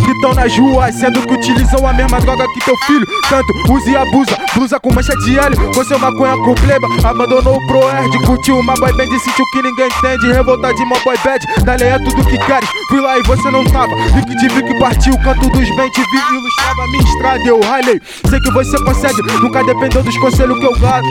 que 0.00 0.10
estão 0.10 0.34
nas 0.34 0.56
ruas, 0.56 0.94
sendo 0.94 1.20
que 1.26 1.34
utilizam 1.34 1.86
a 1.86 1.92
mesma 1.92 2.20
droga 2.20 2.44
que 2.54 2.64
teu 2.64 2.76
filho. 2.86 3.06
Tanto 3.28 3.72
usa 3.72 3.90
e 3.90 3.96
abusa, 3.96 4.38
blusa 4.54 4.80
com 4.80 4.92
mancha 4.92 5.16
de 5.18 5.38
L, 5.38 5.56
você 5.74 5.96
maconha 5.96 6.36
com 6.36 6.54
pleba. 6.54 6.86
Abandonou 7.04 7.56
o 7.56 7.66
Proerd, 7.66 8.18
curtiu 8.26 8.58
uma 8.58 8.74
boy 8.74 8.92
band 8.92 9.14
e 9.14 9.20
sentiu 9.20 9.44
que 9.52 9.62
ninguém 9.62 9.86
entende. 9.86 10.32
Revolta 10.32 10.74
de 10.74 10.82
uma 10.82 10.98
boy 11.00 11.16
bad, 11.24 11.46
dali 11.64 11.84
é 11.84 11.98
tudo 11.98 12.24
que 12.24 12.38
queres. 12.38 12.68
Fui 12.88 13.00
lá 13.00 13.18
e 13.18 13.22
você 13.22 13.50
não 13.50 13.64
tava, 13.64 13.94
vi 14.14 14.24
que 14.24 14.36
te 14.36 14.48
vi 14.48 14.62
que 14.62 14.78
partiu. 14.78 15.16
Canto 15.18 15.48
dos 15.50 15.76
bem, 15.76 15.90
vi 15.90 16.36
ilustrava 16.36 16.86
minha 16.90 17.04
estrada. 17.04 17.40
Eu 17.44 17.60
ralei, 17.60 18.00
sei 18.28 18.40
que 18.40 18.50
você 18.52 18.82
consegue, 18.84 19.22
nunca 19.40 19.64
dependeu 19.64 20.02
dos 20.02 20.16
conselhos 20.18 20.58
que 20.58 20.66
eu 20.66 20.78
gado. 20.78 21.06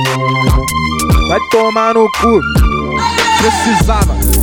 Vai 1.28 1.40
tomar 1.52 1.94
no 1.94 2.10
cu, 2.20 2.40
precisava. 3.38 4.39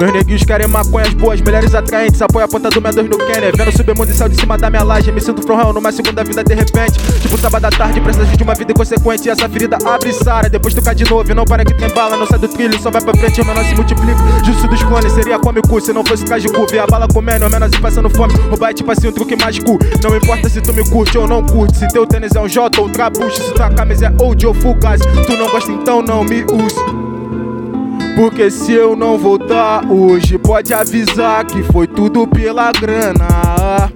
Meus 0.00 0.14
neguinhos 0.14 0.42
querem 0.44 0.66
maconhas 0.66 1.12
boas, 1.12 1.42
mulheres 1.42 1.74
atraentes. 1.74 2.22
Apoia 2.22 2.46
a 2.46 2.48
ponta 2.48 2.70
do 2.70 2.80
medos 2.80 3.06
no 3.06 3.18
Kenner. 3.18 3.54
Vendo 3.54 3.70
subir 3.76 3.94
mundo 3.94 4.10
e 4.10 4.14
céu 4.14 4.30
de 4.30 4.34
cima 4.40 4.56
da 4.56 4.70
minha 4.70 4.82
laje. 4.82 5.12
Me 5.12 5.20
sinto 5.20 5.42
from 5.42 5.74
numa 5.74 5.92
segunda 5.92 6.24
vida 6.24 6.42
de 6.42 6.54
repente. 6.54 6.98
Tipo 7.20 7.36
sábado 7.36 7.66
à 7.66 7.70
tarde, 7.70 8.00
preciso 8.00 8.34
de 8.34 8.42
uma 8.42 8.54
vida 8.54 8.72
inconsequente. 8.72 9.28
E 9.28 9.30
essa 9.30 9.46
ferida 9.46 9.76
abre 9.84 10.08
e 10.08 10.14
sara. 10.14 10.48
Depois 10.48 10.72
tu 10.72 10.80
cai 10.80 10.94
de 10.94 11.04
novo 11.04 11.30
e 11.30 11.34
não 11.34 11.44
para 11.44 11.66
que 11.66 11.74
tem 11.74 11.90
bala. 11.90 12.16
Não 12.16 12.26
sai 12.26 12.38
do 12.38 12.48
trilho, 12.48 12.80
só 12.80 12.90
vai 12.90 13.02
pra 13.02 13.12
frente. 13.12 13.42
O 13.42 13.44
menor 13.44 13.62
se 13.62 13.74
multiplica. 13.74 14.18
Justo 14.42 14.66
dos 14.68 14.82
clones 14.82 15.12
seria 15.12 15.38
cômico 15.38 15.78
se 15.82 15.92
não 15.92 16.02
fosse 16.02 16.24
cais 16.24 16.42
de. 16.42 16.50
Ver 16.70 16.78
a 16.78 16.86
bala 16.86 17.06
comendo, 17.06 17.46
o 17.46 17.50
menor 17.50 17.68
se 17.68 17.78
passando 17.78 18.08
fome. 18.08 18.32
Roubar 18.48 18.70
é 18.70 18.72
tipo 18.72 18.90
assim 18.90 19.08
um 19.08 19.12
truque 19.12 19.36
mágico. 19.36 19.78
Não 20.02 20.16
importa 20.16 20.48
se 20.48 20.62
tu 20.62 20.72
me 20.72 20.88
curte 20.88 21.18
ou 21.18 21.28
não 21.28 21.44
curte. 21.44 21.76
Se 21.76 21.88
teu 21.88 22.06
tênis 22.06 22.34
é 22.34 22.40
um 22.40 22.48
J 22.48 22.80
ou 22.80 22.88
trabucho. 22.88 23.36
Se 23.36 23.52
tua 23.52 23.68
camisa 23.68 24.06
é 24.06 24.22
old 24.22 24.46
ou 24.46 24.54
fugaz. 24.54 25.02
Tu 25.26 25.36
não 25.36 25.50
gosta 25.50 25.70
então 25.70 26.00
não 26.00 26.24
me 26.24 26.42
use. 26.44 27.09
Porque 28.16 28.50
se 28.50 28.72
eu 28.72 28.94
não 28.94 29.16
voltar 29.16 29.90
hoje, 29.90 30.38
pode 30.38 30.74
avisar 30.74 31.44
que 31.44 31.62
foi 31.62 31.86
tudo 31.86 32.26
pela 32.26 32.70
grana. 32.72 33.90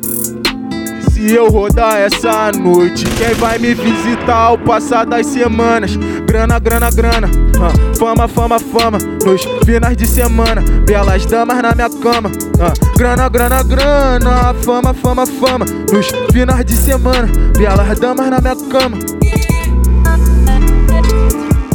Se 1.10 1.32
eu 1.32 1.48
rodar 1.48 1.96
essa 1.96 2.50
noite, 2.52 3.04
quem 3.16 3.34
vai 3.34 3.58
me 3.58 3.72
visitar 3.72 4.36
ao 4.36 4.58
passar 4.58 5.06
das 5.06 5.26
semanas? 5.26 5.96
Grana, 6.26 6.58
grana, 6.58 6.90
grana, 6.90 7.30
ah, 7.60 7.96
fama, 7.96 8.26
fama, 8.26 8.58
fama, 8.58 8.98
nos 9.24 9.42
finais 9.64 9.96
de 9.96 10.06
semana, 10.06 10.60
belas 10.84 11.24
damas 11.24 11.62
na 11.62 11.74
minha 11.74 11.88
cama. 11.88 12.30
ah, 12.60 12.72
grana, 12.96 13.28
grana, 13.28 13.62
grana, 13.62 14.54
fama, 14.64 14.92
fama, 14.92 15.24
fama, 15.26 15.64
nos 15.92 16.08
finais 16.32 16.64
de 16.64 16.74
semana, 16.74 17.28
belas 17.56 17.98
damas 17.98 18.28
na 18.28 18.40
minha 18.40 18.56
cama. 18.68 18.98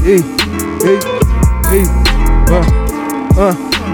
Ei, 0.06 0.24
ei. 0.84 1.29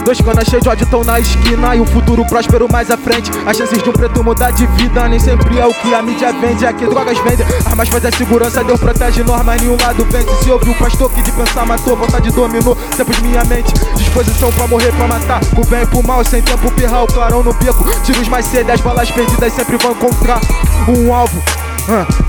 Dois 0.05 0.21
canas 0.21 0.47
cheios 0.47 0.63
de 0.63 0.69
ódio 0.69 0.85
tão 0.85 1.03
na 1.03 1.19
esquina 1.19 1.75
E 1.75 1.81
um 1.81 1.85
futuro 1.85 2.25
próspero 2.25 2.67
mais 2.71 2.89
à 2.89 2.97
frente. 2.97 3.31
As 3.45 3.57
chances 3.57 3.81
de 3.81 3.89
um 3.89 3.93
preto 3.93 4.23
mudar 4.23 4.51
de 4.51 4.65
vida 4.67 5.07
Nem 5.09 5.19
sempre 5.19 5.59
é 5.59 5.65
o 5.65 5.73
que 5.73 5.93
a 5.93 6.01
mídia 6.01 6.31
vende. 6.31 6.65
Aqui 6.65 6.85
drogas 6.85 7.17
vendem 7.19 7.45
Armas 7.65 7.89
faz 7.89 8.05
a 8.05 8.11
segurança 8.11 8.63
Deus 8.63 8.79
protege 8.79 9.23
norma 9.23 9.55
Nenhum 9.55 9.77
lado 9.81 10.05
vence 10.09 10.43
Se 10.43 10.51
ouviu 10.51 10.71
o 10.71 10.75
pastor 10.75 11.11
que 11.11 11.21
de 11.21 11.31
pensar 11.31 11.65
matou 11.65 11.95
Vontade 11.95 12.31
dominou 12.31 12.75
Tempos 12.95 13.19
minha 13.19 13.43
mente. 13.45 13.73
Disposição 13.95 14.51
pra 14.51 14.67
morrer, 14.67 14.91
pra 14.93 15.07
matar 15.07 15.39
Por 15.53 15.65
bem 15.67 15.83
e 15.83 15.87
por 15.87 16.03
mal 16.03 16.23
Sem 16.23 16.41
tempo 16.41 16.71
pirrar 16.71 17.03
o 17.03 17.07
clarão 17.07 17.43
no 17.43 17.53
beco. 17.53 17.83
Tiros 18.03 18.27
mais 18.27 18.45
cedo 18.45 18.71
As 18.71 18.81
balas 18.81 19.11
perdidas 19.11 19.51
sempre 19.53 19.77
vão 19.77 19.91
encontrar 19.91 20.39
Um 20.87 21.13
alvo 21.13 21.41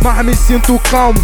mas 0.02 0.24
me 0.24 0.34
sinto 0.34 0.78
calmo. 0.90 1.18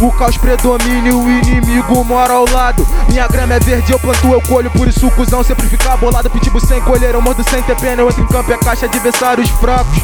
O 0.00 0.10
caos 0.12 0.36
predomina 0.36 1.14
o 1.14 1.30
inimigo 1.30 2.04
mora 2.04 2.32
ao 2.32 2.48
lado. 2.50 2.86
Minha 3.08 3.28
grama 3.28 3.54
é 3.54 3.60
verde, 3.60 3.92
eu 3.92 3.98
planto, 3.98 4.26
eu 4.26 4.40
colho, 4.42 4.70
por 4.70 4.88
isso 4.88 5.10
cuzão 5.12 5.42
sempre 5.42 5.68
fica 5.68 5.96
bolado. 5.96 6.28
Pitbull 6.30 6.60
sem 6.60 6.80
colher, 6.80 7.14
eu 7.14 7.22
mordo 7.22 7.48
sem 7.48 7.62
ter 7.62 7.76
pena. 7.76 8.02
Eu 8.02 8.08
entro 8.08 8.22
em 8.22 8.26
campo, 8.26 8.52
é 8.52 8.58
caixa, 8.58 8.86
adversários 8.86 9.48
fracos. 9.50 9.98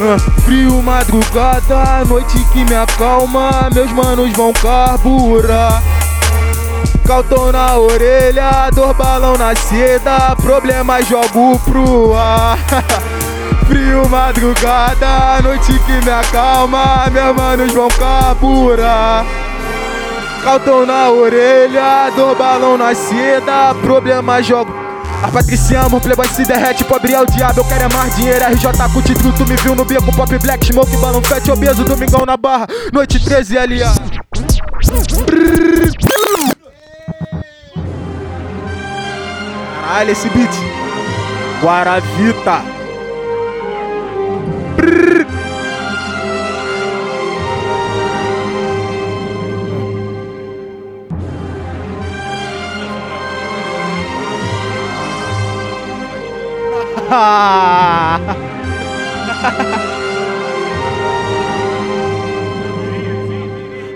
Ah, 0.00 0.16
frio, 0.42 0.82
madrugada, 0.82 2.04
noite 2.06 2.38
que 2.52 2.64
me 2.64 2.74
acalma. 2.74 3.68
Meus 3.72 3.90
manos 3.92 4.30
vão 4.32 4.52
carburar. 4.52 5.82
Calton 7.06 7.52
na 7.52 7.76
orelha, 7.78 8.70
dor 8.72 8.94
balão 8.94 9.36
na 9.36 9.56
seda. 9.56 10.36
Problema 10.36 11.02
jogo 11.02 11.58
pro 11.64 12.14
ar. 12.14 12.58
Frio, 13.66 14.08
madrugada, 14.08 15.42
noite 15.42 15.78
que 15.80 16.04
me 16.04 16.10
acalma. 16.10 17.06
Meus 17.12 17.36
manos 17.36 17.72
vão 17.72 17.88
carburar. 17.88 19.24
Calton 20.44 20.86
na 20.86 21.10
orelha, 21.10 22.10
dor 22.14 22.36
balão 22.36 22.78
na 22.78 22.94
seda. 22.94 23.74
Problema 23.82 24.42
jogo. 24.42 24.72
A 25.22 25.28
Patricia 25.28 25.82
ama, 25.82 25.96
o 25.96 26.00
playboy 26.00 26.28
se 26.28 26.44
derrete, 26.44 26.84
pobre 26.84 27.12
é 27.12 27.20
o 27.20 27.26
diabo, 27.26 27.58
eu 27.58 27.64
quero 27.64 27.84
é 27.84 27.88
mais 27.92 28.14
dinheiro, 28.14 28.44
RJ 28.52 28.70
com 28.94 29.02
título, 29.02 29.32
tu 29.32 29.44
me 29.48 29.56
viu 29.56 29.74
no 29.74 29.84
beco, 29.84 30.14
pop 30.14 30.38
black, 30.38 30.64
smoke, 30.64 30.96
balão 30.98 31.20
fat, 31.20 31.50
obeso, 31.50 31.82
domingão 31.82 32.24
na 32.24 32.36
barra, 32.36 32.68
noite 32.92 33.18
13 33.18 33.56
LA. 33.56 33.94
Caralho, 39.88 40.10
esse 40.12 40.28
beat. 40.28 40.54
Guaravita. 41.60 42.77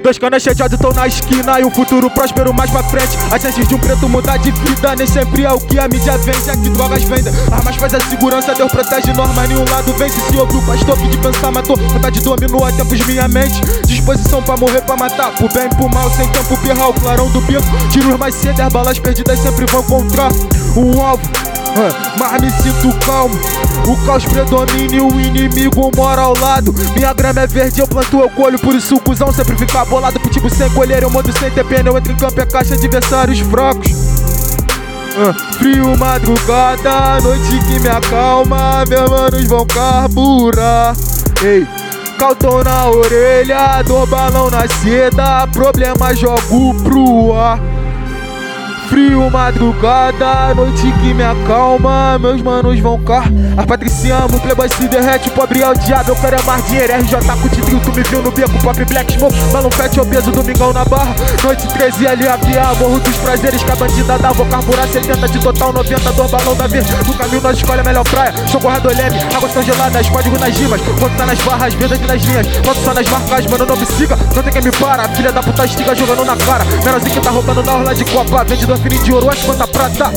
Dois 0.03 0.19
canas 0.19 0.43
cheios 0.43 0.57
de 0.57 0.63
ódio 0.63 0.79
tão 0.79 0.91
na 0.93 1.07
esquina 1.07 1.61
E 1.61 1.65
um 1.65 1.71
futuro 1.71 2.11
próspero 2.11 2.55
mais 2.55 2.71
pra 2.71 2.83
frente. 2.85 3.17
As 3.31 3.43
chances 3.43 3.69
de 3.69 3.75
um 3.75 3.79
preto 3.79 4.09
mudar 4.09 4.39
de 4.39 4.51
vida 4.51 4.97
Nem 4.97 5.07
sempre 5.07 5.45
é 5.45 5.53
o 5.53 5.61
que 5.61 5.79
a 5.79 5.87
mídia 5.89 6.17
vende. 6.19 6.49
É 6.51 6.57
que 6.57 6.71
drogas 6.71 7.03
vendem 7.05 7.33
Armas 7.53 7.77
faz 7.77 7.95
a 7.95 8.01
segurança 8.01 8.55
Deus 8.55 8.73
protege 8.73 9.13
norma 9.13 9.47
Nenhum 9.47 9.65
lado 9.69 9.93
vence 9.95 10.19
Se 10.21 10.37
ouve 10.37 10.57
o 10.57 10.63
pastor 10.63 10.97
que 10.97 11.09
de 11.09 11.19
pensar 11.19 11.53
matou. 11.53 11.77
Vontade 11.77 12.21
dominou 12.21 12.65
há 12.65 12.73
tempos 12.73 13.07
minha 13.07 13.29
mente. 13.29 13.61
Disposição 13.87 14.43
pra 14.43 14.57
morrer, 14.57 14.81
pra 14.81 14.97
matar 14.97 15.33
Por 15.33 15.53
bem 15.53 15.69
por 15.69 15.91
mal 15.91 16.11
Sem 16.11 16.27
tempo 16.29 16.57
pirrar 16.63 16.89
o 16.89 16.95
clarão 16.95 17.31
do 17.31 17.43
bico 17.43 17.63
Tiros 17.91 18.19
mais 18.19 18.35
cedo 18.35 18.59
As 18.61 18.73
balas 18.73 18.99
perdidas 18.99 19.39
sempre 19.39 19.67
vão 19.67 19.83
encontrar 19.83 20.33
Um 20.77 21.01
alvo 21.01 21.23
mas 22.19 22.41
me 22.41 22.51
sinto 22.51 22.97
calmo. 23.05 23.35
O 23.87 24.07
caos 24.07 24.25
predomina 24.25 24.95
e 24.95 25.01
o 25.01 25.21
inimigo 25.21 25.91
mora 25.97 26.23
ao 26.23 26.39
lado. 26.39 26.75
Minha 26.95 27.13
grama 27.13 27.41
é 27.41 27.47
verde, 27.47 27.81
eu 27.81 27.89
planto, 27.89 28.19
eu 28.19 28.31
colho, 28.31 28.59
por 28.59 28.75
isso 28.75 28.97
o 28.97 29.01
cuzão 29.01 29.33
sempre 29.33 29.57
fica 29.57 29.85
bolado. 29.85 30.21
Pitbull 30.21 30.51
sem 30.51 30.71
colher, 30.71 31.03
eu 31.03 31.11
mando 31.11 31.33
sem 31.39 31.51
ter 31.51 31.65
pena. 31.65 31.89
Eu 31.89 31.99
entro 31.99 32.13
em 32.13 32.17
campo, 32.17 32.41
é 32.41 32.47
caixa 32.47 32.75
adversários 32.75 33.41
fracos. 33.41 33.91
Ah, 35.15 35.35
frio, 35.59 35.97
madrugada, 35.99 37.21
noite 37.23 37.59
que 37.67 37.81
me 37.81 37.89
acalma. 37.89 38.85
Meus 38.89 39.11
manos 39.11 39.45
vão 39.47 39.67
carburar. 39.67 40.95
Ei. 41.43 41.67
Na 42.65 42.89
orelha, 42.89 43.83
dor 43.83 44.07
balão 44.07 44.49
na 44.49 44.69
seda, 44.69 45.45
problema 45.49 46.15
jogo 46.15 46.73
pro 46.85 47.35
ar. 47.35 47.59
Frio, 48.93 49.31
madrugada, 49.31 50.55
noite 50.55 50.93
que 51.01 51.15
me 51.15 51.23
acalma, 51.23 52.19
meus 52.19 52.43
manos 52.43 52.79
vão 52.79 53.03
cá. 53.03 53.25
A 53.57 53.67
patriciamo, 53.67 54.39
playboy 54.39 54.69
se 54.69 54.87
derrete, 54.87 55.31
pobre 55.31 55.63
é 55.63 55.71
o 55.71 55.73
diabo, 55.73 56.11
eu 56.11 56.17
quero 56.17 56.37
é 56.37 56.43
mais 56.43 56.67
dinheiro. 56.67 56.93
RJ 57.01 57.19
com 57.41 57.49
titrio, 57.49 57.81
tu 57.81 57.91
me 57.91 58.03
viu 58.03 58.23
no 58.23 58.31
beco, 58.31 58.53
pop 58.63 58.85
black 58.85 59.15
smoke, 59.15 59.35
balão 59.51 59.71
fete 59.71 59.99
obeso, 59.99 60.31
domingão 60.31 60.75
na 60.75 60.85
barra. 60.85 61.15
Noite 61.43 61.67
13 61.69 62.07
ali 62.07 62.29
a 62.29 62.37
piar, 62.37 62.77
morro 62.77 63.01
dos 63.01 63.17
prazeres, 63.17 63.63
que 63.63 63.73
a 63.73 63.77
bandida 63.77 64.19
dá, 64.19 64.31
vou 64.31 64.45
carburar 64.45 64.87
70 64.87 65.27
de 65.27 65.39
total, 65.39 65.73
90 65.73 66.13
do 66.13 66.29
balão 66.29 66.55
da 66.55 66.67
verde. 66.67 66.93
No 67.07 67.15
caminho 67.15 67.41
nós 67.41 67.57
escolhe 67.57 67.81
a 67.81 67.85
melhor 67.85 68.05
praia, 68.05 68.35
show 68.47 68.61
corredor 68.61 68.95
leve, 68.95 69.19
águas 69.35 69.55
tão 69.55 69.63
geladas, 69.63 70.07
código 70.11 70.39
nas 70.39 70.55
rimas, 70.55 70.83
quando 71.01 71.17
tá 71.17 71.25
nas 71.25 71.41
barras, 71.41 71.73
vendas 71.73 71.99
e 71.99 72.07
nas 72.07 72.23
linhas, 72.23 72.47
foto 72.63 72.81
só 72.85 72.93
nas 72.93 73.09
marcas, 73.09 73.47
mano, 73.47 73.65
não 73.65 73.77
me 73.79 73.87
siga, 73.87 74.19
não 74.37 74.43
tem 74.43 74.53
quem 74.53 74.61
me 74.61 74.73
para, 74.73 75.09
filha 75.09 75.33
da 75.33 75.43
puta 75.43 75.65
estiga 75.65 75.95
jogando 75.95 76.27
na 76.27 76.37
cara, 76.37 76.63
menorzinho 76.85 77.15
que 77.15 77.21
tá 77.21 77.31
roubando 77.31 77.63
na 77.63 77.73
orla 77.73 77.95
de 77.95 78.05
copa, 78.05 78.45
vendedor 78.45 78.82
fininho 78.83 79.05
de 79.05 79.13
ouro, 79.13 79.31
quanta 79.47 79.67
prata. 79.67 80.13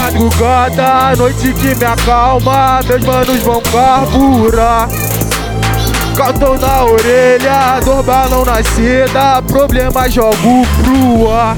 Madrugada, 0.00 1.16
noite 1.16 1.52
que 1.52 1.74
me 1.74 1.84
acalma, 1.84 2.80
meus 2.86 3.04
manos 3.04 3.42
vão 3.42 3.60
carburar. 3.60 4.88
Calton 6.16 6.56
na 6.58 6.84
orelha, 6.84 7.80
dor 7.84 8.02
balão 8.02 8.44
na 8.44 8.62
seda, 8.62 9.42
problema 9.42 10.08
jogo 10.08 10.66
pro 10.82 11.30
ar. 11.30 11.56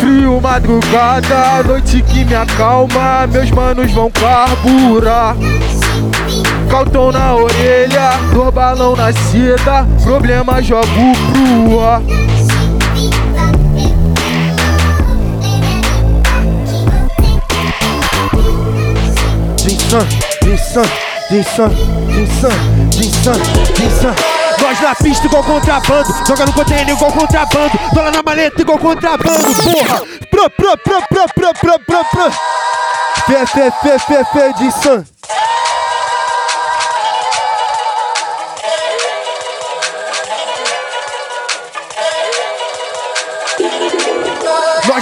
Frio, 0.00 0.40
madrugada, 0.40 1.62
noite 1.64 2.02
que 2.02 2.24
me 2.24 2.34
acalma, 2.34 3.26
meus 3.32 3.50
manos 3.52 3.90
vão 3.92 4.10
carburar. 4.10 5.36
Calton 6.68 7.12
na 7.12 7.34
orelha, 7.34 8.18
dor 8.34 8.50
balão 8.52 8.96
na 8.96 9.12
seda, 9.12 9.86
problema 10.02 10.60
jogo 10.60 10.84
pro 10.86 11.80
ar. 11.80 12.02
Jinsan, 19.92 20.08
Jinsan, 20.42 20.84
Jinsan, 21.28 21.70
Jinsan, 22.08 22.50
Jinsan, 22.90 23.34
Jinsan. 23.76 24.14
Nós 24.58 24.80
na 24.80 24.94
pista 24.94 25.26
igual 25.26 25.44
contrabando, 25.44 26.08
joga 26.26 26.46
no 26.46 26.52
container 26.54 26.88
igual 26.88 27.12
contrabando, 27.12 27.78
dólar 27.92 28.10
na 28.10 28.22
maleta 28.22 28.62
igual 28.62 28.78
contrabando, 28.78 29.54
porra! 29.62 30.00
Pro, 30.30 30.48
pro, 30.48 30.78
pro, 30.78 31.02
pro, 31.02 31.28
pro, 31.34 31.52
pro, 31.52 31.78
pro, 31.80 32.04
pro. 32.06 32.32
Fê, 33.26 33.44
fê, 33.46 33.70
fê, 33.70 33.98
fê, 33.98 34.24
fê, 34.24 34.52
Jinsan. 34.56 35.11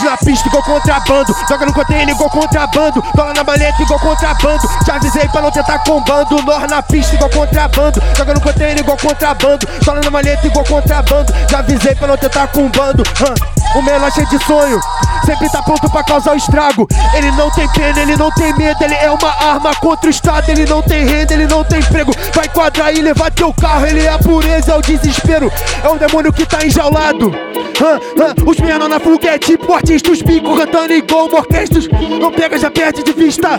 Nós 0.01 0.13
na 0.13 0.17
pista 0.17 0.49
igual 0.49 0.63
contrabando, 0.63 1.37
joga 1.47 1.67
no 1.67 1.75
container 1.75 2.09
igual 2.09 2.31
contrabando, 2.31 3.05
dólar 3.15 3.35
na 3.35 3.45
maleta 3.45 3.83
igual 3.83 4.01
contrabando. 4.01 4.63
Já 4.87 4.95
avisei 4.95 5.29
pra 5.29 5.43
não 5.43 5.51
tentar 5.51 5.79
combando, 5.81 6.43
nós 6.43 6.71
na 6.71 6.83
pista 6.83 7.15
igual 7.17 7.29
contrabando, 7.29 8.03
joga 8.17 8.33
no 8.33 8.41
container 8.41 8.79
igual 8.79 8.97
contrabando, 8.97 9.69
dólar 9.85 10.03
na 10.03 10.11
maleta 10.11 10.47
igual 10.47 10.65
contrabando. 10.65 11.35
Já 11.51 11.59
avisei 11.59 11.95
pra 11.95 12.09
não 12.09 12.17
tentar 12.17 12.47
combando. 12.49 13.03
hã. 13.21 13.60
O 13.75 13.83
menor 13.83 14.11
cheio 14.13 14.27
de 14.27 14.45
sonho, 14.45 14.81
sempre 15.25 15.49
tá 15.49 15.63
pronto 15.63 15.89
pra 15.91 16.03
causar 16.03 16.33
o 16.33 16.37
estrago. 16.37 16.89
Ele 17.15 17.31
não 17.33 17.51
tem 17.51 17.69
pena, 17.69 18.01
ele 18.01 18.17
não 18.17 18.31
tem 18.33 18.53
medo, 18.57 18.83
ele 18.83 18.95
é 18.95 19.11
uma 19.11 19.29
arma 19.29 19.75
contra 19.77 20.09
o 20.09 20.11
Estado. 20.11 20.51
Ele 20.51 20.65
não 20.67 20.83
tem 20.83 21.07
renda, 21.07 21.33
ele 21.33 21.47
não 21.47 21.63
tem 21.65 21.79
emprego. 21.79 22.13
Vai 22.35 22.49
quadrar 22.49 22.93
e 22.93 23.01
levar 23.01 23.31
teu 23.31 23.53
carro, 23.55 23.87
ele 23.87 24.05
é 24.05 24.09
a 24.09 24.19
pureza, 24.19 24.73
é 24.73 24.77
o 24.77 24.83
desespero. 24.83 25.53
É 25.85 25.89
o 25.89 25.97
demônio 25.97 26.33
que 26.33 26.45
tá 26.45 26.65
enjaulado. 26.65 27.33
Hã, 27.81 28.01
hã, 28.23 28.35
os 28.45 28.59
menor 28.59 28.89
na 28.89 28.99
fuga 28.99 29.31
é 29.31 29.39
tipo 29.39 29.73
artistas, 29.73 30.21
pico 30.21 30.57
cantando 30.57 30.93
igual 30.93 31.33
orquestras. 31.33 31.89
Não 32.21 32.33
pega, 32.33 32.59
já 32.59 32.71
perde 32.71 33.05
de 33.05 33.13
vista. 33.13 33.51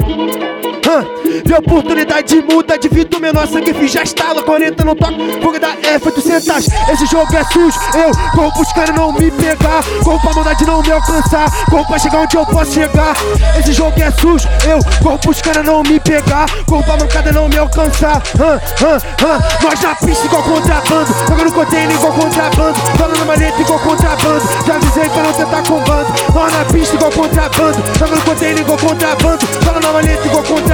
Hã, 0.88 1.06
vê 1.46 1.56
oportunidade 1.56 2.42
muda 2.42 2.78
de 2.78 2.90
vida, 2.90 3.20
menor 3.20 3.48
sangue 3.48 3.72
já 3.88 4.04
estala, 4.04 4.42
40 4.42 4.84
não 4.84 4.96
toca, 4.96 5.14
fuga 5.42 5.60
da 5.60 5.70
F, 5.70 6.12
tu 6.12 6.22
sentas. 6.22 6.68
Esse 6.92 7.06
jogo 7.06 7.36
é 7.36 7.44
sujo, 7.46 7.80
eu 7.94 8.12
corro 8.36 8.52
pros 8.54 8.74
caras 8.74 8.96
não 8.96 9.12
me 9.12 9.30
pegar, 9.32 9.84
corro 10.04 10.20
pra 10.22 10.34
maldade 10.34 10.66
não 10.66 10.82
me 10.82 10.92
alcançar, 10.92 11.50
corro 11.70 11.86
pra 11.86 12.00
chegar 12.00 12.22
onde 12.22 12.36
eu 12.36 12.46
posso 12.46 12.74
chegar. 12.74 13.16
Esse 13.60 13.74
jogo 13.74 14.02
é 14.02 14.12
sujo, 14.12 14.48
eu 14.68 14.80
corro 15.04 15.20
pros 15.20 15.42
caras 15.42 15.66
não 15.66 15.84
me 15.84 16.00
pegar, 16.00 16.46
corro 16.66 16.84
pra 16.84 16.98
mancada 16.98 17.32
não 17.32 17.48
me 17.48 17.58
alcançar. 17.58 18.22
Hã, 18.40 18.60
hã, 18.84 18.98
hã, 19.26 19.40
nós 19.62 19.82
na 19.82 19.96
pista 19.96 20.26
igual 20.26 20.44
contrabando, 20.44 21.14
joga 21.28 21.44
no 21.44 21.52
container 21.52 21.96
igual 21.96 22.14
contrabando, 22.14 22.80
na 23.20 23.26
maleta 23.26 23.62
igual 23.62 23.80
contrabando, 23.80 24.44
já 24.66 24.76
avisei 24.76 25.10
pra 25.10 25.24
não 25.24 25.34
tentar 25.34 25.64
combando. 25.64 26.14
Nós 26.34 26.54
na 26.54 26.66
pista 26.66 26.96
igual 26.96 27.12
contrabando, 27.12 27.78
joga 28.00 28.16
no 28.16 28.22
container 28.22 28.60
igual 28.60 28.78
contrabando, 28.78 29.46
na 29.82 29.92
maleta 29.92 30.28
igual 30.28 30.44
contrabando. 30.44 30.71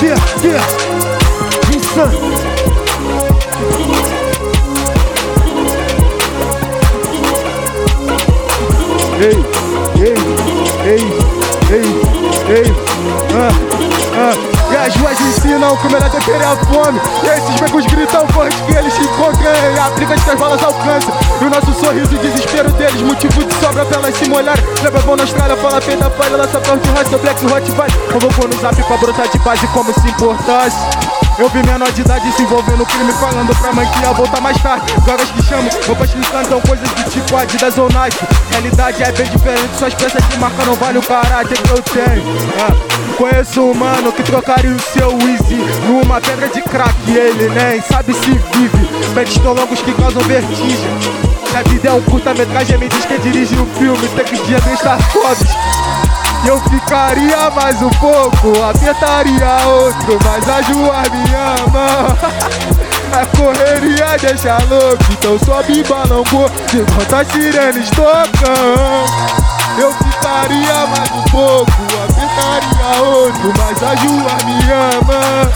Via, 0.00 0.16
via, 0.42 0.60
insano. 1.72 2.18
Ei, 9.20 9.44
ei, 10.02 10.16
ei, 10.84 11.12
ei, 11.70 11.86
ei, 12.48 12.74
ah, 13.32 13.52
ah. 14.16 14.57
As 14.88 14.96
ruas 14.96 15.20
ensinam 15.20 15.76
como 15.76 15.96
ela 15.98 16.08
deter 16.08 16.40
a 16.40 16.56
fome. 16.64 16.98
E 17.22 17.26
esses 17.26 17.60
becos 17.60 17.84
gritam 17.84 18.26
forte 18.28 18.56
que 18.62 18.74
eles 18.74 18.94
se 18.94 19.02
encontram. 19.02 19.52
E 19.74 19.78
a 19.78 19.90
briga 19.90 20.16
de 20.16 20.22
que 20.22 20.30
as 20.30 20.38
balas 20.38 20.62
alcançam. 20.62 21.14
E 21.42 21.44
o 21.44 21.50
nosso 21.50 21.74
sorriso 21.78 22.14
e 22.14 22.18
desespero 22.18 22.70
deles, 22.70 23.02
motivo 23.02 23.44
de 23.44 23.54
sobra 23.56 23.84
pra 23.84 23.98
elas 23.98 24.16
se 24.16 24.26
molharem. 24.30 24.64
Leva 24.82 24.98
bom 25.00 25.14
na 25.14 25.24
estrada, 25.24 25.58
fala 25.58 25.78
peida 25.82 26.08
falha, 26.08 26.38
lança 26.38 26.58
pra 26.58 26.76
de 26.76 26.88
raça, 26.88 27.18
black 27.18 27.44
hot 27.44 27.70
vai. 27.72 27.90
Convocou 28.10 28.48
no 28.48 28.58
zap 28.62 28.82
pra 28.82 28.96
brotar 28.96 29.28
de 29.28 29.38
base 29.40 29.66
como 29.66 29.92
se 29.92 30.08
importasse. 30.08 31.27
Eu 31.38 31.48
vi 31.50 31.62
menor 31.62 31.90
de 31.92 32.00
idade 32.00 32.32
se 32.32 32.42
envolvendo 32.42 32.78
no 32.78 32.86
crime, 32.86 33.12
falando 33.12 33.54
pra 33.60 33.72
mãe 33.72 33.86
que 33.86 34.00
ia 34.00 34.12
voltar 34.12 34.40
mais 34.40 34.60
tarde. 34.60 34.92
Drogas 35.04 35.30
que 35.30 35.42
chamam, 35.44 35.70
roupas 35.86 36.10
que 36.10 36.20
cantam, 36.30 36.60
coisas 36.60 36.88
do 36.88 37.10
tipo 37.10 37.36
Adidas 37.36 37.78
ou 37.78 37.88
Nike. 37.90 38.18
Realidade 38.50 39.02
é 39.02 39.12
bem 39.12 39.26
diferente, 39.30 39.76
suas 39.78 39.94
peças 39.94 40.28
de 40.28 40.38
marca 40.38 40.64
não 40.64 40.74
valem 40.74 40.98
o 40.98 41.02
caráter 41.02 41.56
que 41.56 41.70
eu 41.70 41.82
tenho. 41.82 42.24
Ah, 42.58 42.98
Conheço 43.18 43.62
um 43.62 43.74
mano 43.74 44.12
que 44.12 44.22
trocaria 44.22 44.70
o 44.70 44.80
seu 44.80 45.10
Easy 45.10 45.56
numa 45.88 46.20
pedra 46.20 46.48
de 46.48 46.62
crack. 46.62 46.94
Ele 47.08 47.48
nem 47.48 47.80
sabe 47.82 48.14
se 48.14 48.30
vive. 48.30 48.88
Pets 49.14 49.36
longos 49.38 49.80
que 49.80 49.92
causam 49.92 50.22
vertigem. 50.22 50.98
Se 51.50 51.56
a 51.56 51.62
vida 51.62 51.88
é 51.88 51.92
um 51.92 52.02
curta-metragem, 52.02 52.78
me 52.78 52.88
diz 52.88 53.04
quem 53.06 53.18
dirige 53.18 53.56
o 53.56 53.66
filme. 53.78 54.08
Tem 54.08 54.24
que 54.24 54.36
dia 54.46 54.60
bem 54.60 54.76
Tarkovsky. 54.76 55.48
E 55.48 55.87
eu 56.46 56.60
ficaria 56.62 57.50
mais 57.50 57.80
um 57.82 57.90
pouco, 57.90 58.52
apertaria 58.62 59.66
outro, 59.66 60.18
mas 60.24 60.48
a 60.48 60.62
Joar 60.62 61.10
me 61.10 61.24
ama. 61.34 62.16
A 63.10 63.24
correria 63.36 64.16
deixa 64.20 64.58
louco, 64.68 65.04
então 65.10 65.38
sobe 65.38 65.82
gordo 65.82 66.52
enquanto 66.74 67.14
as 67.14 67.26
sirenes 67.28 67.88
tocam. 67.90 69.06
Eu 69.78 69.90
ficaria 69.92 70.86
mais 70.86 71.10
um 71.12 71.22
pouco, 71.30 71.72
apertaria 72.04 73.02
outro, 73.02 73.52
mas 73.56 73.82
a 73.82 73.96
Joar 73.96 74.44
me 74.44 74.58
ama. 74.72 75.50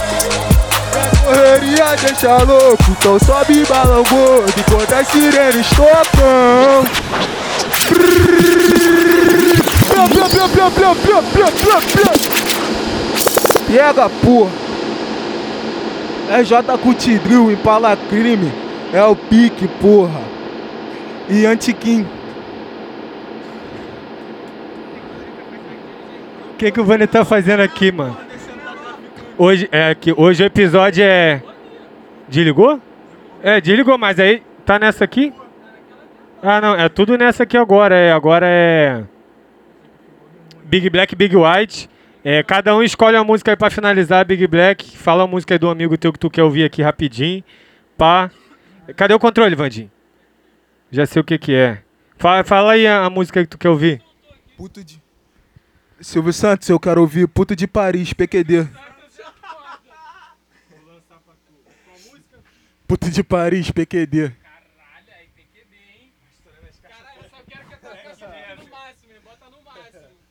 Correria 1.23 1.95
deixa 1.95 2.37
louco, 2.43 2.83
então 2.89 3.19
sobe 3.19 3.63
balão 3.65 4.03
gordo 4.03 4.53
enquanto 4.57 4.93
as 4.93 5.07
sirenes 5.07 5.67
tocam. 5.69 6.83
Pega, 13.67 14.09
porra. 14.09 14.51
RJ 16.39 16.77
Cutidril, 16.81 17.51
Impala 17.51 17.97
Crime. 18.09 18.51
É 18.93 19.03
o 19.03 19.15
pique, 19.15 19.67
porra. 19.81 20.21
E 21.29 21.45
Antiquim. 21.45 22.07
O 26.51 26.55
que, 26.55 26.71
que 26.71 26.79
o 26.79 26.85
Vani 26.85 27.07
tá 27.07 27.25
fazendo 27.25 27.59
aqui, 27.61 27.91
mano? 27.91 28.17
Hoje, 29.37 29.67
é, 29.71 29.93
que, 29.95 30.13
hoje 30.15 30.43
o 30.43 30.45
episódio 30.45 31.03
é. 31.03 31.41
Desligou? 32.27 32.79
É, 33.41 33.59
desligou, 33.59 33.97
mas 33.97 34.19
aí 34.19 34.41
tá 34.65 34.79
nessa 34.79 35.03
aqui? 35.03 35.33
Ah, 36.41 36.61
não, 36.61 36.75
é 36.75 36.87
tudo 36.87 37.17
nessa 37.17 37.43
aqui 37.43 37.57
agora. 37.57 37.95
É, 37.95 38.11
agora 38.11 38.47
é. 38.47 39.03
Big 40.73 40.89
Black, 40.89 41.15
Big 41.15 41.35
White. 41.35 41.87
É, 42.23 42.41
cada 42.41 42.75
um 42.75 42.81
escolhe 42.81 43.15
uma 43.15 43.23
música 43.23 43.51
aí 43.51 43.55
pra 43.55 43.69
finalizar, 43.69 44.25
Big 44.25 44.47
Black. 44.47 44.97
Fala 44.97 45.21
a 45.21 45.27
música 45.27 45.53
aí 45.53 45.59
do 45.59 45.69
amigo 45.69 45.95
teu 45.99 46.11
que 46.11 46.17
tu 46.17 46.31
quer 46.31 46.41
ouvir 46.41 46.63
aqui 46.63 46.81
rapidinho. 46.81 47.43
Pá. 47.95 48.31
Cadê 48.95 49.13
o 49.13 49.19
controle, 49.19 49.53
Vandinho? 49.53 49.91
Já 50.89 51.05
sei 51.05 51.21
o 51.21 51.23
que 51.23 51.37
que 51.37 51.53
é. 51.53 51.83
Fala, 52.17 52.43
fala 52.43 52.71
aí 52.71 52.87
a, 52.87 53.05
a 53.05 53.09
música 53.11 53.43
que 53.43 53.49
tu 53.49 53.57
quer 53.59 53.69
ouvir. 53.69 54.01
Puto 54.57 54.83
de. 54.83 54.99
Silvio 56.01 56.33
Santos, 56.33 56.67
eu 56.67 56.79
quero 56.79 57.01
ouvir 57.01 57.27
Puto 57.27 57.55
de 57.55 57.67
Paris, 57.67 58.11
PQD. 58.11 58.67
Puto 62.87 63.11
de 63.11 63.23
Paris, 63.23 63.69
PQD. 63.69 64.29
Caralho, 64.29 65.07
aí 65.19 65.27
tem 65.35 65.45
que 65.53 65.67
ver, 65.69 66.01
hein? 66.01 66.13
Caralho, 66.81 67.19
eu 67.21 67.29
só 67.29 67.43
quero 67.47 67.67
que 67.67 67.73
a 67.75 67.77
tua 67.77 67.95
canção 67.95 68.31
fique 68.31 68.65
no 68.65 68.71
máximo, 68.71 69.13
hein? 69.13 69.19
Bota 69.23 69.45
no 69.51 69.63
máximo. 69.63 70.23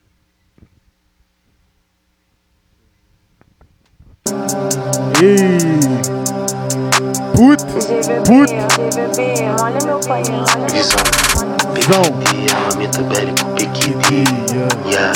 Ei. 4.25 5.59
Puto. 7.35 7.65
Puto. 8.23 8.53
Olha 9.61 9.79
meu 9.85 9.99
pai, 9.99 10.23
Visão. 10.71 10.99
PQD, 11.73 12.51
armamento 12.55 13.03
bélico, 13.03 13.45
PQD. 13.55 14.23
Yeah, 14.85 15.13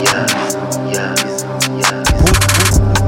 yeah, 0.00 0.26
yeah, 0.92 1.14
yeah. 1.76 2.08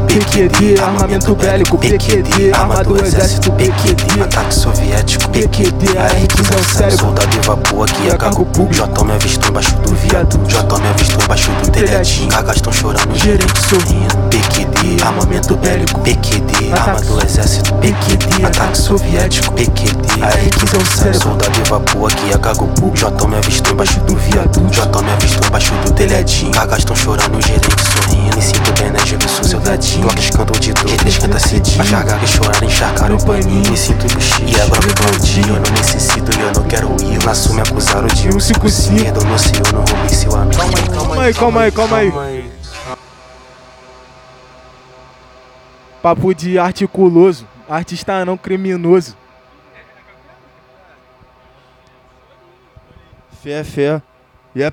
PQD, 0.07 0.81
armamento 0.83 1.35
bélico, 1.35 1.79
PQD, 1.79 2.53
arma 2.53 2.83
do 2.85 3.03
exército, 3.03 3.51
PQD. 3.53 4.23
Ataque 4.23 4.55
soviético, 4.55 5.31
PQD, 5.31 5.97
a 5.97 6.09
R15 6.11 6.53
é 6.53 6.61
o 6.61 6.65
cérebro. 6.65 6.99
Soldado 6.99 7.29
aqui 7.83 8.07
E 8.07 8.11
a 8.11 8.15
a 8.15 8.19
cargo 8.19 8.45
cargo 8.45 8.47
público. 8.47 8.75
J 8.75 9.05
me 9.05 9.13
avistou 9.13 9.51
embaixo 9.51 9.75
do 9.77 9.95
viaduto 9.95 10.51
J 10.51 10.79
me 10.79 10.89
avistou 10.89 11.23
embaixo 11.23 11.51
do 11.53 11.71
telhadinho 11.71 12.29
Gagas 12.29 12.61
tão 12.61 12.73
chorando, 12.73 13.17
Gerente 13.17 13.61
sorrindo. 13.69 14.30
PQD, 14.91 15.03
Armamento 15.03 15.57
bélico. 15.57 16.01
PQD, 16.01 16.73
arma 16.73 17.01
do 17.01 17.25
exército 17.25 17.73
PQD, 17.75 18.45
Ataque 18.45 18.79
soviético, 18.79 19.53
PQD 19.55 20.23
A 20.23 20.31
R15 20.31 20.75
é 20.75 20.79
o 20.79 20.87
cérebro. 20.87 21.23
Soldado 21.23 21.61
evapor 21.61 22.13
aqui 22.13 22.35
a 22.35 22.39
cargo 22.39 22.67
público 22.69 22.97
J 22.97 23.29
me 23.29 23.37
avistou 23.37 23.73
embaixo 23.73 24.01
do 24.01 24.17
viaduto. 24.17 24.75
J 24.75 25.03
me 25.03 25.11
avistou 25.13 25.47
embaixo 25.47 25.75
do 25.85 25.93
telhadinho. 25.93 26.51
Gagas 26.51 26.85
tão 26.85 26.97
chorando, 26.97 27.39
o 27.39 27.43
gerente 27.43 27.67
sorrindo. 27.83 28.37
Me 28.37 28.43
sinto 28.43 28.73
bem, 28.73 28.91
né, 28.91 28.99
sou 29.29 29.45
soldadinho 29.45 30.03
Blocos 30.03 30.31
cantam 30.31 30.61
de 30.61 30.73
dor, 30.73 30.91
eles 31.01 31.19
cantam 31.19 31.41
cedinho. 31.41 31.83
As 31.83 31.91
gagas 31.91 32.31
choraram, 32.31 32.67
encharcaram 32.67 33.17
o 33.17 33.25
paninho. 33.25 33.71
Me 33.71 33.77
sinto 33.77 34.15
no 34.15 34.21
X, 34.21 34.39
e 34.47 34.61
agora 34.61 34.81
que 34.81 34.95
Claudinho 34.95 35.57
Eu 35.57 35.61
não 35.61 35.71
necessito 35.73 36.31
e 36.37 36.41
eu 36.41 36.53
não 36.53 36.63
quero 36.65 36.97
ir. 37.03 37.25
Lá 37.25 37.33
me 37.55 37.61
acusaram 37.61 38.09
de 38.09 38.29
um 38.29 38.41
155. 38.41 39.05
Perdão, 39.05 39.31
não 39.31 39.39
sei, 39.39 39.53
eu 39.55 39.73
não 39.73 39.85
roubei 39.85 40.09
seu 40.09 40.35
amigo. 40.35 40.61
Calma 40.93 41.23
aí, 41.23 41.35
calma 41.35 41.61
aí, 41.63 41.73
calma 41.73 41.97
aí. 41.97 42.40
Papo 46.03 46.35
de 46.35 46.59
articuloso. 46.59 47.47
Artista 47.69 48.25
não 48.25 48.37
criminoso. 48.37 49.17
Fé 53.43 53.65
fé. 53.65 54.03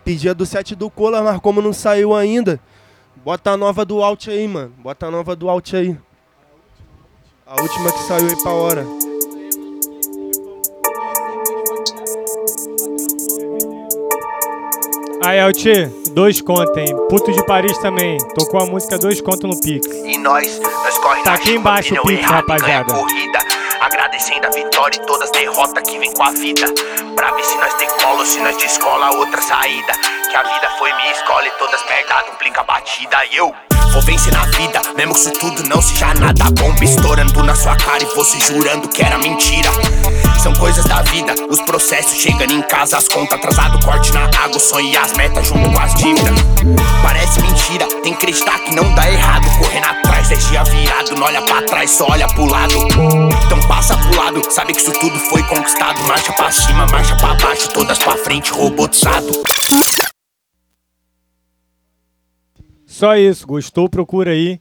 Pedir 0.03 0.29
a 0.29 0.33
do 0.33 0.45
set 0.45 0.75
do 0.75 0.89
Cola, 0.89 1.21
mas 1.21 1.39
como 1.39 1.61
não 1.61 1.71
saiu 1.71 2.15
ainda, 2.15 2.59
bota 3.23 3.51
a 3.51 3.57
nova 3.57 3.85
do 3.85 4.01
Alt 4.01 4.27
aí, 4.27 4.47
mano. 4.47 4.73
Bota 4.77 5.05
a 5.05 5.11
nova 5.11 5.35
do 5.35 5.49
Alt 5.49 5.73
aí. 5.73 5.97
A 7.45 7.61
última 7.61 7.91
que 7.91 7.99
saiu 7.99 8.27
aí 8.27 8.35
pra 8.41 8.51
hora. 8.51 9.06
Aí, 15.27 15.41
Alti, 15.41 15.73
dois 16.11 16.39
contos, 16.39 16.77
hein? 16.77 16.95
Puto 17.09 17.33
de 17.33 17.45
Paris 17.45 17.77
também. 17.79 18.17
Tocou 18.33 18.61
a 18.61 18.65
música 18.65 18.97
dois 18.97 19.19
contos 19.19 19.43
no 19.53 19.59
Pix. 19.59 19.85
E 20.05 20.17
nós, 20.19 20.57
nós 20.57 20.97
corre 20.99 21.21
Tá 21.23 21.33
aqui 21.33 21.51
embaixo 21.51 21.93
o 21.95 22.01
Pix, 22.03 22.23
rapaziada. 22.25 22.93
corrida. 22.93 23.39
Agradecendo 23.81 24.47
a 24.47 24.49
vitória 24.51 24.95
e 24.95 25.05
todas 25.05 25.23
as 25.23 25.31
derrotas 25.31 25.83
que 25.85 25.99
vem 25.99 26.13
com 26.13 26.23
a 26.23 26.31
vida. 26.31 26.65
Pra 27.13 27.31
ver 27.31 27.43
se 27.43 27.57
nós 27.57 27.73
decola 27.73 28.19
ou 28.19 28.25
se 28.25 28.39
nós 28.39 28.55
descola 28.55 29.11
outra 29.17 29.41
saída. 29.41 29.91
Que 30.31 30.35
a 30.37 30.43
vida 30.43 30.69
foi 30.79 30.93
minha 30.93 31.11
escola 31.11 31.45
e 31.45 31.51
todas 31.59 31.83
merda 31.89 32.31
duplica 32.31 32.61
a 32.61 32.63
batida. 32.63 33.17
E 33.29 33.35
eu 33.35 33.53
vou 33.91 34.01
vencer 34.03 34.31
na 34.31 34.45
vida, 34.45 34.81
mesmo 34.95 35.13
que 35.13 35.19
isso 35.19 35.31
tudo 35.33 35.61
não 35.67 35.81
seja 35.81 36.13
nada. 36.13 36.45
Bomba 36.51 36.85
estourando 36.85 37.43
na 37.43 37.53
sua 37.53 37.75
cara 37.75 38.01
e 38.01 38.05
você 38.15 38.39
jurando 38.39 38.87
que 38.87 39.03
era 39.03 39.17
mentira. 39.17 39.71
São 40.41 40.53
coisas 40.53 40.85
da 40.85 41.01
vida, 41.01 41.33
os 41.49 41.59
processos 41.61 42.17
chegando 42.17 42.53
em 42.53 42.61
casa, 42.61 42.97
as 42.97 43.07
contas 43.07 43.37
atrasado, 43.37 43.83
corte 43.83 44.13
na 44.13 44.25
água, 44.25 44.59
sonho 44.59 44.87
e 44.87 44.95
as 44.95 45.11
metas 45.13 45.47
junto 45.47 45.69
com 45.69 45.79
as 45.79 45.93
dívidas. 45.95 46.39
Parece 47.01 47.41
mentira, 47.41 47.85
tem 48.01 48.13
que 48.13 48.17
acreditar 48.17 48.59
que 48.59 48.73
não 48.73 48.93
dá 48.95 49.11
errado. 49.11 49.45
Correndo 49.57 49.85
atrás, 49.85 50.29
10 50.29 50.49
dias 50.49 50.69
virado, 50.69 51.15
não 51.15 51.27
olha 51.27 51.41
pra 51.41 51.61
trás, 51.63 51.91
só 51.91 52.07
olha 52.09 52.27
pro 52.27 52.45
lado. 52.45 52.73
Então 53.45 53.59
passa 53.67 53.97
pro 53.97 54.15
lado, 54.15 54.41
sabe 54.51 54.73
que 54.73 54.79
isso 54.79 54.93
tudo 54.93 55.17
foi 55.19 55.43
conquistado. 55.43 55.99
Marcha 56.07 56.31
pra 56.33 56.51
cima, 56.51 56.85
marcha 56.87 57.15
pra 57.17 57.33
baixo, 57.35 57.69
todas 57.73 57.97
pra 57.97 58.15
frente, 58.17 58.51
robotizado. 58.51 59.43
Só 62.85 63.15
isso. 63.15 63.45
Gostou? 63.45 63.87
Procura 63.87 64.31
aí. 64.31 64.59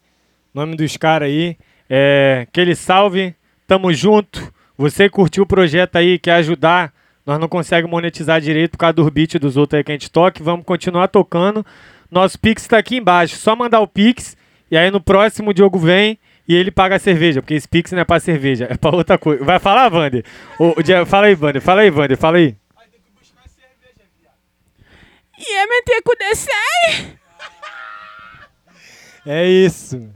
Nome 0.53 0.77
dos 0.77 0.97
caras 0.97 1.29
aí. 1.29 1.57
É, 1.89 2.45
aquele 2.47 2.75
salve. 2.75 3.35
Tamo 3.67 3.93
junto. 3.95 4.53
Você 4.77 5.09
curtiu 5.09 5.45
o 5.45 5.47
projeto 5.47 5.97
aí, 5.97 6.19
quer 6.19 6.35
ajudar? 6.35 6.93
Nós 7.25 7.41
não 7.41 7.49
conseguimos 7.49 7.91
monetizar 7.91 8.41
direito 8.41 8.73
por 8.73 8.79
causa 8.79 8.93
dos 8.93 9.09
beats 9.09 9.41
dos 9.41 9.57
outros 9.57 9.79
aí 9.79 9.85
que 9.85 9.91
a 9.91 9.95
gente 9.95 10.11
toca. 10.11 10.43
Vamos 10.45 10.65
continuar 10.65 11.09
tocando. 11.09 11.67
Nosso 12.11 12.39
Pix 12.39 12.67
tá 12.67 12.79
aqui 12.79 12.97
embaixo. 12.97 13.37
Só 13.37 13.57
mandar 13.57 13.81
o 13.81 13.89
Pix. 13.89 14.37
E 14.71 14.77
aí 14.77 14.91
no 14.91 15.01
próximo 15.01 15.51
o 15.51 15.55
Diogo 15.55 15.79
vem 15.79 16.19
e 16.47 16.55
ele 16.55 16.71
paga 16.71 16.97
a 16.97 16.99
cerveja. 16.99 17.43
Porque 17.43 17.55
esse 17.55 17.67
Pix 17.67 17.91
não 17.93 18.01
é 18.01 18.05
pra 18.05 18.21
cerveja, 18.21 18.69
é 18.71 18.77
pra 18.77 18.95
outra 18.95 19.19
coisa. 19.19 19.45
Vai 19.45 19.59
falar, 19.59 19.93
Wander? 19.93 20.25
Ô, 20.59 20.75
ô, 20.79 20.83
Diego, 20.83 21.07
fala 21.07 21.27
aí, 21.27 21.35
Wander. 21.35 21.61
Fala 21.61 21.81
aí, 21.81 21.91
Wander. 21.91 22.17
Fala 22.17 22.37
aí. 22.37 22.57
Ia 25.39 25.67
meter 25.67 26.03
com 26.03 26.13
o? 26.13 26.17
É 29.27 29.47
isso. 29.49 30.16